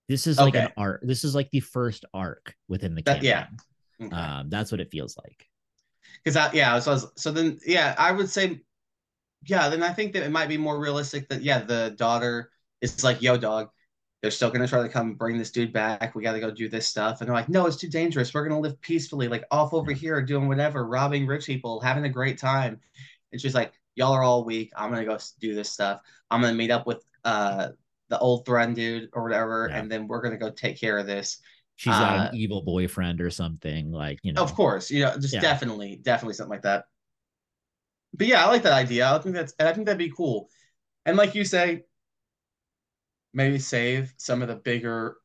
[0.08, 0.66] This is like okay.
[0.66, 1.02] an arc.
[1.04, 3.24] This is like the first arc within the campaign.
[3.24, 3.50] That,
[4.00, 4.16] yeah, okay.
[4.16, 5.48] um, that's what it feels like.
[6.24, 8.62] Because that yeah, so was, so then yeah, I would say
[9.46, 12.52] yeah, then I think that it might be more realistic that yeah, the daughter
[12.82, 13.70] is like, yo, dog,
[14.22, 16.14] they're still gonna try to come bring this dude back.
[16.14, 17.22] We gotta go do this stuff.
[17.22, 18.34] And they're like, no, it's too dangerous.
[18.34, 22.10] We're gonna live peacefully, like off over here, doing whatever, robbing rich people, having a
[22.10, 22.80] great time.
[23.32, 24.72] And she's like, y'all are all weak.
[24.76, 26.02] I'm gonna go do this stuff.
[26.30, 27.70] I'm gonna meet up with uh
[28.10, 29.80] the old Thren dude or whatever, yeah.
[29.80, 31.40] and then we're gonna go take care of this.
[31.78, 34.42] She's got uh, an evil boyfriend or something, like you know.
[34.42, 35.40] Of course, you know, just yeah.
[35.40, 36.86] definitely, definitely something like that
[38.14, 39.12] but yeah, I like that idea.
[39.12, 40.50] I think that's and I think that'd be cool.
[41.06, 41.84] And like you say,
[43.34, 45.18] maybe save some of the bigger.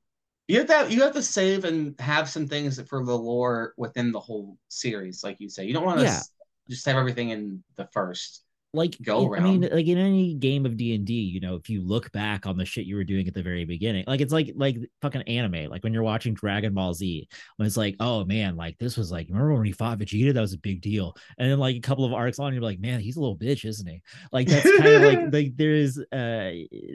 [0.48, 4.12] You have to you have to save and have some things for the lore within
[4.12, 5.64] the whole series, like you say.
[5.64, 6.20] You don't want to yeah.
[6.68, 8.43] just have everything in the first
[8.74, 9.44] like go around.
[9.44, 12.10] I mean, like in any game of D and D, you know, if you look
[12.12, 14.76] back on the shit you were doing at the very beginning, like it's like like
[15.00, 15.70] fucking anime.
[15.70, 19.10] Like when you're watching Dragon Ball Z, when it's like, oh man, like this was
[19.10, 20.34] like, remember when he fought Vegeta?
[20.34, 21.16] That was a big deal.
[21.38, 23.64] And then like a couple of arcs on, you're like, man, he's a little bitch,
[23.64, 24.02] isn't he?
[24.32, 26.50] Like that's kind of like like there is uh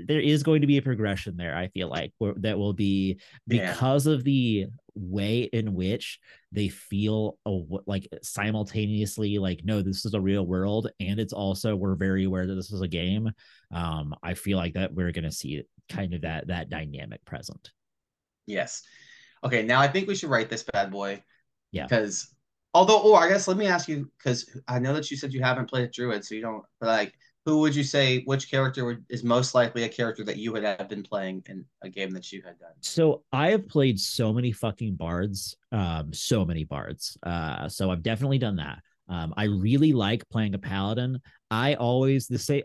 [0.05, 1.55] there is going to be a progression there.
[1.55, 4.13] I feel like where, that will be because yeah.
[4.13, 4.67] of the
[4.99, 6.19] way in which
[6.51, 11.75] they feel a, like simultaneously like no this is a real world and it's also
[11.75, 13.31] we're very aware that this is a game
[13.73, 17.71] um i feel like that we're going to see kind of that that dynamic present.
[18.45, 18.83] Yes.
[19.43, 21.23] Okay now i think we should write this bad boy
[21.71, 21.83] yeah.
[21.83, 22.35] because
[22.73, 25.41] although or i guess let me ask you because i know that you said you
[25.41, 27.13] haven't played druid so you don't but like
[27.49, 30.63] who would you say which character would, is most likely a character that you would
[30.63, 32.73] have been playing in a game that you had done?
[32.81, 37.17] So i have played so many fucking bards um so many bards.
[37.23, 38.79] Uh so i've definitely done that.
[39.09, 41.19] Um i really like playing a paladin.
[41.49, 42.63] I always the say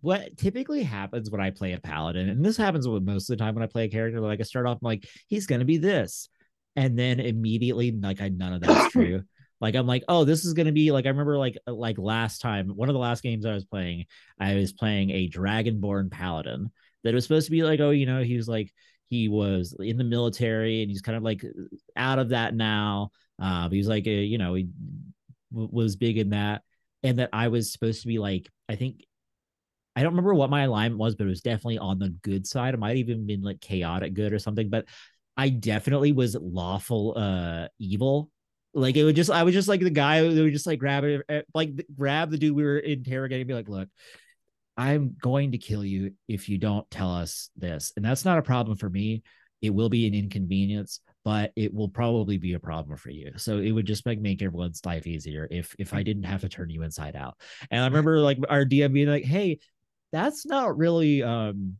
[0.00, 3.44] what typically happens when i play a paladin and this happens with most of the
[3.44, 5.78] time when i play a character like i start off I'm like he's gonna be
[5.78, 6.28] this.
[6.76, 9.22] And then immediately like i none of that's true
[9.60, 12.68] like I'm like, oh, this is gonna be like I remember like like last time,
[12.68, 14.06] one of the last games I was playing,
[14.38, 16.70] I was playing a Dragonborn Paladin.
[17.04, 18.72] that was supposed to be like, oh, you know, he was like
[19.08, 21.44] he was in the military and he's kind of like
[21.96, 23.10] out of that now.
[23.40, 24.68] Uh, he was like, a, you know, he
[25.52, 26.62] w- was big in that,
[27.02, 29.04] and that I was supposed to be like, I think
[29.94, 32.74] I don't remember what my alignment was, but it was definitely on the good side.
[32.74, 34.86] It might even been like chaotic good or something, but
[35.36, 38.30] I definitely was lawful uh evil.
[38.76, 41.02] Like it would just I was just like the guy who would just like grab
[41.04, 43.88] it eh, like grab the dude we were interrogating be like, look,
[44.76, 47.94] I'm going to kill you if you don't tell us this.
[47.96, 49.22] And that's not a problem for me.
[49.62, 53.32] It will be an inconvenience, but it will probably be a problem for you.
[53.38, 56.48] So it would just like make everyone's life easier if if I didn't have to
[56.50, 57.38] turn you inside out.
[57.70, 59.60] And I remember like our DM being like, "Hey,
[60.12, 61.78] that's not really um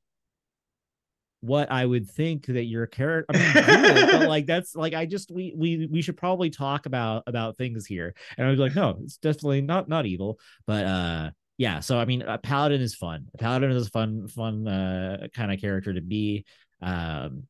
[1.46, 3.34] what I would think that your character.
[3.34, 7.24] I mean, but like that's like I just we we we should probably talk about
[7.26, 8.14] about things here.
[8.36, 12.04] And I was like, no, it's definitely not not evil, but uh yeah, so I
[12.04, 13.28] mean, a paladin is fun.
[13.34, 16.44] A paladin is a fun, fun uh, kind of character to be.
[16.82, 17.44] Um,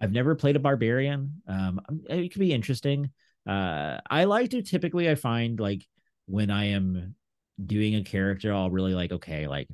[0.00, 1.42] I've never played a barbarian.
[1.48, 3.10] Um, it could be interesting.
[3.46, 5.10] Uh, I like to typically.
[5.10, 5.84] I find like
[6.26, 7.16] when I am
[7.62, 9.68] doing a character, I'll really like okay, like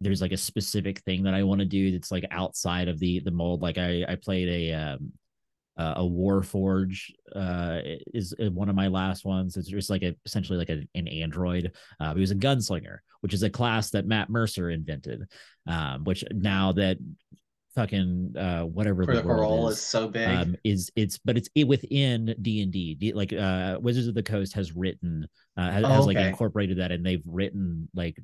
[0.00, 3.20] there's like a specific thing that I want to do that's like outside of the
[3.20, 3.62] the mold.
[3.62, 5.12] Like I I played a um
[5.78, 7.80] uh, a Warforged uh,
[8.14, 9.58] is one of my last ones.
[9.58, 11.72] It's just like a, essentially like a, an android.
[12.00, 15.24] Uh, he was a gunslinger, which is a class that Matt Mercer invented.
[15.66, 16.96] Um, which now that
[17.74, 21.50] fucking uh whatever Critical the Role is, is, so big um is it's but it's
[21.54, 25.28] it within d&d like uh wizards of the coast has written
[25.58, 28.16] uh has, oh, has like incorporated that and they've written like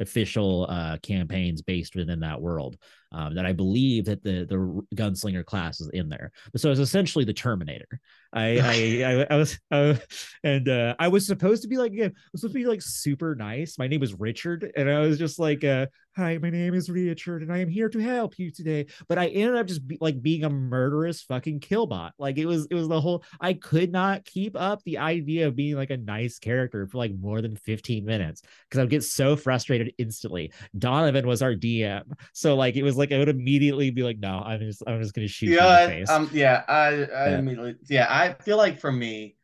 [0.00, 2.76] official uh, campaigns based within that world.
[3.14, 6.32] Um, that I believe that the the gunslinger class is in there.
[6.56, 8.00] So it's essentially the Terminator.
[8.32, 9.94] I I, I, I was uh,
[10.42, 12.82] and uh, I was supposed to be like again, I was supposed to be like
[12.82, 13.78] super nice.
[13.78, 15.86] My name was Richard, and I was just like, uh,
[16.16, 19.28] "Hi, my name is Richard, and I am here to help you today." But I
[19.28, 22.10] ended up just be, like being a murderous fucking killbot.
[22.18, 23.22] Like it was it was the whole.
[23.40, 27.14] I could not keep up the idea of being like a nice character for like
[27.14, 30.52] more than fifteen minutes because I would get so frustrated instantly.
[30.76, 34.40] Donovan was our DM, so like it was like I would immediately be like, "No,
[34.44, 36.94] I'm just I'm just gonna shoot yeah, you in the face." Um, yeah, I I
[37.30, 37.38] yeah.
[37.38, 39.36] immediately yeah I feel like for me,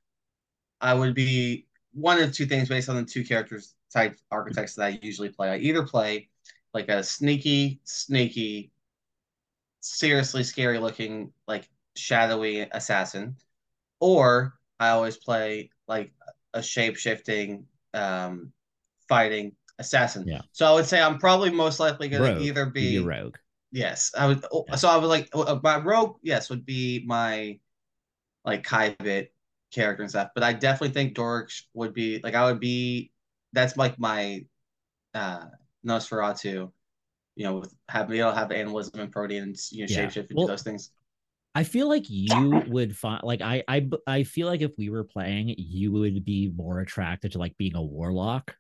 [0.81, 4.85] I would be one of two things based on the two characters type architects that
[4.85, 5.51] I usually play.
[5.51, 6.29] I either play
[6.73, 8.71] like a sneaky, sneaky,
[9.81, 13.37] seriously scary looking, like shadowy assassin,
[13.99, 16.13] or I always play like
[16.55, 18.53] a shape shifting, um,
[19.09, 20.25] fighting assassin.
[20.27, 20.43] Yeah.
[20.53, 23.37] So I would say I'm probably most likely going to either be, be rogue.
[23.73, 24.45] Yes, I would.
[24.53, 24.77] Oh, yeah.
[24.77, 26.17] So I would like uh, my rogue.
[26.23, 27.59] Yes, would be my
[28.45, 29.29] like Khyvit
[29.73, 30.31] character and stuff.
[30.35, 33.13] But I definitely think Doric would be like I would be
[33.53, 34.45] that's like my
[35.15, 35.47] uh
[35.87, 36.71] Nosferatu,
[37.37, 40.07] you know, with have you know have animalism and proteins, you know, yeah.
[40.07, 40.91] shapeshift and well, those things.
[41.55, 45.05] I feel like you would find like I I I feel like if we were
[45.05, 48.55] playing, you would be more attracted to like being a warlock,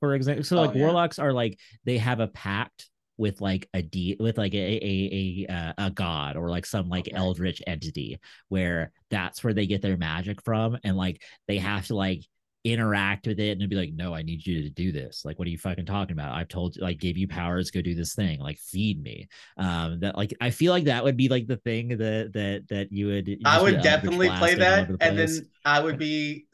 [0.00, 0.44] for example.
[0.44, 0.82] So oh, like yeah.
[0.82, 4.56] warlocks are like they have a pact with like a a d with like a
[4.56, 7.16] a a, uh, a god or like some like okay.
[7.16, 8.18] eldritch entity
[8.48, 12.24] where that's where they get their magic from and like they have to like
[12.64, 15.24] interact with it and be like, no, I need you to do this.
[15.24, 16.34] Like, what are you fucking talking about?
[16.34, 19.28] I've told you, like, gave you powers, go do this thing, like, feed me.
[19.56, 22.92] Um, that like, I feel like that would be like the thing that that that
[22.92, 23.28] you would.
[23.28, 25.28] You I would definitely play that, the and then
[25.64, 26.46] I would be,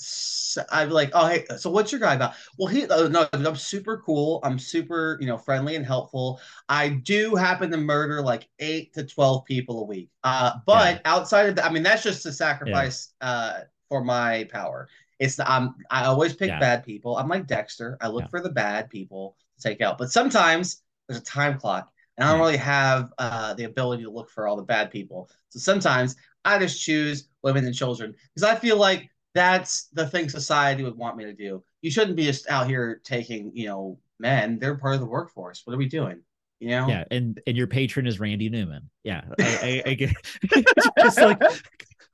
[0.70, 2.35] I'd be like, oh hey, so what's your guy about?
[2.59, 4.40] Well, he, oh, no, I'm super cool.
[4.43, 6.40] I'm super, you know, friendly and helpful.
[6.68, 10.09] I do happen to murder like eight to twelve people a week.
[10.24, 11.01] Uh, but yeah.
[11.05, 13.12] outside of that, I mean, that's just a sacrifice.
[13.20, 13.28] Yeah.
[13.28, 14.86] Uh, for my power
[15.19, 16.61] it's the, I'm I always pick yeah.
[16.61, 17.16] bad people.
[17.16, 17.99] I'm like Dexter.
[18.01, 18.28] I look yeah.
[18.28, 19.99] for the bad people to take out.
[19.99, 24.11] But sometimes there's a time clock, and I don't really have uh, the ability to
[24.11, 25.31] look for all the bad people.
[25.49, 30.28] So sometimes I just choose women and children because I feel like that's the thing
[30.28, 31.62] society would want me to do.
[31.82, 34.59] You shouldn't be just out here taking, you know, men.
[34.59, 35.62] They're part of the workforce.
[35.65, 36.23] What are we doing?
[36.61, 36.89] You know?
[36.89, 38.90] Yeah, and and your patron is Randy Newman.
[39.05, 40.12] Yeah, I, I, I get
[40.99, 41.40] just like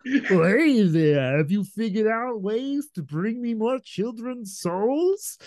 [0.04, 5.38] hey there, have you figured out ways to bring me more children's souls?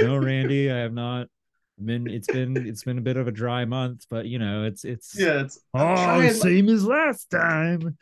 [0.00, 1.28] no, Randy, I have not.
[1.78, 4.64] I mean, it's been it's been a bit of a dry month, but you know,
[4.64, 6.74] it's it's yeah, it's oh, same like...
[6.74, 7.96] as last time.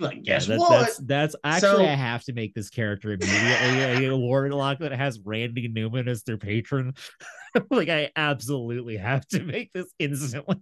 [0.00, 0.80] Like, guess yeah, what?
[0.80, 1.90] That's, that's actually so...
[1.90, 6.36] I have to make this character immediately a warlock that has Randy Newman as their
[6.36, 6.94] patron.
[7.70, 10.60] like I absolutely have to make this instantly.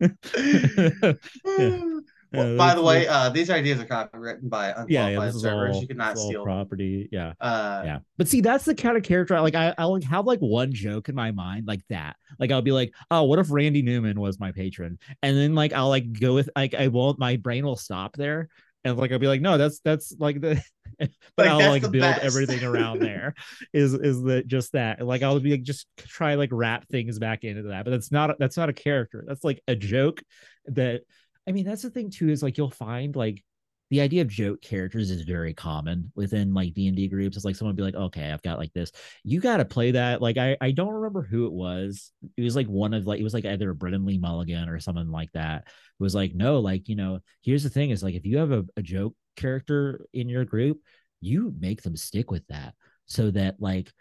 [0.00, 1.12] yeah.
[2.36, 5.76] Well, by the way, uh, these ideas are copywritten by unqualified yeah, yeah, observers.
[5.76, 7.08] All, you cannot steal property.
[7.10, 7.98] Yeah, uh, yeah.
[8.16, 9.34] But see, that's the kind of character.
[9.34, 12.16] I, like I, I'll have like one joke in my mind like that.
[12.38, 14.98] Like I'll be like, oh, what if Randy Newman was my patron?
[15.22, 17.18] And then like I'll like go with like I won't.
[17.18, 18.48] My brain will stop there,
[18.84, 20.62] and like I'll be like, no, that's that's like the.
[20.98, 22.24] but like, I'll like build best.
[22.24, 23.34] everything around there.
[23.72, 25.04] is is that just that?
[25.04, 28.38] Like I'll be like just try like wrap things back into that, but that's not
[28.38, 29.24] that's not a character.
[29.26, 30.22] That's like a joke
[30.66, 31.02] that
[31.46, 33.42] I mean, that's the thing too, is like you'll find like
[33.90, 37.36] the idea of joke characters is very common within like d&d groups.
[37.36, 38.90] It's like someone be like okay i've got like this.
[39.22, 40.20] You got to play that.
[40.20, 42.10] Like I, I don't remember who it was.
[42.36, 45.10] It was like one of like it was like either brennan lee mulligan or someone
[45.10, 48.26] like that it was like no like you know here's the thing is like if
[48.26, 50.80] you have a, a joke character in your group
[51.20, 52.74] you make them stick with that
[53.06, 53.92] so that like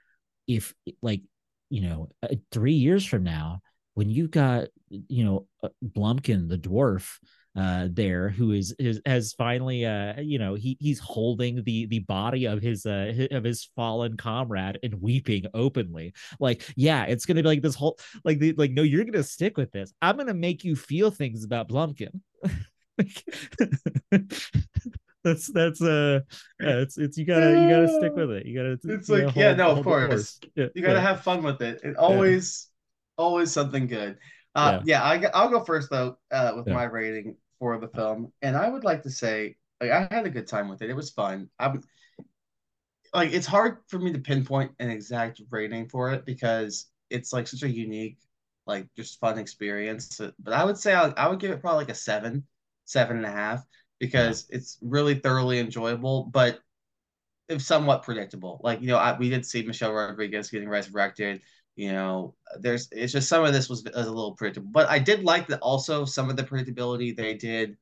[0.47, 1.22] if like
[1.69, 3.61] you know uh, three years from now
[3.95, 7.17] when you got you know uh, Blumpkin the dwarf
[7.57, 11.99] uh there who is, is has finally uh you know he he's holding the the
[11.99, 16.13] body of his uh his, of his fallen comrade and weeping openly.
[16.39, 19.57] Like yeah it's gonna be like this whole like the like no you're gonna stick
[19.57, 19.93] with this.
[20.01, 22.19] I'm gonna make you feel things about Blumpkin.
[25.23, 26.19] That's that's uh
[26.59, 28.45] yeah, it's it's you gotta you gotta stick with it.
[28.45, 30.39] You gotta it's like yeah no of course.
[30.53, 31.01] yeah, you gotta yeah.
[31.01, 31.80] have fun with it.
[31.84, 32.69] It always
[33.17, 34.17] always something good.
[34.55, 36.73] Uh, yeah, yeah I, will go first though uh, with yeah.
[36.73, 40.29] my rating for the film, and I would like to say like, I had a
[40.29, 40.89] good time with it.
[40.89, 41.49] It was fun.
[41.59, 41.81] I'm
[43.13, 47.47] like it's hard for me to pinpoint an exact rating for it because it's like
[47.47, 48.17] such a unique,
[48.65, 50.19] like just fun experience.
[50.39, 52.45] But I would say I, I would give it probably like a seven,
[52.85, 53.63] seven and a half
[53.99, 54.57] because yeah.
[54.57, 56.59] it's really thoroughly enjoyable, but
[57.47, 58.59] it's somewhat predictable.
[58.63, 61.41] Like you know, I, we did see Michelle Rodriguez getting resurrected
[61.76, 65.23] you know there's it's just some of this was, a little predictable but i did
[65.23, 67.77] like that also some of the predictability they did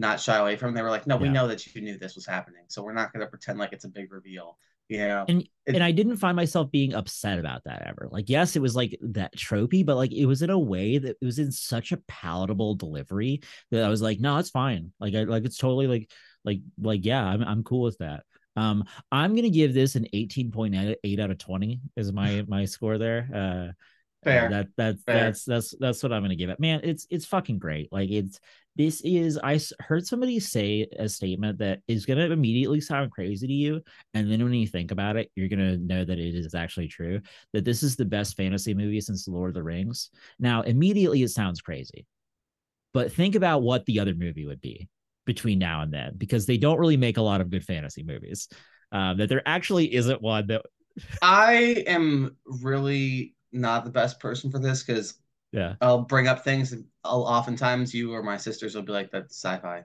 [0.00, 0.74] not shy away from.
[0.74, 1.22] They were like no yeah.
[1.22, 3.72] we know that you knew this was happening so we're not going to pretend like
[3.72, 4.56] it's a big reveal
[4.88, 5.24] you know?
[5.28, 8.08] And it, and i didn't find myself being upset about that ever.
[8.10, 11.16] Like yes it was like that tropey but like it was in a way that
[11.20, 14.92] it was in such a palatable delivery that i was like no it's fine.
[15.00, 16.10] Like I, like it's totally like
[16.44, 18.22] like like yeah i'm, I'm cool with that
[18.58, 23.28] um, I'm gonna give this an 18.8 out of 20 is my my score there.
[23.32, 23.72] Uh,
[24.24, 24.46] Fair.
[24.46, 25.14] Uh, that that's Fair.
[25.14, 26.58] that's that's that's what I'm gonna give it.
[26.58, 27.92] Man, it's it's fucking great.
[27.92, 28.40] Like it's
[28.74, 33.52] this is I heard somebody say a statement that is gonna immediately sound crazy to
[33.52, 33.80] you,
[34.14, 37.20] and then when you think about it, you're gonna know that it is actually true.
[37.52, 40.10] That this is the best fantasy movie since Lord of the Rings.
[40.40, 42.06] Now, immediately it sounds crazy,
[42.92, 44.88] but think about what the other movie would be
[45.28, 48.48] between now and then because they don't really make a lot of good fantasy movies.
[48.90, 50.62] Um, that there actually isn't one that.
[51.22, 55.14] I am really not the best person for this because
[55.52, 56.72] yeah, I'll bring up things.
[56.72, 59.84] And I'll oftentimes you or my sisters will be like, "That's sci-fi."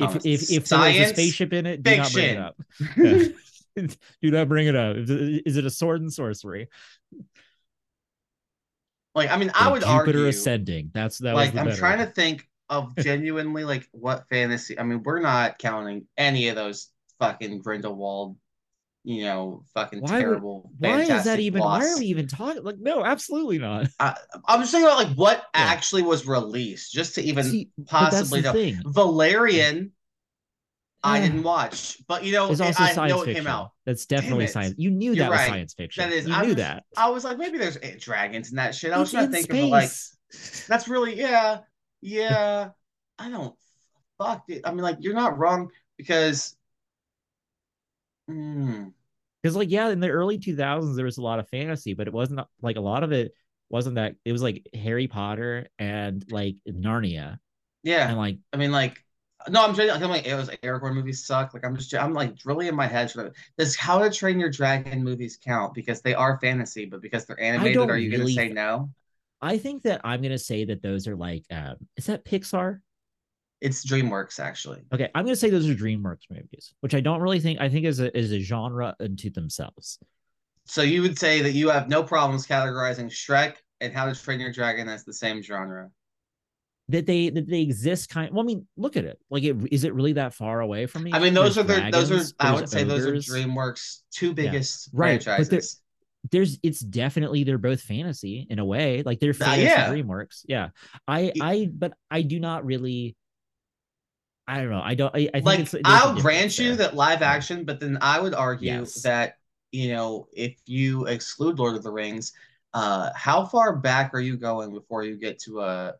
[0.00, 2.38] If if, if Science, a spaceship in it, do fiction.
[2.38, 2.56] not
[2.96, 3.30] bring it up.
[3.76, 3.86] Yeah.
[4.22, 4.96] do not bring it up.
[4.98, 6.68] Is it a sword and sorcery?
[9.14, 10.90] Like, I mean, I would Jupiter argue ascending.
[10.92, 11.36] That's that.
[11.36, 14.78] Like, I'm trying to think of genuinely like what fantasy.
[14.78, 16.88] I mean, we're not counting any of those
[17.18, 18.36] fucking Grindelwald,
[19.04, 20.70] you know, fucking why terrible.
[20.80, 21.60] Would, why is that even?
[21.62, 22.62] Why are we even talking?
[22.62, 23.88] Like, no, absolutely not.
[23.98, 24.16] I,
[24.48, 25.42] am just thinking about like what yeah.
[25.54, 28.52] actually was released, just to even See, possibly know.
[28.52, 28.80] Thing.
[28.84, 29.92] Valerian.
[31.00, 33.30] I didn't watch, but you know, it's also I science know fiction.
[33.30, 33.70] it came out.
[33.86, 34.74] That's definitely science.
[34.78, 35.40] You knew You're that right.
[35.42, 36.10] was science fiction.
[36.10, 36.84] That is, you I knew was, that.
[36.96, 38.92] I was like, maybe there's eh, dragons and that shit.
[38.92, 39.62] I was trying to think space.
[39.62, 39.90] of like,
[40.66, 41.60] that's really yeah
[42.00, 42.70] yeah,
[43.18, 43.54] I don't
[44.18, 44.62] fuck it.
[44.64, 46.56] I mean, like you're not wrong because
[48.26, 48.92] because mm.
[49.54, 52.40] like yeah, in the early 2000s there was a lot of fantasy, but it wasn't
[52.62, 53.32] like a lot of it
[53.70, 57.38] wasn't that it was like Harry Potter and like Narnia.
[57.82, 59.02] Yeah, and like I mean like
[59.48, 61.54] no, I'm just I'm like it was Aragorn movies suck.
[61.54, 63.12] Like I'm just I'm like really in my head.
[63.56, 67.40] Does How to Train Your Dragon movies count because they are fantasy, but because they're
[67.40, 68.90] animated, are you really, gonna say no?
[69.40, 72.80] I think that I'm gonna say that those are like, um, is that Pixar?
[73.60, 74.82] It's DreamWorks actually.
[74.92, 77.60] Okay, I'm gonna say those are DreamWorks movies, which I don't really think.
[77.60, 79.98] I think is a is a genre unto themselves.
[80.64, 84.40] So you would say that you have no problems categorizing Shrek and How to Train
[84.40, 85.90] Your Dragon as the same genre.
[86.90, 88.32] That they that they exist kind.
[88.32, 89.18] Well, I mean, look at it.
[89.30, 91.12] Like, it, is it really that far away from me?
[91.12, 93.04] I mean, those there's are the those are I would say ogres.
[93.04, 95.00] those are DreamWorks two biggest yeah.
[95.00, 95.80] right, franchises
[96.30, 99.90] there's it's definitely they're both fantasy in a way like they're uh, fantasy uh, yeah.
[99.90, 100.68] dreamworks yeah
[101.06, 103.16] i i but i do not really
[104.46, 107.64] i don't know i don't i, I like it's, i'll grant you that live action
[107.64, 109.02] but then i would argue yes.
[109.02, 109.34] that
[109.70, 112.32] you know if you exclude lord of the rings
[112.74, 115.94] uh how far back are you going before you get to a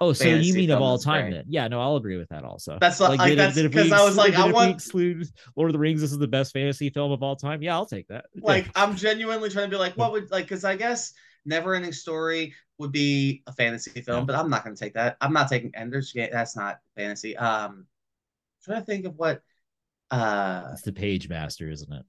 [0.00, 1.34] Oh, so you mean of all time great.
[1.34, 1.44] then?
[1.48, 2.78] Yeah, no, I'll agree with that also.
[2.80, 5.26] That's like, like that's because I was like, I want exclude
[5.56, 6.00] Lord of the Rings.
[6.00, 7.62] This is the best fantasy film of all time.
[7.62, 8.26] Yeah, I'll take that.
[8.42, 8.72] Like, yeah.
[8.76, 10.44] I'm genuinely trying to be like, what would like?
[10.44, 11.12] Because I guess
[11.44, 14.24] Never Ending Story would be a fantasy film, yeah.
[14.24, 15.16] but I'm not going to take that.
[15.20, 16.30] I'm not taking Ender's Game.
[16.32, 17.36] That's not fantasy.
[17.36, 17.86] Um, I'm
[18.64, 19.42] trying to think of what.
[20.10, 22.04] Uh, it's the Page Master, isn't it?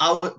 [0.00, 0.30] I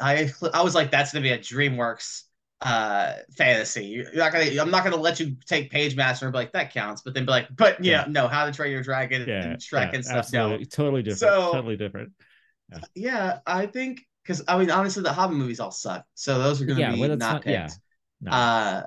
[0.00, 2.22] I I was like, that's gonna be a DreamWorks
[2.60, 3.86] uh fantasy.
[3.86, 6.72] You're not gonna I'm not gonna let you take Page Master and be like that
[6.72, 8.06] counts, but then be like, but yeah, yeah.
[8.08, 10.16] no, How to Train Your Dragon yeah, and Shrek yeah, and stuff.
[10.18, 10.58] Absolutely.
[10.58, 10.64] No.
[10.64, 11.20] Totally different.
[11.20, 12.12] So, totally different.
[12.70, 16.04] Yeah, yeah I think because I mean honestly the Hobbit movies all suck.
[16.14, 17.52] So those are gonna be well, not, not picked.
[17.52, 17.68] Yeah.
[18.20, 18.30] No.
[18.30, 18.82] Uh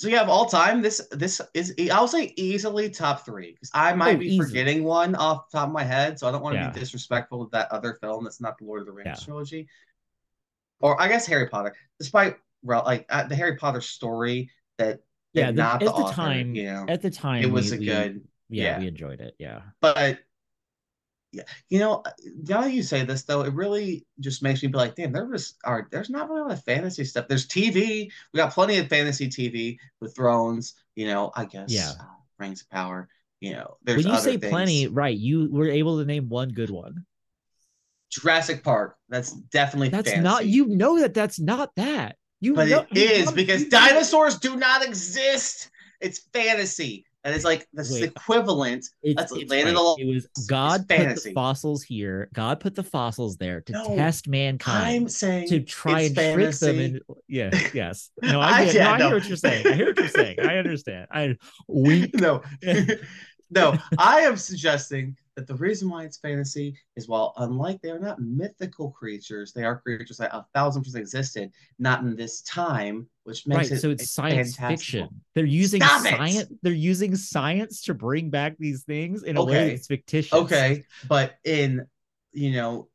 [0.00, 3.92] so yeah, of all time, this this is I'll say easily top three because I
[3.92, 4.38] might oh, be easy.
[4.38, 7.38] forgetting one off the top of my head, so I don't want to be disrespectful
[7.38, 9.68] with that other film that's not the Lord of the Rings trilogy,
[10.80, 11.76] or I guess Harry Potter.
[11.98, 15.00] Despite like uh, the Harry Potter story that
[15.32, 17.76] yeah, the, not at the, author, time, you know, at the time, it was we,
[17.76, 18.14] a good.
[18.48, 19.34] We, yeah, yeah, we enjoyed it.
[19.38, 20.18] Yeah, but
[21.32, 22.02] yeah, you know,
[22.48, 25.54] now you say this though, it really just makes me be like, damn, there was
[25.64, 27.28] are there's not really a lot of fantasy stuff.
[27.28, 28.10] There's TV.
[28.32, 30.74] We got plenty of fantasy TV with Thrones.
[30.96, 31.70] You know, I guess.
[31.70, 31.92] Yeah.
[32.00, 32.04] Uh,
[32.38, 33.08] Rings of Power.
[33.40, 34.50] You know, there's when you say things.
[34.50, 35.16] plenty, right?
[35.16, 37.06] You were able to name one good one.
[38.10, 38.96] Jurassic Park.
[39.08, 40.24] That's definitely that's fantasy.
[40.24, 40.46] not.
[40.46, 42.16] You know that that's not that.
[42.40, 45.70] You but know, it is because dinosaurs do not exist.
[46.00, 47.04] It's fantasy.
[47.22, 48.86] And it's like the equivalent.
[49.02, 49.66] It's, that's it's right.
[49.66, 52.30] it was God put the fossils here.
[52.32, 54.86] God put the fossils there to no, test mankind.
[54.86, 56.66] I'm saying to try and fantasy.
[56.66, 56.80] trick them.
[56.80, 58.10] And yeah, yes.
[58.22, 59.66] No, I, I, yeah, no, I hear what you're saying.
[59.66, 60.40] I hear what you're saying.
[60.40, 61.08] I understand.
[61.10, 61.36] I
[61.68, 62.40] we no,
[63.50, 63.76] no.
[63.98, 68.20] I am suggesting that the reason why it's fantasy is while unlike they are not
[68.20, 73.46] mythical creatures, they are creatures that a thousand percent existed, not in this time, which
[73.46, 75.08] makes right, it so it's science fiction.
[75.34, 76.40] They're using Stop science.
[76.40, 76.48] It!
[76.62, 79.50] They're using science to bring back these things in a okay.
[79.50, 80.34] way that's fictitious.
[80.34, 81.86] Okay, but in
[82.32, 82.88] you know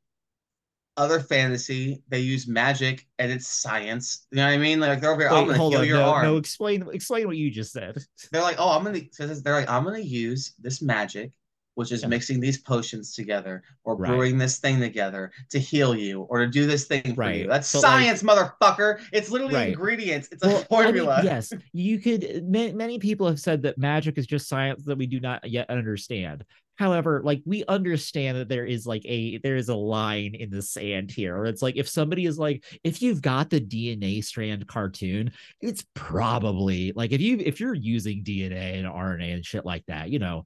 [0.98, 4.28] other fantasy, they use magic and it's science.
[4.32, 4.80] You know what I mean?
[4.80, 6.26] Like they're over here, Wait, I'm gonna heal on, your no, arm.
[6.26, 7.98] No, explain explain what you just said.
[8.32, 9.02] They're like, oh, I'm gonna.
[9.18, 11.32] They're like, I'm gonna use this magic
[11.76, 12.08] which is yeah.
[12.08, 14.10] mixing these potions together or right.
[14.10, 17.48] brewing this thing together to heal you or to do this thing for you.
[17.48, 19.00] That's but science, like, motherfucker.
[19.14, 19.68] It's literally right.
[19.70, 20.30] ingredients.
[20.32, 21.14] It's well, a formula.
[21.14, 22.44] I mean, yes, you could.
[22.48, 26.44] Many people have said that magic is just science that we do not yet understand.
[26.76, 30.62] However, like we understand that there is like a there is a line in the
[30.62, 31.38] sand here.
[31.38, 35.32] Or it's like if somebody is like, if you've got the DNA strand cartoon,
[35.62, 40.10] it's probably like if you if you're using DNA and RNA and shit like that,
[40.10, 40.46] you know,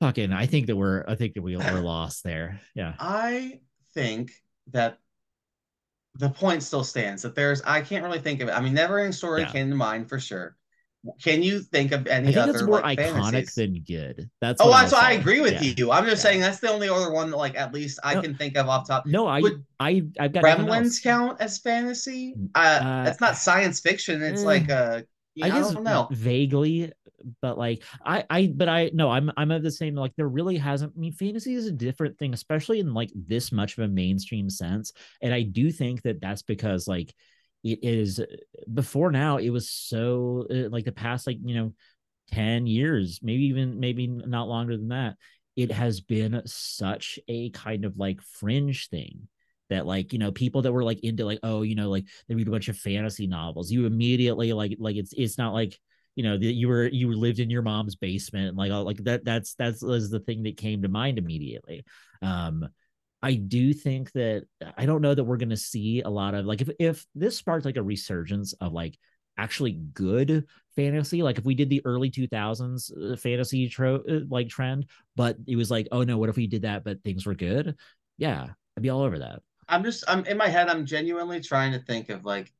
[0.00, 2.60] fucking I think that we're I think that we we're lost there.
[2.74, 2.94] Yeah.
[2.98, 3.60] I
[3.94, 4.32] think
[4.72, 4.98] that
[6.16, 8.52] the point still stands that there's I can't really think of it.
[8.52, 9.52] I mean, Never Ending Story yeah.
[9.52, 10.56] came to mind for sure.
[11.22, 13.54] Can you think of any I think other it's more like, iconic fantasies?
[13.54, 14.30] than good.
[14.42, 15.72] That's oh, that's why I agree with yeah.
[15.74, 15.90] you.
[15.90, 16.30] I'm just yeah.
[16.30, 18.68] saying that's the only other one that like at least I no, can think of
[18.68, 19.06] off top.
[19.06, 22.34] No, I Would I I've got Gremlins count as fantasy.
[22.54, 24.20] Uh, uh, it's not science fiction.
[24.20, 25.06] It's uh, like a
[25.42, 26.08] I, I don't know.
[26.10, 26.92] vaguely
[27.42, 30.56] but like I I but I no I'm I'm of the same like there really
[30.56, 33.88] hasn't I mean fantasy is a different thing especially in like this much of a
[33.88, 37.14] mainstream sense and I do think that that's because like
[37.62, 38.20] it is
[38.72, 41.74] before now it was so uh, like the past like you know
[42.32, 45.16] 10 years maybe even maybe not longer than that
[45.56, 49.28] it has been such a kind of like fringe thing
[49.70, 52.34] that like you know people that were like into like oh you know like they
[52.34, 55.78] read a bunch of fantasy novels you immediately like like it's it's not like
[56.16, 59.24] you know that you were you lived in your mom's basement and like like that
[59.24, 61.84] that's that's was the thing that came to mind immediately.
[62.22, 62.68] Um
[63.22, 64.44] i do think that
[64.76, 67.36] i don't know that we're going to see a lot of like if if this
[67.36, 68.98] sparked like a resurgence of like
[69.36, 74.48] actually good fantasy like if we did the early 2000s uh, fantasy tro- uh, like
[74.48, 74.86] trend
[75.16, 77.74] but it was like oh no what if we did that but things were good?
[78.18, 81.72] Yeah i'd be all over that i'm just i'm in my head i'm genuinely trying
[81.72, 82.52] to think of like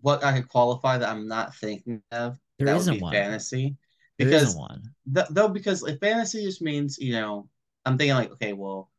[0.00, 2.38] what I could qualify that I'm not thinking of.
[2.58, 3.12] There that isn't one.
[3.12, 3.76] fantasy.
[4.18, 4.82] Because one.
[5.12, 7.48] Th- though because if fantasy just means, you know,
[7.84, 8.90] I'm thinking like, okay, well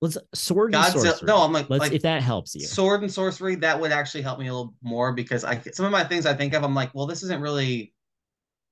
[0.00, 1.26] let's sword God's and sorcery.
[1.26, 2.66] No, I'm like, let's, like if that helps you.
[2.66, 5.92] Sword and sorcery, that would actually help me a little more because I some of
[5.92, 7.92] my things I think of, I'm like, well, this isn't really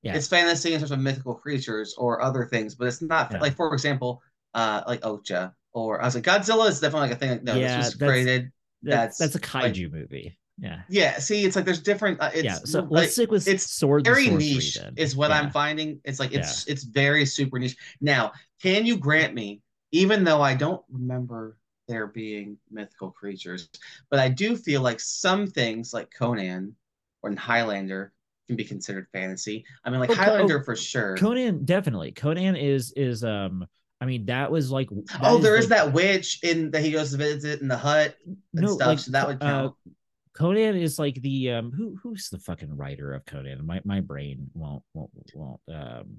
[0.03, 0.15] yeah.
[0.15, 3.39] it's fantasy in terms of mythical creatures or other things, but it's not yeah.
[3.39, 4.21] like for example,
[4.53, 7.43] uh like Okja or I was like Godzilla is definitely like a thing.
[7.43, 8.51] No, yeah, this was created.
[8.81, 10.37] That's that's, that's a kaiju like, movie.
[10.59, 10.81] Yeah.
[10.89, 11.17] Yeah.
[11.17, 12.21] See, it's like there's different.
[12.21, 12.53] Uh, it's, yeah.
[12.53, 14.07] So like, let's stick with it's swords.
[14.07, 14.93] Very niche then.
[14.97, 15.39] is what yeah.
[15.39, 15.99] I'm finding.
[16.03, 16.73] It's like it's yeah.
[16.73, 17.75] it's very super niche.
[18.01, 23.69] Now, can you grant me, even though I don't remember there being mythical creatures,
[24.09, 26.75] but I do feel like some things like Conan
[27.23, 28.13] or Highlander
[28.47, 29.65] can be considered fantasy.
[29.83, 31.17] I mean, like Highlander oh, for sure.
[31.17, 32.11] Conan definitely.
[32.11, 33.65] Conan is is um.
[34.03, 34.89] I mean, that was like.
[34.89, 37.77] That oh, there is like, that witch in that he goes to visit in the
[37.77, 38.87] hut and no, stuff.
[38.87, 39.75] Like, so that would uh, count.
[39.87, 39.91] Uh,
[40.35, 43.65] Conan is like the um who who's the fucking writer of Conan?
[43.65, 46.17] My my brain won't won't won't um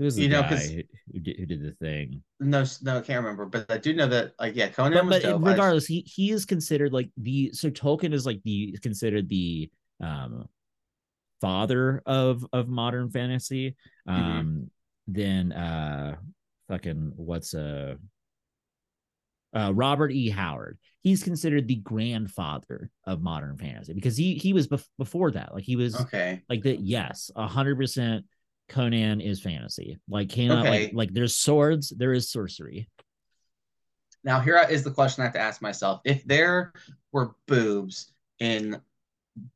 [0.00, 2.24] Who's the you know, guy who did, who did the thing?
[2.40, 5.40] No, no, I can't remember, but I do know that, like, yeah, Conan but, but
[5.40, 9.70] regardless, he he is considered like the so Tolkien is like the considered the
[10.00, 10.48] um
[11.42, 13.76] father of of modern fantasy.
[14.08, 14.22] Mm-hmm.
[14.22, 14.70] Um,
[15.06, 16.16] then uh,
[16.68, 17.98] fucking what's a
[19.54, 20.30] uh, uh, Robert E.
[20.30, 20.78] Howard.
[21.02, 25.52] He's considered the grandfather of modern fantasy because he he was bef- before that.
[25.52, 26.42] Like he was okay.
[26.48, 26.80] Like that.
[26.80, 28.24] Yes, a hundred percent
[28.68, 29.98] Conan is fantasy.
[30.08, 30.84] Like cannot okay.
[30.84, 32.88] like like there's swords, there is sorcery.
[34.24, 36.72] Now here is the question I have to ask myself: If there
[37.10, 38.80] were boobs in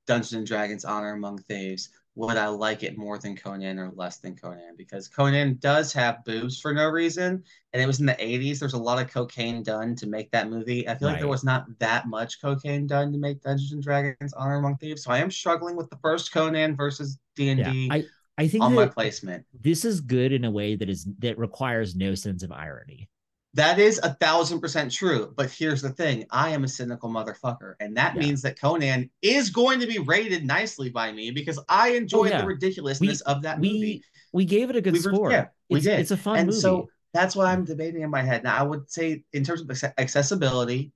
[0.07, 4.17] Dungeons and Dragons Honor Among Thieves, would I like it more than Conan or less
[4.19, 4.75] than Conan?
[4.77, 8.59] Because Conan does have boobs for no reason, and it was in the '80s.
[8.59, 10.89] There's a lot of cocaine done to make that movie.
[10.89, 11.13] I feel right.
[11.13, 14.77] like there was not that much cocaine done to make Dungeons and Dragons Honor Among
[14.79, 18.07] Thieves, so I am struggling with the first Conan versus D and D.
[18.39, 19.45] I think on my placement.
[19.59, 23.09] This is good in a way that is that requires no sense of irony.
[23.57, 25.33] That is a thousand percent true.
[25.35, 27.75] But here's the thing I am a cynical motherfucker.
[27.81, 28.21] And that yeah.
[28.21, 32.35] means that Conan is going to be rated nicely by me because I enjoyed oh,
[32.35, 32.41] yeah.
[32.43, 34.05] the ridiculousness we, of that we, movie.
[34.35, 35.31] We gave it a good we score.
[35.31, 36.01] yeah, we it's, did.
[36.01, 36.61] It's a fun and movie.
[36.61, 38.45] So that's why I'm debating in my head.
[38.45, 40.93] Now, I would say, in terms of accessibility,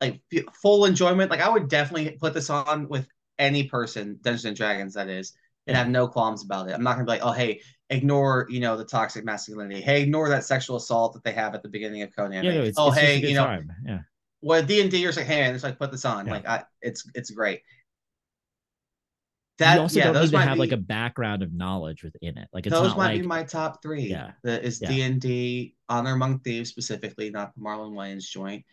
[0.00, 0.20] like
[0.62, 4.94] full enjoyment, like I would definitely put this on with any person, Dungeons and Dragons,
[4.94, 5.32] that is
[5.66, 6.74] and have no qualms about it.
[6.74, 9.80] I'm not gonna be like, oh hey, ignore you know the toxic masculinity.
[9.80, 12.44] Hey, ignore that sexual assault that they have at the beginning of Conan.
[12.44, 13.72] Yeah, no, it's, oh it's hey, you know, time.
[13.84, 13.98] yeah.
[14.42, 16.26] Well, D and D, you're like, hey, man, just like put this on.
[16.26, 16.32] Yeah.
[16.32, 17.62] Like, I, it's it's great.
[19.58, 22.36] That you also yeah, don't need to have be, like a background of knowledge within
[22.36, 22.46] it.
[22.52, 24.02] Like, it's those might like, be my top three.
[24.02, 28.64] Yeah, is D and D, Honor Among Thieves specifically, not the Marlon Wayans joint.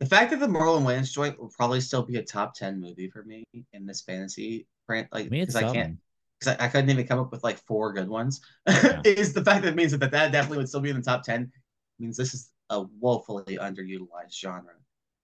[0.00, 3.08] The fact that the Marlon Wayans joint will probably still be a top ten movie
[3.08, 5.98] for me in this fantasy print, like because I, I can't
[6.42, 9.00] because I, I, couldn't even come up with like four good ones, yeah.
[9.04, 11.50] is the fact that means that that definitely would still be in the top 10
[11.98, 14.72] means this is a woefully underutilized genre.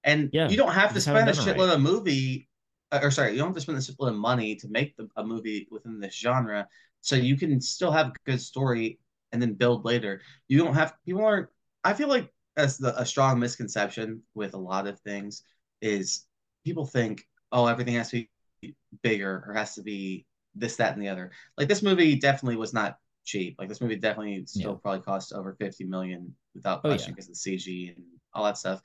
[0.05, 1.75] And yeah, you don't have to spend a shitload right.
[1.75, 2.49] of movie,
[2.93, 5.09] uh, or sorry, you don't have to spend a shitload of money to make the,
[5.17, 6.67] a movie within this genre.
[7.01, 8.99] So you can still have a good story
[9.33, 10.23] and then build later.
[10.47, 11.49] You don't have, people aren't,
[11.85, 15.43] I feel like as the, a strong misconception with a lot of things
[15.81, 16.27] is
[16.65, 18.25] people think, oh, everything has to
[18.61, 20.27] be bigger or has to be
[20.59, 21.31] this, that, and the other.
[21.57, 23.57] Like this movie definitely was not cheap.
[23.59, 24.79] Like this movie definitely still yeah.
[24.83, 27.57] probably cost over 50 million without question because oh, yeah.
[27.57, 28.05] of the CG and
[28.35, 28.81] all that stuff.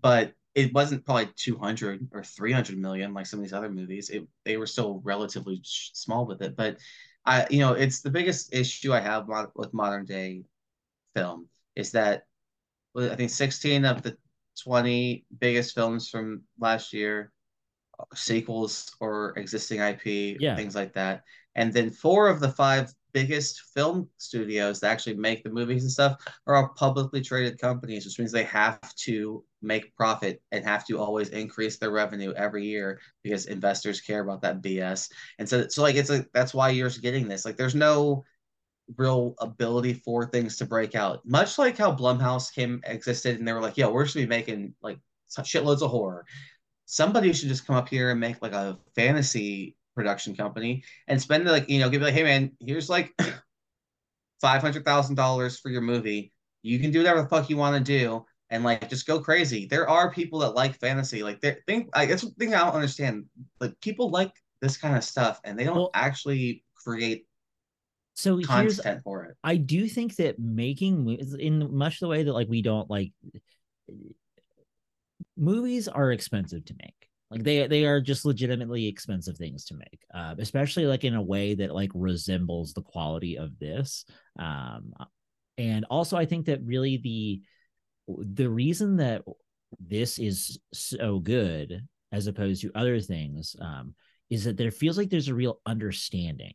[0.00, 4.10] But it wasn't probably 200 or 300 million like some of these other movies.
[4.10, 6.56] It, they were still relatively small with it.
[6.56, 6.78] But
[7.24, 10.44] I, you know, it's the biggest issue I have with modern day
[11.14, 12.22] film is that
[12.96, 14.16] I think 16 of the
[14.62, 17.32] 20 biggest films from last year
[18.14, 20.56] sequels or existing IP, yeah.
[20.56, 21.22] things like that.
[21.54, 25.90] And then four of the five biggest film studios that actually make the movies and
[25.90, 30.86] stuff are all publicly traded companies, which means they have to make profit and have
[30.86, 35.10] to always increase their revenue every year because investors care about that BS.
[35.38, 37.46] And so, so like it's like that's why you're getting this.
[37.46, 38.22] Like, there's no
[38.96, 41.20] real ability for things to break out.
[41.24, 44.74] Much like how Blumhouse came existed, and they were like, "Yo, we're just be making
[44.82, 44.98] like
[45.38, 46.26] shitloads of horror."
[46.86, 51.44] Somebody should just come up here and make like a fantasy production company and spend
[51.44, 53.12] like you know give like hey man here's like
[54.40, 56.32] five hundred thousand dollars for your movie.
[56.62, 59.66] You can do whatever the fuck you want to do and like just go crazy.
[59.66, 62.74] There are people that like fantasy like they think I guess the thing I don't
[62.74, 63.24] understand.
[63.60, 67.26] Like people like this kind of stuff and they don't well, actually create
[68.14, 69.36] so content for it.
[69.42, 73.12] I do think that making movies in much the way that like we don't like
[75.36, 76.94] movies are expensive to make.
[77.30, 81.22] Like they they are just legitimately expensive things to make uh, especially like in a
[81.22, 84.04] way that like resembles the quality of this.
[84.38, 84.94] Um
[85.58, 87.40] and also i think that really the
[88.08, 89.22] the reason that
[89.80, 93.94] this is so good as opposed to other things um
[94.30, 96.54] is that there feels like there's a real understanding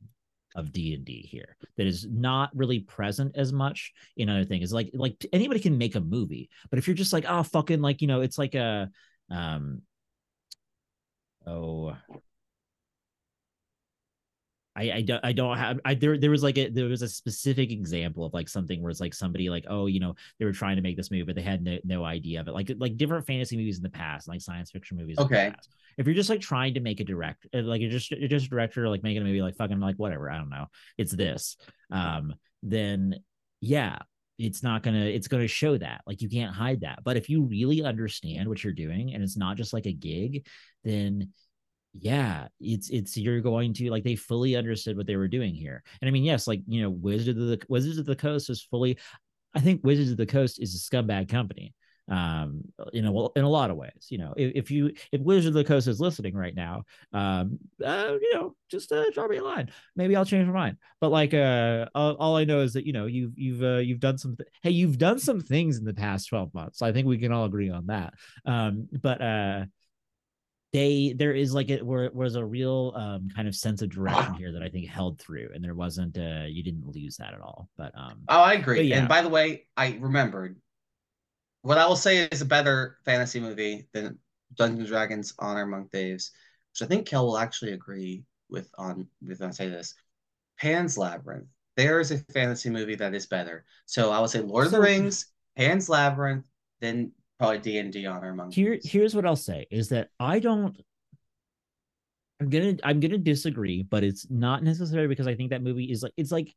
[0.55, 4.73] of D&D here that is not really present as much in other things.
[4.73, 8.01] Like like anybody can make a movie, but if you're just like, oh fucking like,
[8.01, 8.89] you know, it's like a
[9.29, 9.81] um
[11.45, 11.95] oh
[14.75, 17.07] I, I don't I don't have I there there was like a there was a
[17.07, 20.53] specific example of like something where it's like somebody like oh you know they were
[20.53, 22.53] trying to make this movie but they had no, no idea of it.
[22.53, 25.53] Like like different fantasy movies in the past like science fiction movies okay.
[25.97, 28.45] if you're just like trying to make a direct uh, like you're just you're just
[28.45, 30.67] a director like making a movie like fucking like whatever I don't know
[30.97, 31.57] it's this
[31.91, 32.33] um
[32.63, 33.15] then
[33.59, 33.99] yeah
[34.39, 36.99] it's not gonna it's gonna show that like you can't hide that.
[37.03, 40.47] But if you really understand what you're doing and it's not just like a gig
[40.83, 41.33] then
[41.93, 45.83] yeah it's it's you're going to like they fully understood what they were doing here.
[46.01, 48.61] And i mean yes like you know wizards of the wizards of the coast is
[48.63, 48.97] fully
[49.53, 51.73] i think wizards of the coast is a scumbag company
[52.09, 52.61] um
[52.91, 54.33] you know in a lot of ways you know.
[54.35, 58.33] If, if you if wizards of the coast is listening right now um uh, you
[58.33, 59.69] know just uh, drop me a line.
[59.95, 60.77] Maybe i'll change my mind.
[60.99, 63.99] But like uh all, all i know is that you know you've you've uh, you've
[63.99, 66.81] done some th- hey you've done some things in the past 12 months.
[66.81, 68.13] I think we can all agree on that.
[68.45, 69.65] Um but uh
[70.73, 74.33] they there is like it where was a real um kind of sense of direction
[74.35, 77.41] here that I think held through, and there wasn't uh you didn't lose that at
[77.41, 77.69] all.
[77.77, 78.83] But um oh, I agree.
[78.83, 78.99] Yeah.
[78.99, 80.57] And by the way, I remembered
[81.61, 84.17] what I will say is a better fantasy movie than
[84.55, 86.31] Dungeons Dragons Honor Among Thieves,
[86.73, 89.93] which I think Kel will actually agree with on with I say this.
[90.59, 91.47] Pan's Labyrinth.
[91.77, 93.65] There is a fantasy movie that is better.
[93.85, 95.27] So I would say Lord of the Rings,
[95.57, 96.45] Pan's Labyrinth,
[96.81, 97.11] then
[97.41, 98.79] probably D and D honor among here.
[98.83, 100.79] Here's what I'll say is that I don't.
[102.39, 106.03] I'm gonna I'm gonna disagree, but it's not necessary because I think that movie is
[106.03, 106.53] like it's like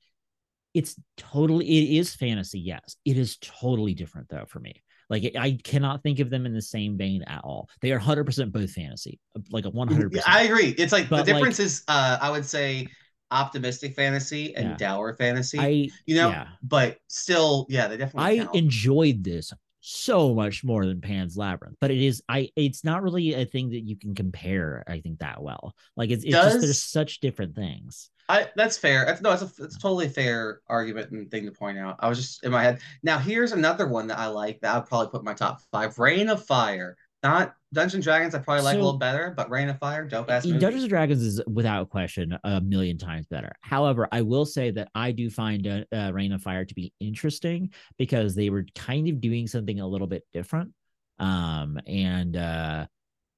[0.72, 2.60] it's totally it is fantasy.
[2.60, 4.82] Yes, it is totally different though for me.
[5.10, 7.68] Like I cannot think of them in the same vein at all.
[7.82, 9.20] They are 100% both fantasy,
[9.50, 10.22] like a 100%.
[10.26, 10.74] I agree.
[10.78, 12.88] It's like but the difference like, is uh I would say
[13.30, 14.76] optimistic fantasy and yeah.
[14.76, 15.58] dour fantasy.
[15.58, 16.48] I, you know, yeah.
[16.62, 18.40] but still, yeah, they definitely.
[18.40, 18.54] I count.
[18.56, 19.52] enjoyed this
[19.86, 21.76] so much more than Pan's Labyrinth.
[21.78, 25.18] But it is I it's not really a thing that you can compare, I think,
[25.18, 25.74] that well.
[25.94, 28.10] Like it's, it's Does, just there's such different things.
[28.28, 29.04] I that's fair.
[29.04, 31.96] That's, no, it's a it's a totally fair argument and thing to point out.
[32.00, 32.80] I was just in my head.
[33.02, 35.98] Now here's another one that I like that I'd probably put my top five.
[35.98, 36.96] Reign of Fire.
[37.24, 40.06] Not Dungeons and Dragons, I probably so, like a little better, but Reign of Fire,
[40.06, 40.44] dope ass.
[40.44, 43.52] Dungeons and Dragons is without question a million times better.
[43.62, 46.92] However, I will say that I do find uh, uh, Reign of Fire to be
[47.00, 50.72] interesting because they were kind of doing something a little bit different.
[51.18, 52.86] Um, and uh,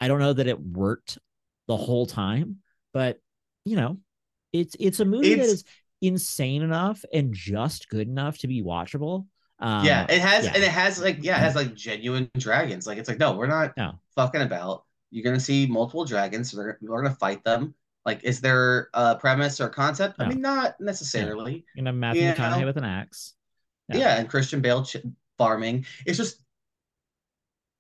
[0.01, 1.19] I don't know that it worked
[1.69, 2.57] the whole time,
[2.93, 3.21] but
[3.65, 3.99] you know,
[4.53, 5.65] it's it's a movie it's, that is
[6.03, 9.27] insane enough and just good enough to be watchable
[9.59, 10.53] um, yeah, it has, yeah.
[10.55, 12.87] and it has like, yeah, it has like genuine dragons.
[12.87, 13.95] Like, it's like, no, we're not no.
[14.15, 14.85] fucking about.
[15.11, 16.51] You're gonna see multiple dragons.
[16.51, 17.75] So they're, we're gonna fight them.
[18.05, 20.19] Like, is there a premise or concept?
[20.19, 20.27] No.
[20.27, 21.55] I mean, not necessarily.
[21.55, 21.61] Yeah.
[21.77, 22.67] You know, Matthew you McConaughey know?
[22.67, 23.35] with an axe.
[23.89, 23.99] Yeah.
[23.99, 24.97] yeah, and Christian Bale ch-
[25.39, 25.87] farming.
[26.05, 26.43] It's just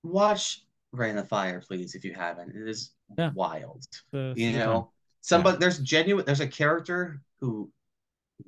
[0.02, 2.54] watch Reign of Fire, please, if you haven't.
[2.56, 2.92] It is
[3.34, 3.84] wild.
[4.14, 4.90] Uh, you know,
[5.20, 6.24] somebody there's genuine.
[6.24, 7.70] There's a character who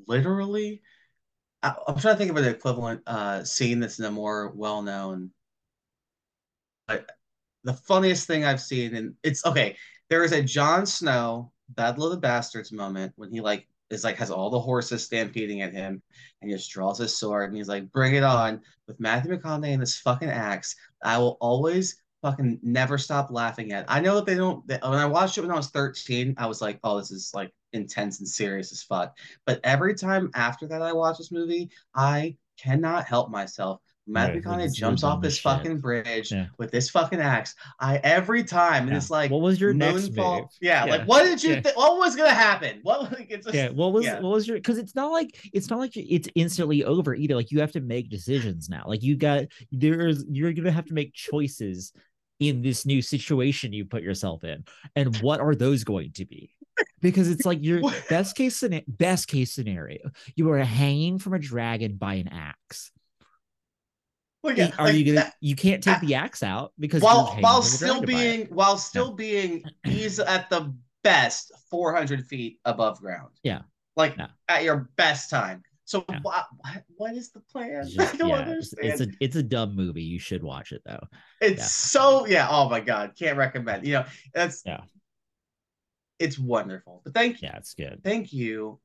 [0.06, 0.82] literally
[1.62, 4.82] I, am trying to think of an equivalent uh, scene that's in a more well
[4.82, 5.30] known.
[6.86, 7.10] But
[7.64, 9.76] the funniest thing I've seen, and it's okay.
[10.08, 14.16] There is a Jon Snow Battle of the Bastards moment when he like is like
[14.16, 16.02] has all the horses stampeding at him,
[16.40, 19.72] and he just draws his sword and he's like, "Bring it on!" With Matthew McConaughey
[19.72, 23.84] and this fucking axe, I will always fucking never stop laughing at.
[23.88, 24.66] I know that they don't.
[24.66, 27.32] They, when I watched it when I was 13, I was like, "Oh, this is
[27.34, 29.16] like intense and serious as fuck.
[29.46, 33.80] But every time after that I watch this movie, I cannot help myself.
[34.08, 35.42] Matthew right, McConaughey jumps off this shit.
[35.42, 36.46] fucking bridge yeah.
[36.56, 37.54] with this fucking axe.
[37.78, 38.96] I every time, and yeah.
[38.96, 40.46] it's like, what was your next move?
[40.60, 41.60] Yeah, yeah, like what did you?
[41.60, 42.80] Th- what was gonna happen?
[42.88, 43.68] What like it's yeah.
[43.68, 44.56] What was what was your?
[44.56, 47.34] Because it's not like it's not like it's instantly over either.
[47.34, 48.84] Like you have to make decisions now.
[48.86, 51.92] Like you got there's you're gonna have to make choices
[52.40, 54.64] in this new situation you put yourself in,
[54.96, 56.50] and what are those going to be?
[57.00, 61.38] Because it's like your best case scenario best case scenario you are hanging from a
[61.38, 62.90] dragon by an axe
[64.42, 67.02] well, yeah, are like you gonna that, you can't take uh, the axe out because
[67.02, 70.72] while while still being while still being he's at the
[71.02, 73.62] best 400 feet above ground yeah
[73.96, 74.16] like
[74.48, 76.18] at your best time so yeah.
[76.20, 76.44] what,
[76.98, 77.88] what is the plan?
[77.88, 78.88] Just, I don't yeah, understand.
[78.88, 80.02] It's a it's a dumb movie.
[80.02, 81.00] You should watch it though.
[81.40, 81.64] It's yeah.
[81.64, 82.46] so yeah.
[82.50, 83.86] Oh my god, can't recommend.
[83.86, 84.80] You know that's yeah
[86.18, 87.02] it's wonderful.
[87.04, 87.48] But thank you.
[87.48, 88.00] yeah, it's good.
[88.02, 88.80] Thank you,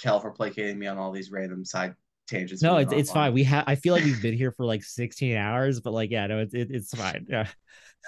[0.00, 1.94] Kel, for placating me on all these random side
[2.28, 2.62] tangents.
[2.62, 3.32] No, it's, it's fine.
[3.32, 3.64] We have.
[3.66, 6.54] I feel like we've been here for like 16 hours, but like, yeah, no, it's
[6.54, 7.26] it, it's fine.
[7.28, 7.48] Yeah.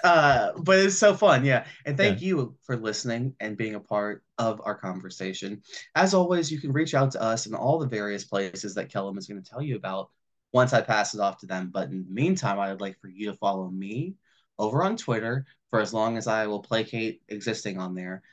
[0.03, 1.65] Uh, but it's so fun, yeah.
[1.85, 2.27] And thank yeah.
[2.27, 5.61] you for listening and being a part of our conversation.
[5.95, 9.17] As always, you can reach out to us in all the various places that Kelham
[9.17, 10.09] is going to tell you about
[10.53, 11.71] once I pass it off to them.
[11.73, 14.15] But in the meantime, I would like for you to follow me
[14.57, 18.23] over on Twitter for as long as I will placate existing on there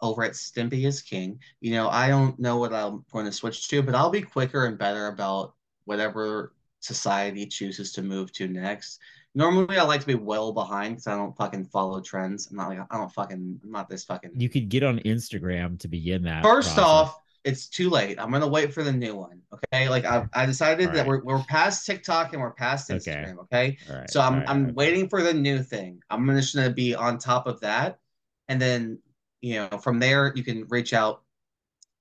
[0.00, 1.40] over at Stimpy is King.
[1.60, 4.66] You know, I don't know what I'm going to switch to, but I'll be quicker
[4.66, 5.54] and better about
[5.84, 9.00] whatever society chooses to move to next.
[9.34, 12.48] Normally, I like to be well behind because I don't fucking follow trends.
[12.50, 14.32] I'm not like I don't fucking I'm not this fucking.
[14.36, 16.42] You could get on Instagram to begin that.
[16.42, 16.84] First process.
[16.84, 18.20] off, it's too late.
[18.20, 19.40] I'm gonna wait for the new one.
[19.52, 20.96] Okay, like I, I decided right.
[20.96, 23.38] that we're, we're past TikTok and we're past Instagram.
[23.38, 24.06] Okay, okay?
[24.10, 24.48] so I'm right.
[24.48, 26.02] I'm waiting for the new thing.
[26.10, 28.00] I'm just gonna be on top of that,
[28.48, 28.98] and then
[29.42, 31.22] you know from there you can reach out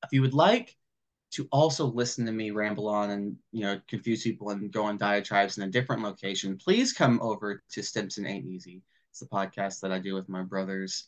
[0.03, 0.77] if you would like
[1.31, 4.97] to also listen to me ramble on and you know confuse people and go on
[4.97, 6.57] diatribes in a different location.
[6.57, 8.83] Please come over to Stimson Ain't Easy.
[9.09, 11.07] It's the podcast that I do with my brothers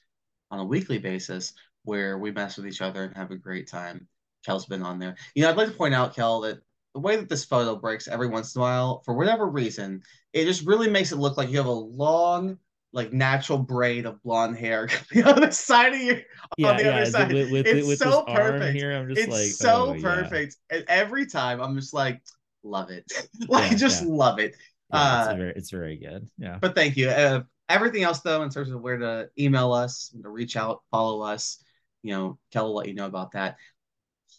[0.51, 1.53] on a weekly basis
[1.83, 4.07] where we mess with each other and have a great time
[4.45, 5.15] Kel's been on there.
[5.35, 6.59] You know, I'd like to point out, Kel, that
[6.93, 10.45] the way that this photo breaks every once in a while, for whatever reason, it
[10.45, 12.57] just really makes it look like you have a long,
[12.93, 14.87] like natural braid of blonde hair
[15.25, 16.21] on the side of your
[16.57, 17.33] yeah, on the yeah, other side.
[17.33, 18.75] With, with, it's with so perfect.
[18.75, 20.55] Here, I'm just it's like, so oh, perfect.
[20.71, 20.77] Yeah.
[20.77, 22.21] And every time I'm just like,
[22.63, 23.11] love it.
[23.47, 24.55] like just love it.
[24.91, 26.29] Uh, it's, very, it's very good.
[26.37, 26.59] Yeah.
[26.61, 27.09] But thank you.
[27.09, 31.21] Uh, everything else though, in terms of where to email us, to reach out, follow
[31.21, 31.63] us,
[32.03, 33.57] you know, Kel will let you know about that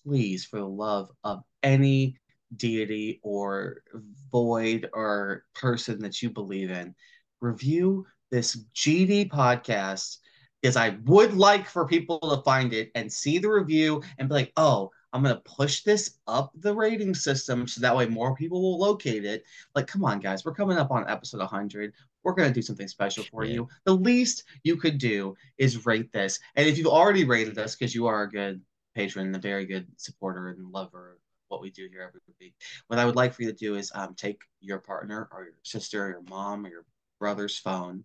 [0.04, 2.16] please, for the love of any
[2.54, 3.82] deity or
[4.30, 6.94] void or person that you believe in,
[7.40, 10.18] review this GD podcast
[10.60, 14.34] because I would like for people to find it and see the review and be
[14.34, 18.34] like, oh, I'm going to push this up the rating system so that way more
[18.34, 19.44] people will locate it.
[19.76, 21.92] Like, come on, guys, we're coming up on episode 100.
[22.24, 23.68] We're going to do something special for you.
[23.84, 26.40] The least you could do is rate this.
[26.56, 28.60] And if you've already rated us because you are a good
[28.96, 32.54] patron a very good supporter and lover of what we do here every week.
[32.88, 35.54] What I would like for you to do is um, take your partner or your
[35.62, 36.84] sister or your mom or your
[37.24, 38.04] brother's phone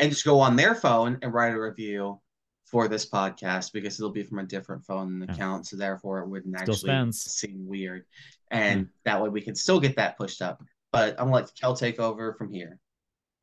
[0.00, 2.20] and just go on their phone and write a review
[2.64, 5.68] for this podcast because it'll be from a different phone account.
[5.68, 7.22] So therefore it wouldn't still actually spends.
[7.22, 8.04] seem weird.
[8.50, 10.60] And that way we can still get that pushed up.
[10.90, 12.80] But I'm gonna let Kel take over from here.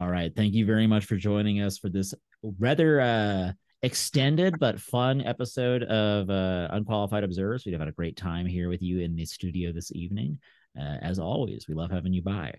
[0.01, 0.35] All right.
[0.35, 2.13] Thank you very much for joining us for this
[2.59, 7.65] rather uh extended but fun episode of uh, Unqualified Observers.
[7.65, 10.39] We've had a great time here with you in the studio this evening.
[10.77, 12.55] Uh, as always, we love having you by.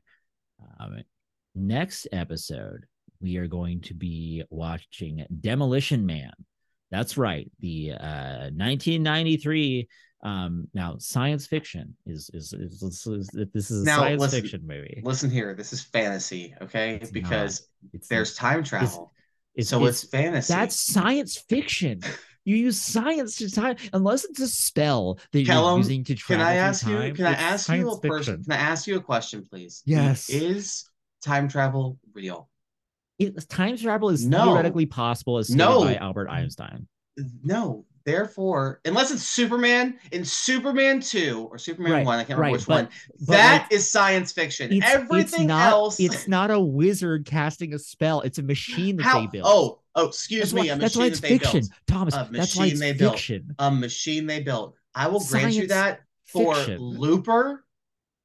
[0.79, 1.03] Um,
[1.55, 2.87] next episode,
[3.21, 6.33] we are going to be watching Demolition Man.
[6.91, 9.89] That's right, the uh, 1993.
[10.23, 14.43] Um, now, science fiction is is, is, is, is this is a now, science listen,
[14.43, 15.01] fiction movie.
[15.05, 16.97] Listen here, this is fantasy, okay?
[16.97, 17.69] It's because
[18.09, 19.13] there's time travel
[19.55, 20.53] it's, so it's, it's fantasy.
[20.53, 22.01] That's science fiction.
[22.47, 26.43] You use science to time unless it's a spell that Callum, you're using to travel.
[26.43, 27.13] Can I ask time, you?
[27.13, 28.43] Can I ask you a person?
[28.43, 29.83] Can I ask you a question, please?
[29.85, 30.31] Yes.
[30.31, 30.89] Is
[31.23, 32.49] time travel real?
[33.19, 34.45] It, time travel is no.
[34.45, 35.85] theoretically possible as stated no.
[35.85, 36.87] by Albert Einstein.
[37.43, 42.43] No, Therefore, unless it's Superman in Superman 2 or Superman right, 1, I can't remember
[42.43, 42.89] right, which but, one,
[43.21, 44.73] but that like, is science fiction.
[44.73, 46.01] It's, Everything it's not, else.
[46.01, 49.47] It's not a wizard casting a spell, it's a machine that How, they built.
[49.47, 50.71] Oh, oh, excuse that's me.
[50.71, 51.71] Why, that's why it's fiction, built.
[51.87, 52.15] Thomas.
[52.15, 53.43] A that's why it's they fiction.
[53.47, 53.57] Built.
[53.59, 54.77] A machine they built.
[54.95, 56.81] I will science grant you that for fiction.
[56.81, 57.65] Looper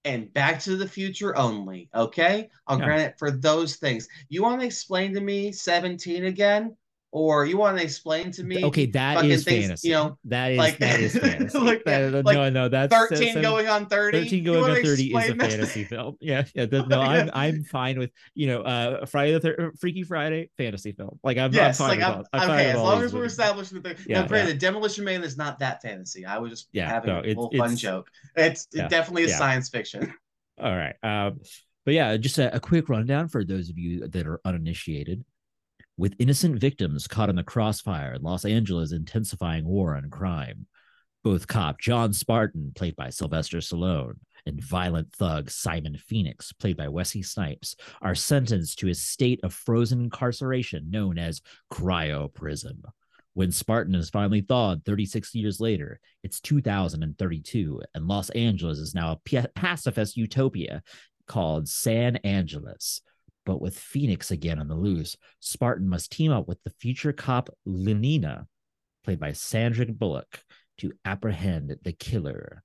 [0.06, 1.90] and Back to the Future only.
[1.94, 2.86] Okay, I'll yeah.
[2.86, 4.08] grant it for those things.
[4.30, 6.78] You want to explain to me 17 again?
[7.16, 9.88] Or you want to explain to me okay that is things, fantasy.
[9.88, 11.58] you know that is like that is fantasy.
[11.58, 15.30] like, that, like no no that's 13 going on 30 13 going on 30 is
[15.30, 16.18] a fantasy film.
[16.22, 20.04] Yeah yeah the, no i'm i'm fine with you know uh friday the thir- freaky
[20.04, 21.18] friday fantasy film.
[21.24, 23.82] Like i'm, yes, I'm fine like with I'm, all, okay as long as we're establishing
[23.82, 24.46] the thing yeah, now, yeah.
[24.46, 26.26] the demolition man is not that fantasy.
[26.26, 28.10] I was just yeah, having no, a little fun joke.
[28.36, 30.14] It's it definitely is science fiction.
[30.62, 31.40] All right um
[31.86, 35.24] but yeah just a, a quick rundown for those of you that are uninitiated
[35.98, 40.68] with innocent victims caught in the crossfire, in Los Angeles intensifying war on crime.
[41.24, 46.88] Both cop John Spartan, played by Sylvester Stallone, and violent thug Simon Phoenix, played by
[46.88, 51.42] Wesley Snipes, are sentenced to a state of frozen incarceration known as
[51.74, 52.84] cryo prison.
[53.34, 59.12] When Spartan is finally thawed 36 years later, it's 2032, and Los Angeles is now
[59.12, 60.84] a pacifist utopia
[61.28, 63.02] called San Angeles,
[63.46, 67.50] but with Phoenix again on the loose, Spartan must team up with the future cop
[67.68, 68.46] Lenina,
[69.04, 70.42] played by Sandra Bullock,
[70.80, 72.64] to apprehend the killer.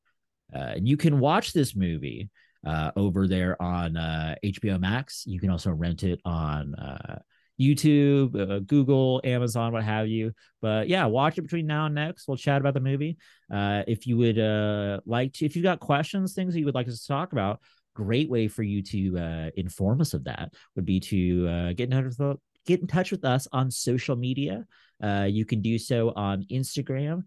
[0.55, 2.31] Uh, and you can watch this movie
[2.67, 5.25] uh, over there on uh, HBO Max.
[5.27, 7.19] You can also rent it on uh,
[7.61, 10.33] YouTube, uh, Google, Amazon, what have you.
[10.61, 12.27] But yeah, watch it between now and next.
[12.27, 13.19] We'll chat about the movie.
[13.53, 16.89] Uh, if you would like to, if you've got questions, things that you would like
[16.89, 17.61] us to talk about,
[18.05, 21.91] great way for you to uh, inform us of that would be to uh, get
[21.91, 24.65] in touch with get in touch with us on social media.
[25.03, 27.23] Uh, you can do so on Instagram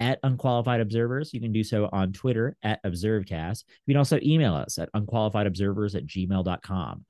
[0.00, 1.32] at unqualified observers.
[1.32, 3.64] You can do so on Twitter at observecast.
[3.86, 7.04] You can also email us at unqualifiedobservers at gmail.com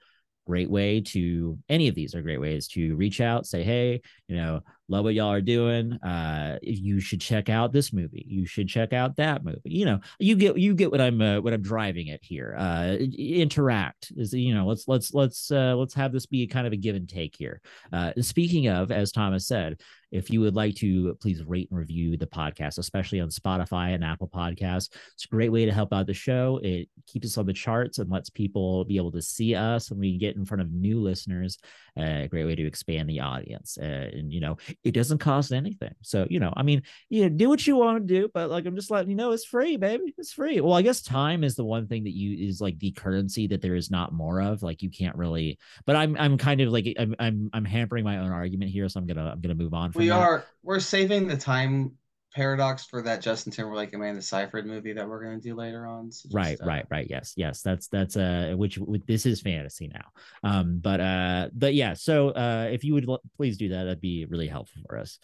[0.48, 4.36] great way to any of these are great ways to reach out say hey you
[4.36, 8.68] know love what y'all are doing uh you should check out this movie you should
[8.68, 11.62] check out that movie you know you get you get what i'm uh, what i'm
[11.62, 16.26] driving at here uh interact is you know let's let's let's uh let's have this
[16.26, 17.60] be kind of a give and take here
[17.92, 19.76] uh speaking of as thomas said
[20.10, 24.04] if you would like to please rate and review the podcast, especially on Spotify and
[24.04, 26.60] Apple Podcasts, it's a great way to help out the show.
[26.62, 30.00] It keeps us on the charts and lets people be able to see us when
[30.00, 31.58] we get in front of new listeners.
[31.98, 33.76] Uh, a great way to expand the audience.
[33.80, 35.94] Uh, and, you know, it doesn't cost anything.
[36.02, 38.64] So, you know, I mean, you know, do what you want to do, but like,
[38.64, 40.14] I'm just letting you know it's free, baby.
[40.16, 40.60] It's free.
[40.60, 43.60] Well, I guess time is the one thing that you is like the currency that
[43.60, 44.62] there is not more of.
[44.62, 48.18] Like, you can't really, but I'm, I'm kind of like, I'm, I'm, I'm hampering my
[48.18, 48.88] own argument here.
[48.88, 50.14] So I'm going to, I'm going to move on we that.
[50.14, 51.92] are we're saving the time
[52.34, 56.10] paradox for that Justin Timberlake Amanda Seyfried movie that we're going to do later on.
[56.10, 57.06] So just, right, uh, right, right.
[57.08, 57.62] Yes, yes.
[57.62, 60.06] That's that's uh which with this is fantasy now.
[60.42, 61.94] Um, but uh, but yeah.
[61.94, 65.18] So uh, if you would l- please do that, that'd be really helpful for us.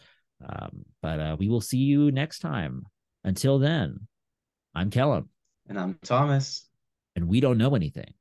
[0.47, 2.85] Um, but uh, we will see you next time.
[3.23, 4.07] Until then,
[4.75, 5.29] I'm Kelham,
[5.69, 6.69] and I'm Thomas,
[7.17, 8.13] and we don't know anything.